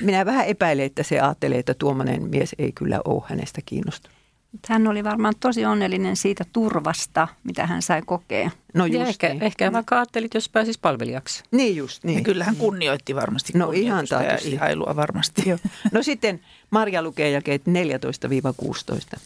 minä 0.00 0.26
vähän 0.26 0.46
epäilen, 0.46 0.86
että 0.86 1.02
se 1.02 1.20
ajattelee, 1.20 1.58
että 1.58 1.74
tuommoinen 1.74 2.22
mies 2.22 2.54
ei 2.58 2.72
kyllä 2.72 3.00
ole 3.04 3.22
hänestä 3.26 3.60
kiinnostunut. 3.66 4.19
Hän 4.68 4.86
oli 4.86 5.04
varmaan 5.04 5.34
tosi 5.40 5.64
onnellinen 5.66 6.16
siitä 6.16 6.44
turvasta, 6.52 7.28
mitä 7.44 7.66
hän 7.66 7.82
sai 7.82 8.02
kokea. 8.06 8.50
No 8.74 8.86
just 8.86 9.08
ehkä, 9.08 9.28
niin. 9.28 9.42
ehkä 9.42 9.72
vaikka 9.72 9.96
ajattelit, 9.96 10.34
jos 10.34 10.48
pääsis 10.48 10.78
palvelijaksi. 10.78 11.44
Niin 11.50 11.76
just, 11.76 12.04
niin. 12.04 12.18
Ja 12.18 12.24
kyllä 12.24 12.44
hän 12.44 12.56
kunnioitti 12.56 13.14
varmasti 13.14 13.52
no, 13.58 13.70
ihan 13.70 14.06
ja 14.10 14.38
ihailua 14.44 14.96
varmasti. 14.96 15.48
Joo. 15.48 15.58
No 15.92 16.02
sitten 16.02 16.40
Marja 16.70 17.02
lukee 17.02 17.30
jakeet 17.30 17.62
14-16. 19.16 19.20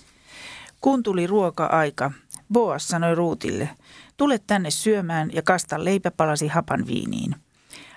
Kun 0.81 1.03
tuli 1.03 1.27
ruoka-aika, 1.27 2.11
Boas 2.53 2.89
sanoi 2.89 3.15
Ruutille, 3.15 3.71
tule 4.17 4.41
tänne 4.47 4.71
syömään 4.71 5.31
ja 5.33 5.43
kasta 5.43 5.85
leipäpalasi 5.85 6.49
hapan 6.49 6.87
viiniin. 6.87 7.35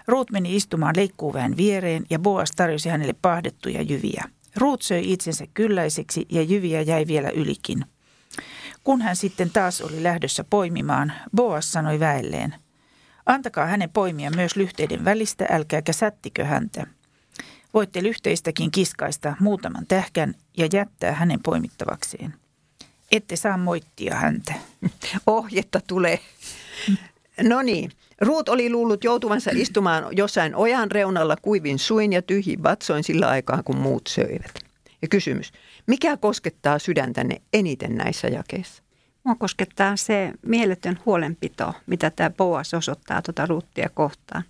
Ruut 0.08 0.32
meni 0.32 0.56
istumaan 0.56 0.96
leikkuuväen 0.96 1.58
viereen 1.58 2.06
ja 2.10 2.20
Boas 2.20 2.52
tarjosi 2.52 2.90
hänelle 2.90 3.16
pahdettuja 3.22 3.82
jyviä. 3.82 4.24
Ruut 4.58 4.82
söi 4.82 5.14
itsensä 5.14 5.46
kylläiseksi 5.54 6.26
ja 6.30 6.42
jyviä 6.42 6.82
jäi 6.82 7.08
vielä 7.08 7.30
ylikin. 7.30 7.86
Kun 8.84 9.02
hän 9.02 9.16
sitten 9.16 9.50
taas 9.50 9.82
oli 9.82 10.04
lähdössä 10.04 10.44
poimimaan, 10.44 11.14
Boas 11.36 11.72
sanoi 11.72 12.00
väelleen, 12.00 12.56
antakaa 13.26 13.66
hänen 13.66 13.90
poimia 13.90 14.32
myös 14.32 14.56
lyhteiden 14.56 15.06
välistä, 15.06 15.46
älkääkä 15.50 15.94
sättikö 15.94 16.46
häntä. 16.46 16.88
Voitte 17.74 18.04
lyhteistäkin 18.04 18.72
kiskaista 18.72 19.36
muutaman 19.40 19.88
tähkän 19.88 20.36
ja 20.58 20.68
jättää 20.74 21.12
hänen 21.12 21.40
poimittavakseen. 21.44 22.34
Ette 23.12 23.36
saa 23.36 23.58
moittia 23.58 24.16
häntä. 24.16 24.54
Ohjetta 25.28 25.82
tulee. 25.88 26.20
No 27.44 27.62
niin, 27.62 27.92
Ruut 28.22 28.50
oli 28.50 28.70
luullut 28.70 29.04
joutuvansa 29.04 29.52
istumaan 29.54 30.06
jossain 30.12 30.56
ojan 30.56 30.92
reunalla 30.92 31.36
kuivin 31.42 31.80
suin 31.80 32.14
ja 32.14 32.22
tyhjin 32.22 32.64
vatsoin 32.64 33.04
sillä 33.04 33.28
aikaa, 33.28 33.64
kun 33.64 33.78
muut 33.78 34.08
söivät. 34.08 34.54
Ja 35.02 35.08
kysymys, 35.08 35.52
mikä 35.88 36.18
koskettaa 36.18 36.80
sydäntänne 36.80 37.42
eniten 37.54 37.96
näissä 37.96 38.28
jakeissa? 38.28 38.84
Mua 39.24 39.36
koskettaa 39.36 39.96
se 39.96 40.34
mieletön 40.46 41.00
huolenpito, 41.06 41.74
mitä 41.86 42.10
tämä 42.10 42.30
Boas 42.30 42.74
osoittaa 42.74 43.22
tuota 43.22 43.46
Ruuttia 43.46 43.90
kohtaan. 43.94 44.44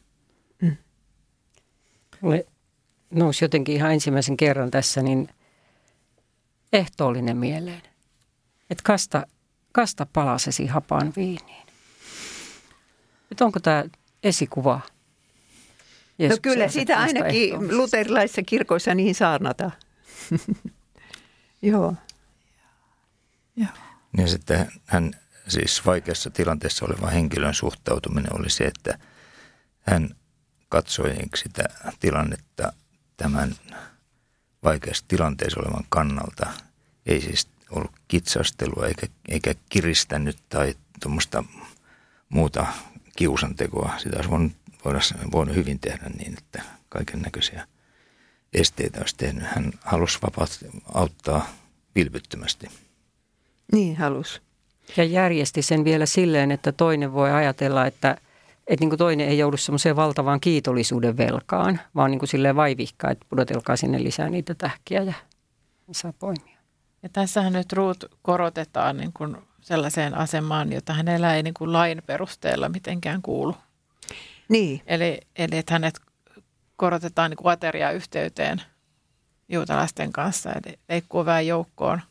Mm. 0.62 0.78
Mulle 2.22 2.46
nousi 3.12 3.46
jotenkin 3.46 3.76
ihan 3.76 3.94
ensimmäisen 3.94 4.38
kerran 4.38 4.72
tässä 4.72 5.02
niin 5.02 5.30
ehtoollinen 6.74 7.38
mieleen. 7.38 7.82
Että 8.70 8.84
kasta, 8.84 9.28
kasta 9.72 10.08
palasesi 10.14 10.66
hapaan 10.66 11.14
viiniin. 11.16 11.67
Että 13.32 13.46
onko 13.46 13.60
tämä 13.60 13.84
esikuva? 14.24 14.82
No 16.18 16.28
no 16.28 16.38
kyllä, 16.42 16.68
sitä 16.68 17.00
ainakin 17.00 17.78
luterilaisissa 17.78 18.42
kirkoissa 18.42 18.96
niin 18.96 19.16
saarnata. 19.16 19.72
Joo. 21.62 21.94
Ja. 23.56 23.68
ja 24.18 24.28
sitten 24.28 24.72
hän 24.86 25.12
siis 25.48 25.86
vaikeassa 25.86 26.30
tilanteessa 26.30 26.86
oleva 26.86 27.08
henkilön 27.08 27.54
suhtautuminen 27.54 28.40
oli 28.40 28.50
se, 28.50 28.64
että 28.64 29.00
hän 29.80 30.10
katsoi 30.70 31.16
sitä 31.36 31.64
tilannetta 32.00 32.74
tämän 33.18 33.56
vaikeassa 34.64 35.06
tilanteessa 35.08 35.60
olevan 35.60 35.86
kannalta. 35.90 36.48
Ei 37.06 37.22
siis 37.22 37.48
ollut 37.70 37.92
kitsastelua 38.08 38.88
eikä, 38.88 39.08
eikä 39.28 39.56
kiristänyt 39.70 40.38
tai 40.50 40.76
tuommoista 41.02 41.44
muuta 42.30 42.66
kiusantekoa. 43.18 43.92
Sitä 43.98 44.16
olisi 44.16 44.30
voinut, 44.30 44.52
voinut 45.32 45.56
hyvin 45.56 45.80
tehdä 45.80 46.10
niin, 46.18 46.38
että 46.38 46.62
kaiken 46.90 47.22
näköisiä 47.22 47.68
esteitä 48.54 49.00
olisi 49.00 49.16
tehnyt. 49.18 49.44
Hän 49.44 49.72
halusi 49.82 50.20
vapaasti 50.22 50.66
auttaa 50.94 51.46
vilpittömästi. 51.96 52.68
Niin 53.72 53.98
halusi. 53.98 54.42
Ja 54.98 55.04
järjesti 55.04 55.62
sen 55.62 55.84
vielä 55.84 56.06
silleen, 56.06 56.52
että 56.52 56.72
toinen 56.72 57.14
voi 57.14 57.32
ajatella, 57.32 57.86
että, 57.86 58.18
että 58.68 58.84
niin 58.84 58.90
kuin 58.90 58.98
toinen 58.98 59.30
ei 59.30 59.38
joudu 59.38 59.58
semmoiseen 59.58 59.96
valtavaan 59.96 60.40
kiitollisuuden 60.40 61.18
velkaan, 61.18 61.80
vaan 61.96 62.12
niin 62.12 62.20
kuin 62.20 62.30
silleen 62.30 62.56
vaivihkaa, 62.56 63.12
että 63.12 63.26
pudotelkaa 63.30 63.76
sinne 63.76 64.04
lisää 64.04 64.30
niitä 64.30 64.56
tähkiä 64.56 65.02
ja 65.02 65.14
saa 65.92 66.14
poimia. 66.14 66.58
Ja 67.04 67.10
tässähän 67.10 67.54
nyt 67.54 67.74
ruut 67.74 68.06
korotetaan 68.22 68.98
niin 68.98 69.14
kuin 69.14 69.38
sellaiseen 69.68 70.18
asemaan, 70.18 70.74
jota 70.74 70.94
hänellä 70.94 71.36
ei 71.36 71.44
niin 71.44 71.54
kuin 71.54 71.74
lain 71.74 72.02
perusteella 72.06 72.70
mitenkään 72.70 73.22
kuulu. 73.22 73.56
Niin. 74.50 74.82
Eli, 74.86 75.20
eli 75.36 75.58
että 75.58 75.74
hänet 75.74 76.00
korotetaan 76.76 77.32
niin 77.32 77.52
ateriayhteyteen 77.52 78.62
juutalaisten 79.50 80.12
kanssa, 80.12 80.52
eli 80.52 80.80
leikkuväen 80.90 81.48
joukkoon. 81.48 82.02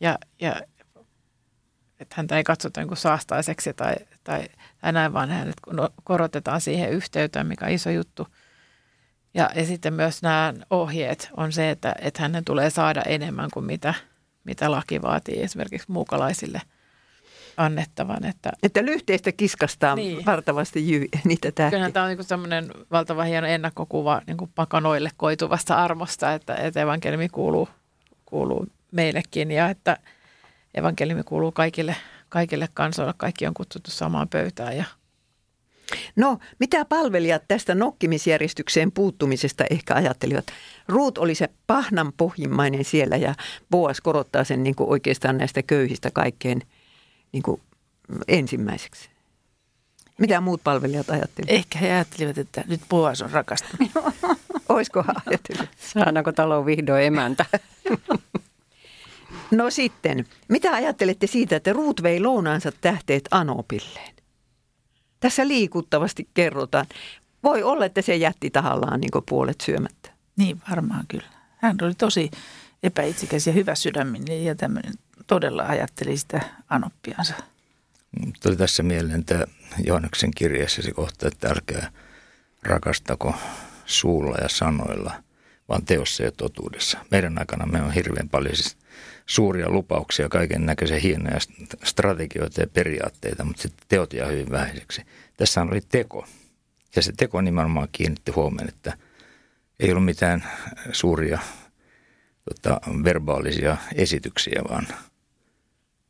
Ja, 0.00 0.18
ja 0.40 0.60
että 2.00 2.14
häntä 2.16 2.36
ei 2.36 2.44
katsota 2.44 2.80
niin 2.80 2.96
saastaiseksi 2.96 3.74
tai, 3.74 3.94
tai, 4.24 4.48
tai 4.80 4.92
näin, 4.92 5.12
vaan 5.12 5.30
hänet 5.30 5.56
korotetaan 6.04 6.60
siihen 6.60 6.90
yhteyteen, 6.90 7.46
mikä 7.46 7.64
on 7.64 7.72
iso 7.72 7.90
juttu. 7.90 8.28
Ja, 9.34 9.50
ja 9.54 9.66
sitten 9.66 9.94
myös 9.94 10.22
nämä 10.22 10.54
ohjeet 10.70 11.28
on 11.36 11.52
se, 11.52 11.70
että, 11.70 11.94
että 12.00 12.22
hänen 12.22 12.44
tulee 12.44 12.70
saada 12.70 13.02
enemmän 13.02 13.48
kuin 13.52 13.66
mitä– 13.66 13.94
mitä 14.48 14.70
laki 14.70 15.02
vaatii 15.02 15.42
esimerkiksi 15.42 15.92
muukalaisille 15.92 16.60
annettavan. 17.56 18.24
Että, 18.24 18.52
että 18.62 18.84
lyhteistä 18.84 19.32
kiskastaa 19.32 19.94
niin. 19.94 20.26
vartavasti 20.26 20.92
jy, 20.92 21.08
niitä 21.24 21.52
tähtiä. 21.52 21.70
Kyllähän 21.70 21.92
tämä 21.92 22.06
on 22.06 22.16
niin 22.16 22.24
semmoinen 22.24 22.70
valtava 22.90 23.24
hieno 23.24 23.46
ennakkokuva 23.46 24.22
niin 24.26 24.36
kuin 24.36 24.50
pakanoille 24.54 25.10
koituvasta 25.16 25.74
armosta, 25.74 26.32
että, 26.32 26.54
että 26.54 26.80
evankeliumi 26.80 27.28
kuuluu, 27.28 27.68
kuuluu 28.26 28.66
meillekin 28.92 29.50
ja 29.50 29.68
että 29.68 29.96
evankeliumi 30.74 31.22
kuuluu 31.22 31.52
kaikille, 31.52 31.96
kaikille 32.28 32.68
kansoille. 32.74 33.14
Kaikki 33.16 33.46
on 33.46 33.54
kutsuttu 33.54 33.90
samaan 33.90 34.28
pöytään 34.28 34.76
ja 34.76 34.84
No, 36.16 36.38
mitä 36.58 36.84
palvelijat 36.84 37.42
tästä 37.48 37.74
nokkimisjärjestykseen 37.74 38.92
puuttumisesta 38.92 39.64
ehkä 39.70 39.94
ajattelivat? 39.94 40.46
Ruut 40.88 41.18
oli 41.18 41.34
se 41.34 41.48
pahnan 41.66 42.12
pohjimmainen 42.16 42.84
siellä 42.84 43.16
ja 43.16 43.34
Boas 43.70 44.00
korottaa 44.00 44.44
sen 44.44 44.62
niin 44.62 44.74
kuin 44.74 44.90
oikeastaan 44.90 45.38
näistä 45.38 45.62
köyhistä 45.62 46.10
kaikkein 46.10 46.62
niin 47.32 47.42
kuin 47.42 47.60
ensimmäiseksi. 48.28 49.10
Mitä 50.18 50.40
muut 50.40 50.60
palvelijat 50.64 51.10
ajattelivat? 51.10 51.54
Ehkä 51.54 51.78
he 51.78 51.92
ajattelivat, 51.92 52.38
että 52.38 52.64
nyt 52.68 52.80
Boas 52.88 53.22
on 53.22 53.30
rakastunut. 53.30 53.90
Olisiko 54.68 55.04
ajatellut? 55.26 55.68
Saadaanko 55.76 56.32
talo 56.32 56.66
vihdoin 56.66 57.04
emäntä? 57.04 57.44
no 59.50 59.70
sitten, 59.70 60.26
mitä 60.48 60.72
ajattelette 60.72 61.26
siitä, 61.26 61.56
että 61.56 61.72
Ruut 61.72 62.02
vei 62.02 62.20
lounaansa 62.20 62.72
tähteet 62.80 63.28
Anopilleen? 63.30 64.17
Tässä 65.20 65.48
liikuttavasti 65.48 66.28
kerrotaan. 66.34 66.86
Voi 67.42 67.62
olla, 67.62 67.84
että 67.84 68.02
se 68.02 68.16
jätti 68.16 68.50
tahallaan 68.50 69.00
niin 69.00 69.10
puolet 69.28 69.60
syömättä. 69.60 70.10
Niin, 70.36 70.62
varmaan 70.70 71.04
kyllä. 71.08 71.26
Hän 71.56 71.76
oli 71.82 71.94
tosi 71.94 72.30
epäitsikäs 72.82 73.46
ja 73.46 73.52
hyvä 73.52 73.74
sydäminen 73.74 74.44
ja 74.44 74.54
tämmöinen 74.54 74.94
todella 75.26 75.62
ajatteli 75.62 76.16
sitä 76.16 76.40
anoppiansa. 76.68 77.34
Tuli 78.42 78.56
tässä 78.56 78.82
mieleen 78.82 79.24
tämä 79.24 79.44
Johanneksen 79.84 80.30
kirjeessä 80.36 80.82
se 80.82 80.92
kohta, 80.92 81.28
että 81.28 81.48
älkää 81.48 81.90
rakastako 82.62 83.34
suulla 83.86 84.36
ja 84.42 84.48
sanoilla, 84.48 85.14
vaan 85.68 85.84
teossa 85.84 86.22
ja 86.22 86.32
totuudessa. 86.32 86.98
Meidän 87.10 87.38
aikana 87.38 87.66
me 87.66 87.82
on 87.82 87.92
hirveän 87.92 88.28
paljon 88.28 88.56
siis 88.56 88.76
suuria 89.28 89.70
lupauksia, 89.70 90.28
kaiken 90.28 90.66
näköisiä 90.66 90.98
hienoja 90.98 91.38
strategioita 91.84 92.60
ja 92.60 92.66
periaatteita, 92.66 93.44
mutta 93.44 93.62
sitten 93.62 93.86
teot 93.88 94.12
jää 94.12 94.26
hyvin 94.26 94.50
vähäiseksi. 94.50 95.02
Tässä 95.36 95.62
oli 95.62 95.80
teko. 95.80 96.26
Ja 96.96 97.02
se 97.02 97.12
teko 97.16 97.40
nimenomaan 97.40 97.88
kiinnitti 97.92 98.32
huomioon, 98.32 98.68
että 98.68 98.98
ei 99.80 99.90
ollut 99.90 100.04
mitään 100.04 100.44
suuria 100.92 101.38
tota, 102.44 102.80
verbaalisia 103.04 103.76
esityksiä, 103.94 104.62
vaan, 104.70 104.86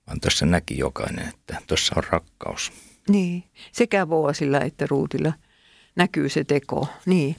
vaan 0.06 0.20
tuossa 0.20 0.46
näki 0.46 0.78
jokainen, 0.78 1.28
että 1.28 1.56
tuossa 1.66 1.94
on 1.96 2.04
rakkaus. 2.10 2.72
Niin, 3.08 3.44
sekä 3.72 4.08
Vuosilla 4.08 4.60
että 4.60 4.86
Ruutilla 4.86 5.32
näkyy 5.96 6.28
se 6.28 6.44
teko. 6.44 6.88
Niin. 7.06 7.36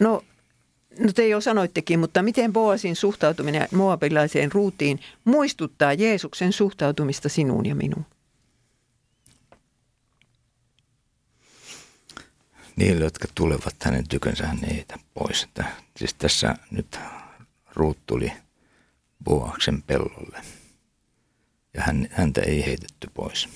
No 0.00 0.22
no 0.98 1.12
te 1.12 1.28
jo 1.28 1.40
sanoittekin, 1.40 1.98
mutta 1.98 2.22
miten 2.22 2.52
Boasin 2.52 2.96
suhtautuminen 2.96 3.68
moabilaiseen 3.74 4.52
ruutiin 4.52 5.00
muistuttaa 5.24 5.92
Jeesuksen 5.92 6.52
suhtautumista 6.52 7.28
sinuun 7.28 7.66
ja 7.66 7.74
minuun? 7.74 8.06
Niille, 12.76 13.04
jotka 13.04 13.28
tulevat 13.34 13.74
hänen 13.84 14.08
tykönsä, 14.08 14.46
hän 14.46 14.58
ei 14.64 14.76
heitä 14.76 14.98
pois. 15.14 15.42
Että, 15.42 15.64
siis 15.96 16.14
tässä 16.14 16.54
nyt 16.70 16.98
Ruut 17.74 17.98
tuli 18.06 18.32
Boaksen 19.24 19.82
pellolle 19.82 20.40
ja 21.74 21.82
hän, 21.82 22.08
häntä 22.10 22.40
ei 22.40 22.66
heitetty 22.66 23.10
pois. 23.14 23.48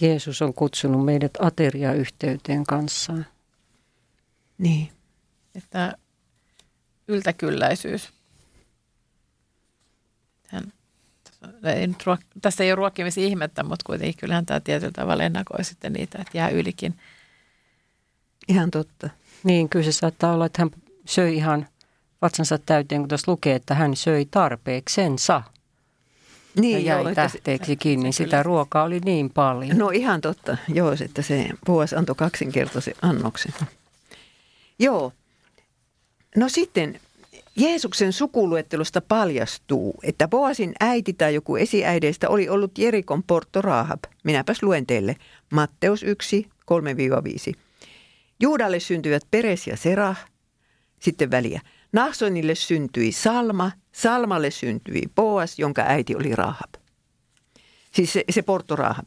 Jeesus 0.00 0.42
on 0.42 0.54
kutsunut 0.54 1.04
meidät 1.04 1.32
ateriayhteyteen 1.40 2.64
kanssaan. 2.64 3.26
Niin. 4.58 4.97
Että 5.58 5.96
yltäkylläisyys. 7.08 8.12
Hän, 10.48 10.72
ei 11.64 11.86
nyt 11.86 12.06
ruok, 12.06 12.20
tässä 12.42 12.64
ei 12.64 12.70
ole 12.70 12.76
ruokkimisen 12.76 13.24
ihmettä, 13.24 13.62
mutta 13.62 13.82
kuitenkin 13.86 14.16
kyllähän 14.20 14.46
tämä 14.46 14.60
tietyllä 14.60 14.92
tavalla 14.92 15.24
ennakoi 15.24 15.64
sitten 15.64 15.92
niitä, 15.92 16.18
että 16.18 16.38
jää 16.38 16.48
ylikin. 16.48 16.98
Ihan 18.48 18.70
totta. 18.70 19.10
Niin, 19.44 19.68
kyllä 19.68 19.84
se 19.84 19.92
saattaa 19.92 20.32
olla, 20.32 20.46
että 20.46 20.62
hän 20.62 20.70
söi 21.04 21.36
ihan 21.36 21.66
vatsansa 22.22 22.58
täyteen, 22.58 23.00
kun 23.00 23.08
tuossa 23.08 23.32
lukee, 23.32 23.54
että 23.54 23.74
hän 23.74 23.96
söi 23.96 24.24
tarpeeksensa. 24.30 25.42
Niin, 26.60 26.72
ja 26.72 26.78
jäi 26.78 27.00
joo, 27.00 27.08
että 27.08 27.28
se- 27.28 27.32
tähteeksi 27.32 27.76
kiinni. 27.76 28.12
se 28.12 28.16
Sitä 28.16 28.42
ruokaa 28.42 28.84
oli 28.84 29.00
niin 29.00 29.30
paljon. 29.30 29.78
No 29.78 29.90
ihan 29.90 30.20
totta, 30.20 30.56
joo, 30.68 30.92
että 31.04 31.22
se 31.22 31.48
Boas 31.66 31.92
antoi 31.92 32.14
kaksinkertaisen 32.14 32.94
annoksen. 33.02 33.52
Joo. 34.78 35.12
No 36.38 36.48
sitten 36.48 37.00
Jeesuksen 37.56 38.12
sukuluettelosta 38.12 39.00
paljastuu, 39.00 40.00
että 40.02 40.28
Boasin 40.28 40.72
äiti 40.80 41.12
tai 41.12 41.34
joku 41.34 41.56
esiäideistä 41.56 42.28
oli 42.28 42.48
ollut 42.48 42.78
Jerikon 42.78 43.22
portto 43.22 43.62
Raahab. 43.62 44.04
Minäpäs 44.24 44.62
luen 44.62 44.86
teille. 44.86 45.16
Matteus 45.52 46.02
1, 46.02 46.48
3-5. 47.52 47.58
Juudalle 48.40 48.80
syntyivät 48.80 49.22
Peres 49.30 49.66
ja 49.66 49.76
Serah, 49.76 50.24
sitten 51.00 51.30
väliä. 51.30 51.60
Nahsonille 51.92 52.54
syntyi 52.54 53.12
Salma, 53.12 53.70
Salmalle 53.92 54.50
syntyi 54.50 55.02
Boas, 55.14 55.58
jonka 55.58 55.82
äiti 55.82 56.16
oli 56.16 56.34
Rahab. 56.34 56.74
Siis 57.94 58.12
se, 58.12 58.24
se 58.30 58.42
Porto 58.42 58.76
Rahab. 58.76 59.06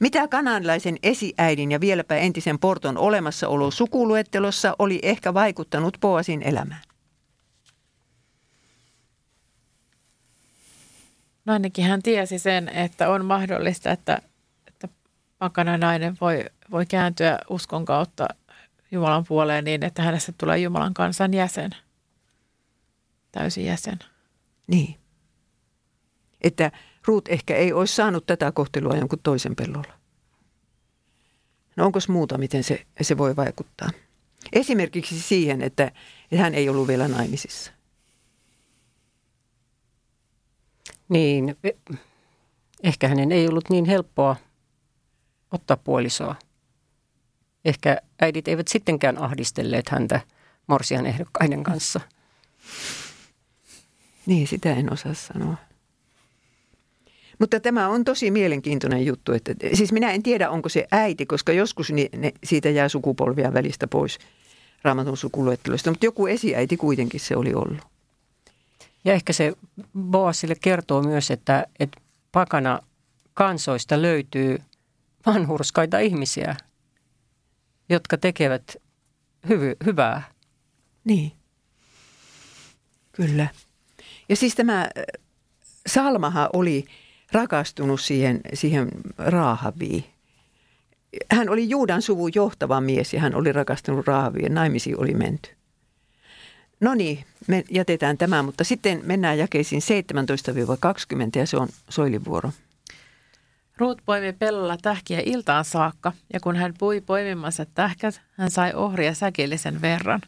Mitä 0.00 0.28
kananlaisen 0.28 0.96
esiäidin 1.02 1.72
ja 1.72 1.80
vieläpä 1.80 2.16
entisen 2.16 2.58
Porton 2.58 2.98
olemassaolo 2.98 3.70
sukuluettelossa 3.70 4.76
oli 4.78 4.98
ehkä 5.02 5.34
vaikuttanut 5.34 5.96
Boasin 6.00 6.42
elämään? 6.42 6.82
No 11.44 11.52
ainakin 11.52 11.84
hän 11.84 12.02
tiesi 12.02 12.38
sen, 12.38 12.68
että 12.68 13.10
on 13.10 13.24
mahdollista, 13.24 13.90
että, 13.90 14.22
että 14.66 14.88
pakana 15.38 15.78
nainen 15.78 16.16
voi, 16.20 16.44
voi 16.70 16.86
kääntyä 16.86 17.38
uskon 17.50 17.84
kautta 17.84 18.28
Jumalan 18.90 19.24
puoleen 19.24 19.64
niin, 19.64 19.84
että 19.84 20.02
hänestä 20.02 20.32
tulee 20.38 20.58
Jumalan 20.58 20.94
kansan 20.94 21.34
jäsen, 21.34 21.70
täysi 23.32 23.64
jäsen. 23.64 23.98
Niin. 24.66 24.96
Että 26.40 26.72
Ruut 27.10 27.28
ehkä 27.28 27.56
ei 27.56 27.72
olisi 27.72 27.94
saanut 27.94 28.26
tätä 28.26 28.52
kohtelua 28.52 28.96
jonkun 28.96 29.18
toisen 29.22 29.56
pellolla. 29.56 29.92
No 31.76 31.86
onko 31.86 31.98
muuta, 32.08 32.38
miten 32.38 32.64
se, 32.64 32.86
se 33.02 33.18
voi 33.18 33.36
vaikuttaa? 33.36 33.90
Esimerkiksi 34.52 35.22
siihen, 35.22 35.62
että, 35.62 35.92
että 36.32 36.42
hän 36.42 36.54
ei 36.54 36.68
ollut 36.68 36.88
vielä 36.88 37.08
naimisissa. 37.08 37.72
Niin, 41.08 41.56
e- 41.64 41.94
ehkä 42.82 43.08
hänen 43.08 43.32
ei 43.32 43.48
ollut 43.48 43.70
niin 43.70 43.84
helppoa 43.84 44.36
ottaa 45.50 45.76
puolisoa. 45.76 46.34
Ehkä 47.64 47.98
äidit 48.20 48.48
eivät 48.48 48.68
sittenkään 48.68 49.18
ahdistelleet 49.18 49.88
häntä 49.88 50.20
morsian 50.66 51.06
ehdokkaiden 51.06 51.62
kanssa. 51.62 52.00
Niin, 54.26 54.46
sitä 54.46 54.74
en 54.74 54.92
osaa 54.92 55.14
sanoa. 55.14 55.69
Mutta 57.40 57.60
tämä 57.60 57.88
on 57.88 58.04
tosi 58.04 58.30
mielenkiintoinen 58.30 59.06
juttu. 59.06 59.32
Että, 59.32 59.54
siis 59.74 59.92
minä 59.92 60.10
en 60.10 60.22
tiedä, 60.22 60.50
onko 60.50 60.68
se 60.68 60.86
äiti, 60.92 61.26
koska 61.26 61.52
joskus 61.52 61.92
ni, 61.92 62.08
ne, 62.16 62.32
siitä 62.44 62.70
jää 62.70 62.88
sukupolvia 62.88 63.54
välistä 63.54 63.86
pois 63.86 64.18
raamatun 64.82 65.16
sukuluettelosta. 65.16 65.90
Mutta 65.90 66.06
joku 66.06 66.26
esiäiti 66.26 66.76
kuitenkin 66.76 67.20
se 67.20 67.36
oli 67.36 67.54
ollut. 67.54 67.78
Ja 69.04 69.12
ehkä 69.12 69.32
se 69.32 69.52
Boasille 69.98 70.54
kertoo 70.60 71.02
myös, 71.02 71.30
että, 71.30 71.66
että 71.80 72.00
pakana 72.32 72.80
kansoista 73.34 74.02
löytyy 74.02 74.58
vanhurskaita 75.26 75.98
ihmisiä, 75.98 76.56
jotka 77.88 78.16
tekevät 78.16 78.76
hyvy, 79.48 79.76
hyvää. 79.84 80.22
Niin. 81.04 81.32
Kyllä. 83.12 83.48
Ja 84.28 84.36
siis 84.36 84.54
tämä 84.54 84.80
äh, 84.80 84.88
Salmahan 85.86 86.48
oli 86.52 86.84
rakastunut 87.32 88.00
siihen, 88.00 88.40
siihen 88.54 88.88
Raahabiin. 89.18 90.04
Hän 91.30 91.48
oli 91.48 91.70
Juudan 91.70 92.02
suvun 92.02 92.30
johtava 92.34 92.80
mies 92.80 93.14
ja 93.14 93.20
hän 93.20 93.34
oli 93.34 93.52
rakastunut 93.52 94.06
Raahabiin 94.06 94.44
ja 94.44 94.50
naimisiin 94.50 95.00
oli 95.00 95.14
menty. 95.14 95.50
No 96.80 96.94
niin, 96.94 97.24
me 97.46 97.64
jätetään 97.70 98.18
tämä, 98.18 98.42
mutta 98.42 98.64
sitten 98.64 99.00
mennään 99.04 99.38
jakeisiin 99.38 99.82
17-20 101.36 101.38
ja 101.38 101.46
se 101.46 101.56
on 101.56 101.68
Soilin 101.88 102.24
vuoro. 102.24 102.50
Ruut 103.76 104.02
poimi 104.06 104.32
pellolla 104.32 104.76
tähkiä 104.82 105.22
iltaan 105.24 105.64
saakka, 105.64 106.12
ja 106.32 106.40
kun 106.40 106.56
hän 106.56 106.74
pui 106.78 107.00
poimimansa 107.00 107.66
tähkät, 107.74 108.20
hän 108.32 108.50
sai 108.50 108.72
ohria 108.74 109.14
säkillisen 109.14 109.80
verran. 109.80 110.20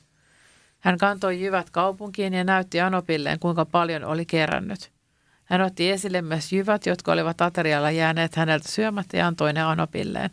Hän 0.80 0.98
kantoi 0.98 1.40
jyvät 1.40 1.70
kaupunkiin 1.70 2.34
ja 2.34 2.44
näytti 2.44 2.80
Anopilleen, 2.80 3.38
kuinka 3.38 3.64
paljon 3.64 4.04
oli 4.04 4.26
kerännyt. 4.26 4.90
Hän 5.52 5.60
otti 5.60 5.90
esille 5.90 6.22
myös 6.22 6.52
jyvät, 6.52 6.86
jotka 6.86 7.12
olivat 7.12 7.40
aterialla 7.40 7.90
jääneet 7.90 8.36
häneltä 8.36 8.68
syömättä 8.68 9.16
ja 9.16 9.26
antoi 9.26 9.52
ne 9.52 9.62
Anopilleen. 9.62 10.30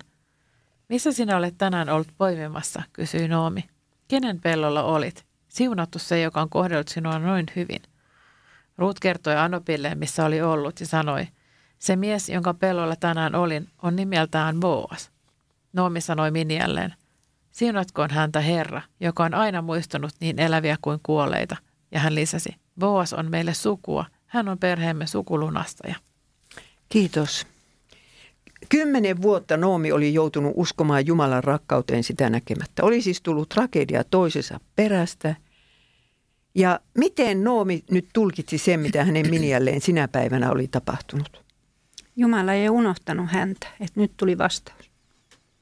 Missä 0.90 1.12
sinä 1.12 1.38
olet 1.38 1.58
tänään 1.58 1.90
ollut 1.90 2.08
poimimassa, 2.18 2.84
kysyi 2.94 3.28
Noomi. 3.28 3.70
Kenen 4.08 4.42
pellolla 4.42 4.84
olit? 4.84 5.26
Siunattu 5.48 6.00
se, 6.00 6.22
joka 6.22 6.42
on 6.42 6.50
kohdellut 6.50 6.88
sinua 6.88 7.20
noin 7.20 7.46
hyvin. 7.56 7.82
Ruut 8.78 9.00
kertoi 9.00 9.36
Anopilleen, 9.36 9.98
missä 9.98 10.26
oli 10.26 10.42
ollut, 10.42 10.80
ja 10.80 10.88
sanoi, 10.88 11.28
se 11.80 11.96
mies, 11.96 12.30
jonka 12.30 12.54
pellolla 12.54 12.96
tänään 12.96 13.36
olin, 13.36 13.68
on 13.82 13.96
nimeltään 13.96 14.60
Boas. 14.60 15.12
Noomi 15.74 16.02
sanoi 16.02 16.32
Minialleen, 16.32 16.94
siunatkoon 17.52 18.10
häntä 18.10 18.40
Herra, 18.40 18.82
joka 19.00 19.24
on 19.24 19.34
aina 19.34 19.62
muistanut 19.62 20.12
niin 20.20 20.40
eläviä 20.40 20.78
kuin 20.82 21.00
kuolleita. 21.04 21.58
Ja 21.92 22.00
hän 22.00 22.16
lisäsi, 22.16 22.56
Boas 22.80 23.14
on 23.14 23.32
meille 23.32 23.54
sukua, 23.54 24.06
hän 24.30 24.50
on 24.50 24.58
perheemme 24.58 25.08
sukulunastaja. 25.08 25.96
Kiitos. 26.90 27.48
Kymmenen 28.70 29.22
vuotta 29.22 29.58
Noomi 29.58 29.92
oli 29.92 30.14
joutunut 30.14 30.54
uskomaan 30.56 31.08
Jumalan 31.08 31.44
rakkauteen 31.44 32.04
sitä 32.04 32.30
näkemättä. 32.30 32.84
Oli 32.84 33.02
siis 33.02 33.22
tullut 33.22 33.50
tragedia 33.50 34.04
toisensa 34.04 34.60
perästä. 34.76 35.36
Ja 36.56 36.80
miten 36.98 37.44
Noomi 37.44 37.84
nyt 37.92 38.08
tulkitsi 38.14 38.58
sen, 38.58 38.80
mitä 38.80 39.04
hänen 39.06 39.30
miniälleen 39.30 39.82
sinä 39.82 40.08
päivänä 40.08 40.52
oli 40.52 40.68
tapahtunut? 40.68 41.44
Jumala 42.16 42.54
ei 42.54 42.70
unohtanut 42.70 43.32
häntä, 43.32 43.68
että 43.80 44.00
nyt 44.00 44.12
tuli 44.18 44.38
vastaus. 44.38 44.92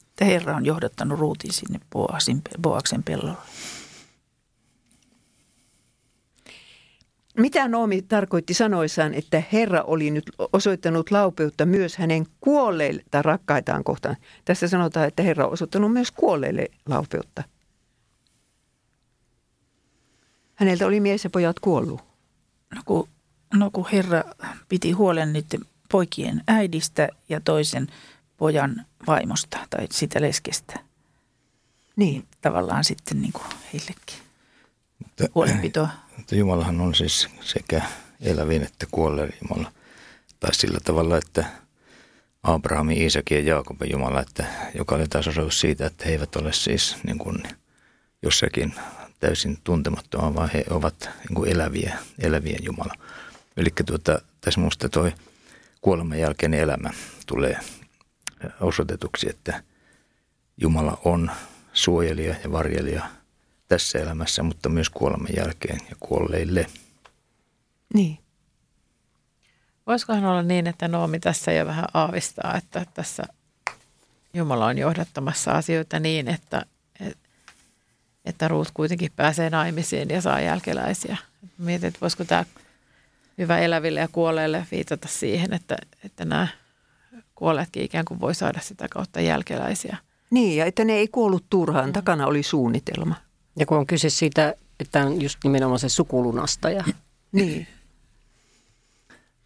Että 0.07 0.26
Herra 0.26 0.55
on 0.55 0.65
johdattanut 0.65 1.20
ruutin 1.20 1.53
sinne 1.53 1.80
Boasin, 1.91 2.41
Boaksen 2.61 3.03
pellolle. 3.03 3.38
Mitä 7.38 7.68
Noomi 7.68 8.02
tarkoitti 8.02 8.54
sanoissaan, 8.54 9.14
että 9.14 9.44
Herra 9.54 9.82
oli 9.82 10.12
nyt 10.12 10.32
osoittanut 10.54 11.12
laupeutta 11.12 11.66
myös 11.66 11.98
hänen 11.98 12.26
kuolleilta 12.42 13.22
rakkaitaan 13.22 13.84
kohtaan? 13.84 14.16
Tässä 14.46 14.68
sanotaan, 14.68 15.08
että 15.08 15.24
Herra 15.24 15.46
on 15.46 15.54
osoittanut 15.54 15.94
myös 15.94 16.12
kuolleille 16.12 16.68
laupeutta. 16.86 17.44
Häneltä 20.56 20.88
oli 20.88 21.00
mies 21.00 21.24
ja 21.24 21.30
pojat 21.30 21.60
kuollut. 21.60 22.02
No 22.76 22.82
kun, 22.86 23.10
no 23.54 23.72
kun 23.72 23.88
Herra 23.92 24.24
piti 24.70 24.92
huolen 24.92 25.34
niiden 25.34 25.62
poikien 25.92 26.44
äidistä 26.48 27.10
ja 27.30 27.42
toisen 27.42 27.88
pojan 28.38 28.86
vaimosta 29.08 29.58
tai 29.70 29.88
sitä 29.92 30.22
leskestä. 30.22 30.80
Niin, 31.96 32.28
Tavallaan 32.42 32.84
sitten 32.84 33.22
niin 33.22 33.34
kuin 33.34 33.46
heillekin 33.74 34.27
huolenpitoa. 35.36 35.89
Jumalahan 36.32 36.82
on 36.82 36.95
siis 36.95 37.28
sekä 37.41 37.82
elävin 38.22 38.63
että 38.63 38.86
kuolleen 38.91 39.34
Jumala. 39.41 39.72
Tai 40.39 40.55
sillä 40.55 40.80
tavalla, 40.84 41.18
että 41.18 41.45
Abrahamin, 42.43 42.97
Iisakin 42.97 43.38
ja 43.38 43.53
Jaakobin 43.53 43.91
Jumala, 43.91 44.22
että, 44.22 44.45
joka 44.76 44.95
oli 44.95 45.07
taas 45.07 45.28
osoitus 45.28 45.59
siitä, 45.59 45.86
että 45.86 46.05
he 46.05 46.11
eivät 46.11 46.36
ole 46.36 46.53
siis 46.53 46.95
niin 47.03 47.18
kuin 47.18 47.43
jossakin 48.24 48.76
täysin 49.20 49.57
tuntemattoman, 49.63 50.36
vaan 50.36 50.49
he 50.53 50.65
ovat 50.70 51.09
niin 51.20 51.36
kuin 51.36 51.51
eläviä, 51.51 51.97
elävien 52.20 52.63
Jumala. 52.63 52.93
Eli 53.57 53.70
tuota, 53.86 54.22
tässä 54.41 54.59
minusta 54.59 54.89
tuo 54.89 55.11
kuoleman 55.82 56.20
jälkeinen 56.20 56.59
elämä 56.59 56.89
tulee 57.26 57.59
osoitetuksi, 58.61 59.30
että 59.30 59.63
Jumala 60.57 61.01
on 61.05 61.32
suojelija 61.74 62.36
ja 62.43 62.51
varjelija 62.51 63.09
tässä 63.68 63.99
elämässä, 63.99 64.43
mutta 64.43 64.70
myös 64.70 64.89
kuoleman 64.89 65.36
jälkeen 65.38 65.80
ja 65.89 65.95
kuolleille. 65.99 66.65
Niin. 67.93 68.18
Voisikohan 69.88 70.26
olla 70.26 70.43
niin, 70.43 70.68
että 70.68 70.88
Noomi 70.88 71.20
tässä 71.20 71.51
jo 71.51 71.65
vähän 71.65 71.86
aavistaa, 71.93 72.55
että 72.57 72.86
tässä 72.93 73.24
Jumala 74.34 74.65
on 74.65 74.78
johdattamassa 74.78 75.51
asioita 75.51 75.99
niin, 75.99 76.28
että, 76.28 76.65
että 78.26 78.47
Ruut 78.47 78.72
kuitenkin 78.74 79.11
pääsee 79.15 79.49
naimisiin 79.49 80.09
ja 80.09 80.22
saa 80.22 80.39
jälkeläisiä. 80.41 81.18
Mietin, 81.57 81.88
että 81.88 82.01
voisiko 82.01 82.26
tämä 82.26 82.45
hyvä 83.38 83.59
eläville 83.59 83.99
ja 83.99 84.07
kuolleille 84.11 84.68
viitata 84.72 85.07
siihen, 85.07 85.53
että, 85.53 85.78
että 86.03 86.26
nämä 86.26 86.47
kuolleetkin 87.36 87.84
ikään 87.84 88.05
kuin 88.05 88.22
voi 88.22 88.36
saada 88.36 88.59
sitä 88.59 88.88
kautta 88.89 89.22
jälkeläisiä. 89.22 89.97
Niin, 90.30 90.57
ja 90.57 90.65
että 90.65 90.86
ne 90.86 90.93
ei 90.93 91.07
kuollut 91.07 91.45
turhaan. 91.49 91.93
Takana 91.93 92.28
oli 92.28 92.43
suunnitelma. 92.43 93.15
Ja 93.60 93.66
kun 93.66 93.78
on 93.78 93.88
kyse 93.88 94.10
siitä, 94.10 94.53
että 94.80 95.05
on 95.05 95.22
just 95.22 95.39
nimenomaan 95.43 95.80
se 95.80 95.89
sukulunastaja. 95.89 96.84
Niin. 97.32 97.68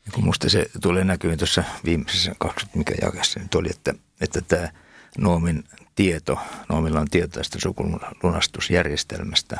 Ja 0.05 0.11
kun 0.11 0.23
musta 0.23 0.49
se 0.49 0.65
tulee 0.81 1.03
näkyyn 1.03 1.37
tuossa 1.37 1.63
viimeisessä 1.85 2.31
20 2.39 2.77
mikä 2.77 2.93
jakessa, 3.01 3.39
niin 3.39 3.49
oli, 3.55 3.69
että, 3.69 3.93
että 4.21 4.41
tämä 4.41 4.69
Noomin 5.17 5.63
tieto, 5.95 6.39
Noomilla 6.69 6.99
on 6.99 7.09
tieto 7.09 7.39
tästä 7.39 7.59
sukulunastusjärjestelmästä 7.59 9.59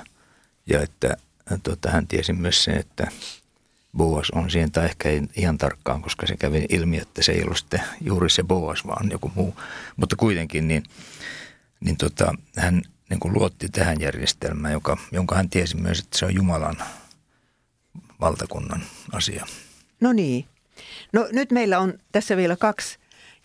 ja 0.67 0.81
että 0.81 1.17
tota, 1.63 1.91
hän 1.91 2.07
tiesi 2.07 2.33
myös 2.33 2.63
sen, 2.63 2.77
että 2.77 3.07
Boas 3.97 4.31
on 4.31 4.51
siihen, 4.51 4.71
tai 4.71 4.85
ehkä 4.85 5.09
ei 5.09 5.21
ihan 5.35 5.57
tarkkaan, 5.57 6.01
koska 6.01 6.27
se 6.27 6.37
kävi 6.37 6.65
ilmi, 6.69 6.97
että 6.97 7.23
se 7.23 7.31
ei 7.31 7.43
ollut 7.43 7.57
sitten 7.57 7.81
juuri 8.01 8.29
se 8.29 8.43
Boas, 8.43 8.87
vaan 8.87 9.11
joku 9.11 9.31
muu. 9.35 9.55
Mutta 9.95 10.15
kuitenkin 10.15 10.67
niin, 10.67 10.83
niin 11.79 11.97
tota, 11.97 12.35
hän 12.57 12.81
niin 13.11 13.19
kuin 13.19 13.33
luotti 13.33 13.69
tähän 13.69 14.01
järjestelmään, 14.01 14.73
joka, 14.73 14.97
jonka 15.11 15.35
hän 15.35 15.49
tiesi 15.49 15.77
myös, 15.77 15.99
että 15.99 16.17
se 16.17 16.25
on 16.25 16.35
Jumalan 16.35 16.75
valtakunnan 18.21 18.81
asia. 19.11 19.45
No 20.01 20.13
niin. 20.13 20.45
No 21.13 21.27
nyt 21.31 21.51
meillä 21.51 21.79
on 21.79 21.93
tässä 22.11 22.37
vielä 22.37 22.55
kaksi 22.55 22.97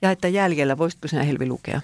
jaetta 0.02 0.28
jäljellä. 0.28 0.78
Voisitko 0.78 1.08
sinä 1.08 1.22
Helvi 1.22 1.46
lukea? 1.46 1.80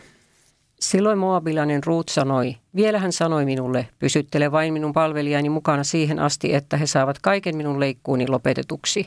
Silloin 0.80 1.18
Moabilainen 1.18 1.84
Ruut 1.84 2.08
sanoi, 2.08 2.56
vielä 2.76 2.98
hän 2.98 3.12
sanoi 3.12 3.44
minulle, 3.44 3.88
pysyttele 3.98 4.52
vain 4.52 4.72
minun 4.72 4.92
palvelijani 4.92 5.48
mukana 5.48 5.84
siihen 5.84 6.18
asti, 6.18 6.54
että 6.54 6.76
he 6.76 6.86
saavat 6.86 7.18
kaiken 7.18 7.56
minun 7.56 7.80
leikkuuni 7.80 8.28
lopetetuksi. 8.28 9.06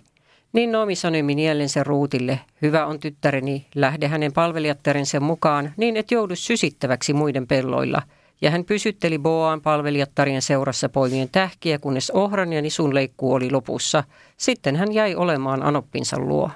Niin 0.54 0.72
Noomi 0.72 0.96
sanoi 0.96 1.24
miniellensä 1.24 1.84
Ruutille, 1.84 2.40
hyvä 2.62 2.86
on 2.86 3.00
tyttäreni, 3.00 3.66
lähde 3.76 4.08
hänen 4.08 4.34
palvelijattarensa 4.34 5.20
mukaan, 5.20 5.74
niin 5.78 5.98
et 5.98 6.12
joudu 6.12 6.36
sysittäväksi 6.36 7.14
muiden 7.14 7.48
pelloilla. 7.48 8.02
Ja 8.42 8.52
hän 8.52 8.66
pysytteli 8.66 9.20
Boaan 9.20 9.62
palvelijattarien 9.62 10.42
seurassa 10.42 10.90
poimien 10.90 11.30
tähkiä, 11.32 11.80
kunnes 11.80 12.12
ohran 12.12 12.54
ja 12.54 12.62
nisun 12.62 12.96
leikkuu 12.96 13.34
oli 13.34 13.52
lopussa. 13.52 14.04
Sitten 14.38 14.76
hän 14.76 14.92
jäi 14.92 15.16
olemaan 15.16 15.64
anoppinsa 15.64 16.20
luo. 16.20 16.50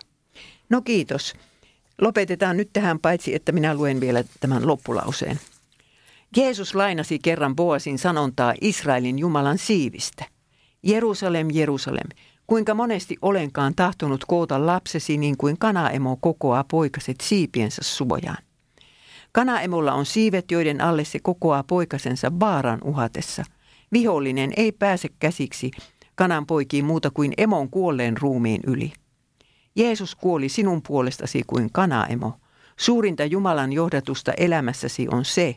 No 0.69 0.81
kiitos. 0.81 1.33
Lopetetaan 2.01 2.57
nyt 2.57 2.69
tähän 2.73 2.99
paitsi, 2.99 3.35
että 3.35 3.51
minä 3.51 3.75
luen 3.75 3.99
vielä 3.99 4.23
tämän 4.39 4.67
loppulauseen. 4.67 5.39
Jeesus 6.37 6.75
lainasi 6.75 7.19
kerran 7.19 7.55
Boasin 7.55 7.97
sanontaa 7.97 8.53
Israelin 8.61 9.19
Jumalan 9.19 9.57
siivistä. 9.57 10.25
Jerusalem, 10.83 11.47
Jerusalem, 11.53 12.09
kuinka 12.47 12.73
monesti 12.73 13.17
olenkaan 13.21 13.75
tahtonut 13.75 14.25
koota 14.25 14.65
lapsesi 14.65 15.17
niin 15.17 15.37
kuin 15.37 15.57
kanaemo 15.59 16.17
kokoaa 16.21 16.63
poikaset 16.63 17.17
siipiensä 17.21 17.81
suojaan. 17.83 18.48
Kanaemolla 19.31 19.93
on 19.93 20.05
siivet, 20.05 20.51
joiden 20.51 20.81
alle 20.81 21.03
se 21.03 21.19
kokoaa 21.19 21.63
poikasensa 21.63 22.39
vaaran 22.39 22.79
uhatessa. 22.83 23.43
Vihollinen 23.91 24.53
ei 24.57 24.71
pääse 24.71 25.09
käsiksi 25.19 25.71
kanan 26.15 26.45
poikiin 26.45 26.85
muuta 26.85 27.11
kuin 27.11 27.33
emon 27.37 27.69
kuolleen 27.69 28.17
ruumiin 28.17 28.61
yli. 28.67 28.93
Jeesus 29.75 30.15
kuoli 30.15 30.49
sinun 30.49 30.81
puolestasi 30.81 31.43
kuin 31.47 31.69
kanaemo. 31.71 32.33
Suurinta 32.77 33.25
Jumalan 33.25 33.73
johdatusta 33.73 34.33
elämässäsi 34.37 35.07
on 35.11 35.25
se, 35.25 35.55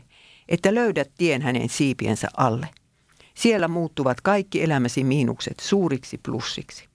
että 0.49 0.75
löydät 0.75 1.11
tien 1.17 1.41
hänen 1.41 1.69
siipiensä 1.69 2.27
alle. 2.37 2.67
Siellä 3.35 3.67
muuttuvat 3.67 4.21
kaikki 4.21 4.63
elämäsi 4.63 5.03
miinukset 5.03 5.59
suuriksi 5.59 6.17
plussiksi. 6.17 6.92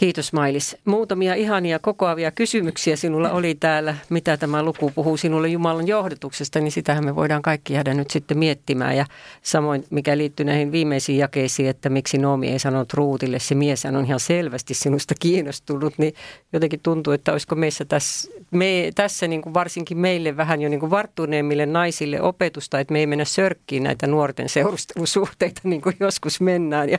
Kiitos 0.00 0.32
Mailis. 0.32 0.76
Muutamia 0.84 1.34
ihania 1.34 1.78
kokoavia 1.78 2.30
kysymyksiä 2.30 2.96
sinulla 2.96 3.30
oli 3.30 3.54
täällä. 3.54 3.96
Mitä 4.10 4.36
tämä 4.36 4.62
luku 4.62 4.92
puhuu 4.94 5.16
sinulle 5.16 5.48
Jumalan 5.48 5.88
johdatuksesta, 5.88 6.60
niin 6.60 6.72
sitähän 6.72 7.04
me 7.04 7.16
voidaan 7.16 7.42
kaikki 7.42 7.72
jäädä 7.72 7.94
nyt 7.94 8.10
sitten 8.10 8.38
miettimään. 8.38 8.96
Ja 8.96 9.06
samoin, 9.42 9.84
mikä 9.90 10.18
liittyy 10.18 10.46
näihin 10.46 10.72
viimeisiin 10.72 11.18
jakeisiin, 11.18 11.68
että 11.68 11.88
miksi 11.88 12.18
Noomi 12.18 12.48
ei 12.48 12.58
sanonut 12.58 12.94
Ruutille, 12.94 13.38
se 13.38 13.54
mies 13.54 13.84
on 13.84 14.04
ihan 14.04 14.20
selvästi 14.20 14.74
sinusta 14.74 15.14
kiinnostunut, 15.20 15.94
niin 15.98 16.14
jotenkin 16.52 16.80
tuntuu, 16.82 17.12
että 17.12 17.32
olisiko 17.32 17.54
meissä 17.54 17.84
tässä, 17.84 18.30
me, 18.50 18.90
tässä 18.94 19.28
niin 19.28 19.42
kuin 19.42 19.54
varsinkin 19.54 19.98
meille 19.98 20.36
vähän 20.36 20.62
jo 20.62 20.68
niin 20.68 20.80
kuin 20.80 20.90
varttuneemmille 20.90 21.66
naisille 21.66 22.20
opetusta, 22.20 22.80
että 22.80 22.92
me 22.92 22.98
ei 22.98 23.06
mennä 23.06 23.24
sörkkiin 23.24 23.82
näitä 23.82 24.06
nuorten 24.06 24.48
seurustelusuhteita 24.48 25.60
niin 25.64 25.80
kuin 25.80 25.96
joskus 26.00 26.40
mennään 26.40 26.90
ja 26.90 26.98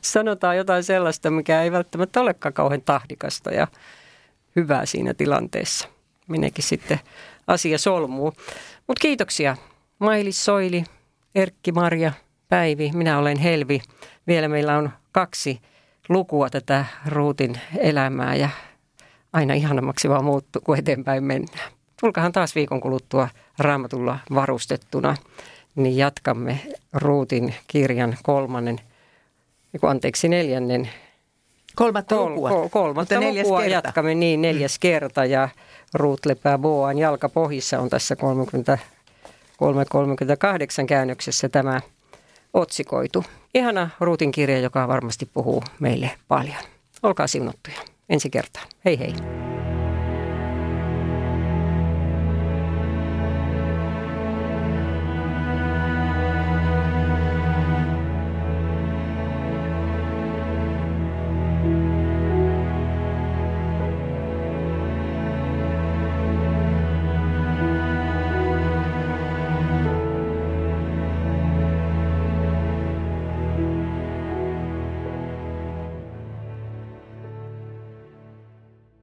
sanotaan 0.00 0.56
jotain 0.56 0.84
sellaista, 0.84 1.30
mikä 1.30 1.62
ei 1.62 1.72
välttämättä 1.72 2.20
ole 2.20 2.33
olekaan 2.34 2.52
kauhean 2.52 2.82
tahdikasta 2.82 3.50
ja 3.50 3.66
hyvää 4.56 4.86
siinä 4.86 5.14
tilanteessa. 5.14 5.88
Meneekin 6.28 6.64
sitten 6.64 7.00
asia 7.46 7.78
solmuu. 7.78 8.32
Mutta 8.86 9.00
kiitoksia 9.00 9.56
Mailis 9.98 10.44
Soili, 10.44 10.84
Erkki 11.34 11.72
Marja, 11.72 12.12
Päivi, 12.48 12.90
minä 12.94 13.18
olen 13.18 13.38
Helvi. 13.38 13.80
Vielä 14.26 14.48
meillä 14.48 14.76
on 14.76 14.90
kaksi 15.12 15.60
lukua 16.08 16.50
tätä 16.50 16.84
Ruutin 17.06 17.60
elämää 17.78 18.34
ja 18.34 18.48
aina 19.32 19.54
ihanammaksi 19.54 20.08
vaan 20.08 20.24
muuttuu, 20.24 20.62
kun 20.62 20.78
eteenpäin 20.78 21.24
mennään. 21.24 21.72
Tulkahan 22.00 22.32
taas 22.32 22.54
viikon 22.54 22.80
kuluttua 22.80 23.28
raamatulla 23.58 24.18
varustettuna, 24.34 25.16
niin 25.74 25.96
jatkamme 25.96 26.60
Ruutin 26.92 27.54
kirjan 27.66 28.16
kolmannen, 28.22 28.80
anteeksi 29.82 30.28
neljännen 30.28 30.90
Kolmatta 31.74 32.16
Kol, 32.16 32.30
lukua. 32.30 32.48
Kol, 32.48 32.68
kolmatta 32.68 33.20
neljäs 33.20 33.44
lukua 33.44 33.60
kerta. 33.60 33.72
jatkamme 33.72 34.14
niin 34.14 34.42
neljäs 34.42 34.78
kerta 34.78 35.24
ja 35.24 35.48
Ruut 35.94 36.26
lepää 36.26 36.58
Boan 36.58 36.98
jalkapohjissa 36.98 37.80
on 37.80 37.90
tässä 37.90 38.14
33-38 38.14 38.18
käännöksessä 40.86 41.48
tämä 41.48 41.80
otsikoitu. 42.54 43.24
Ihana 43.54 43.90
Ruutin 44.00 44.32
kirja, 44.32 44.58
joka 44.58 44.88
varmasti 44.88 45.26
puhuu 45.26 45.62
meille 45.80 46.10
paljon. 46.28 46.56
Olkaa 47.02 47.26
siunattuja. 47.26 47.76
Ensi 48.08 48.30
kertaa. 48.30 48.62
Hei 48.84 48.98
hei. 48.98 49.14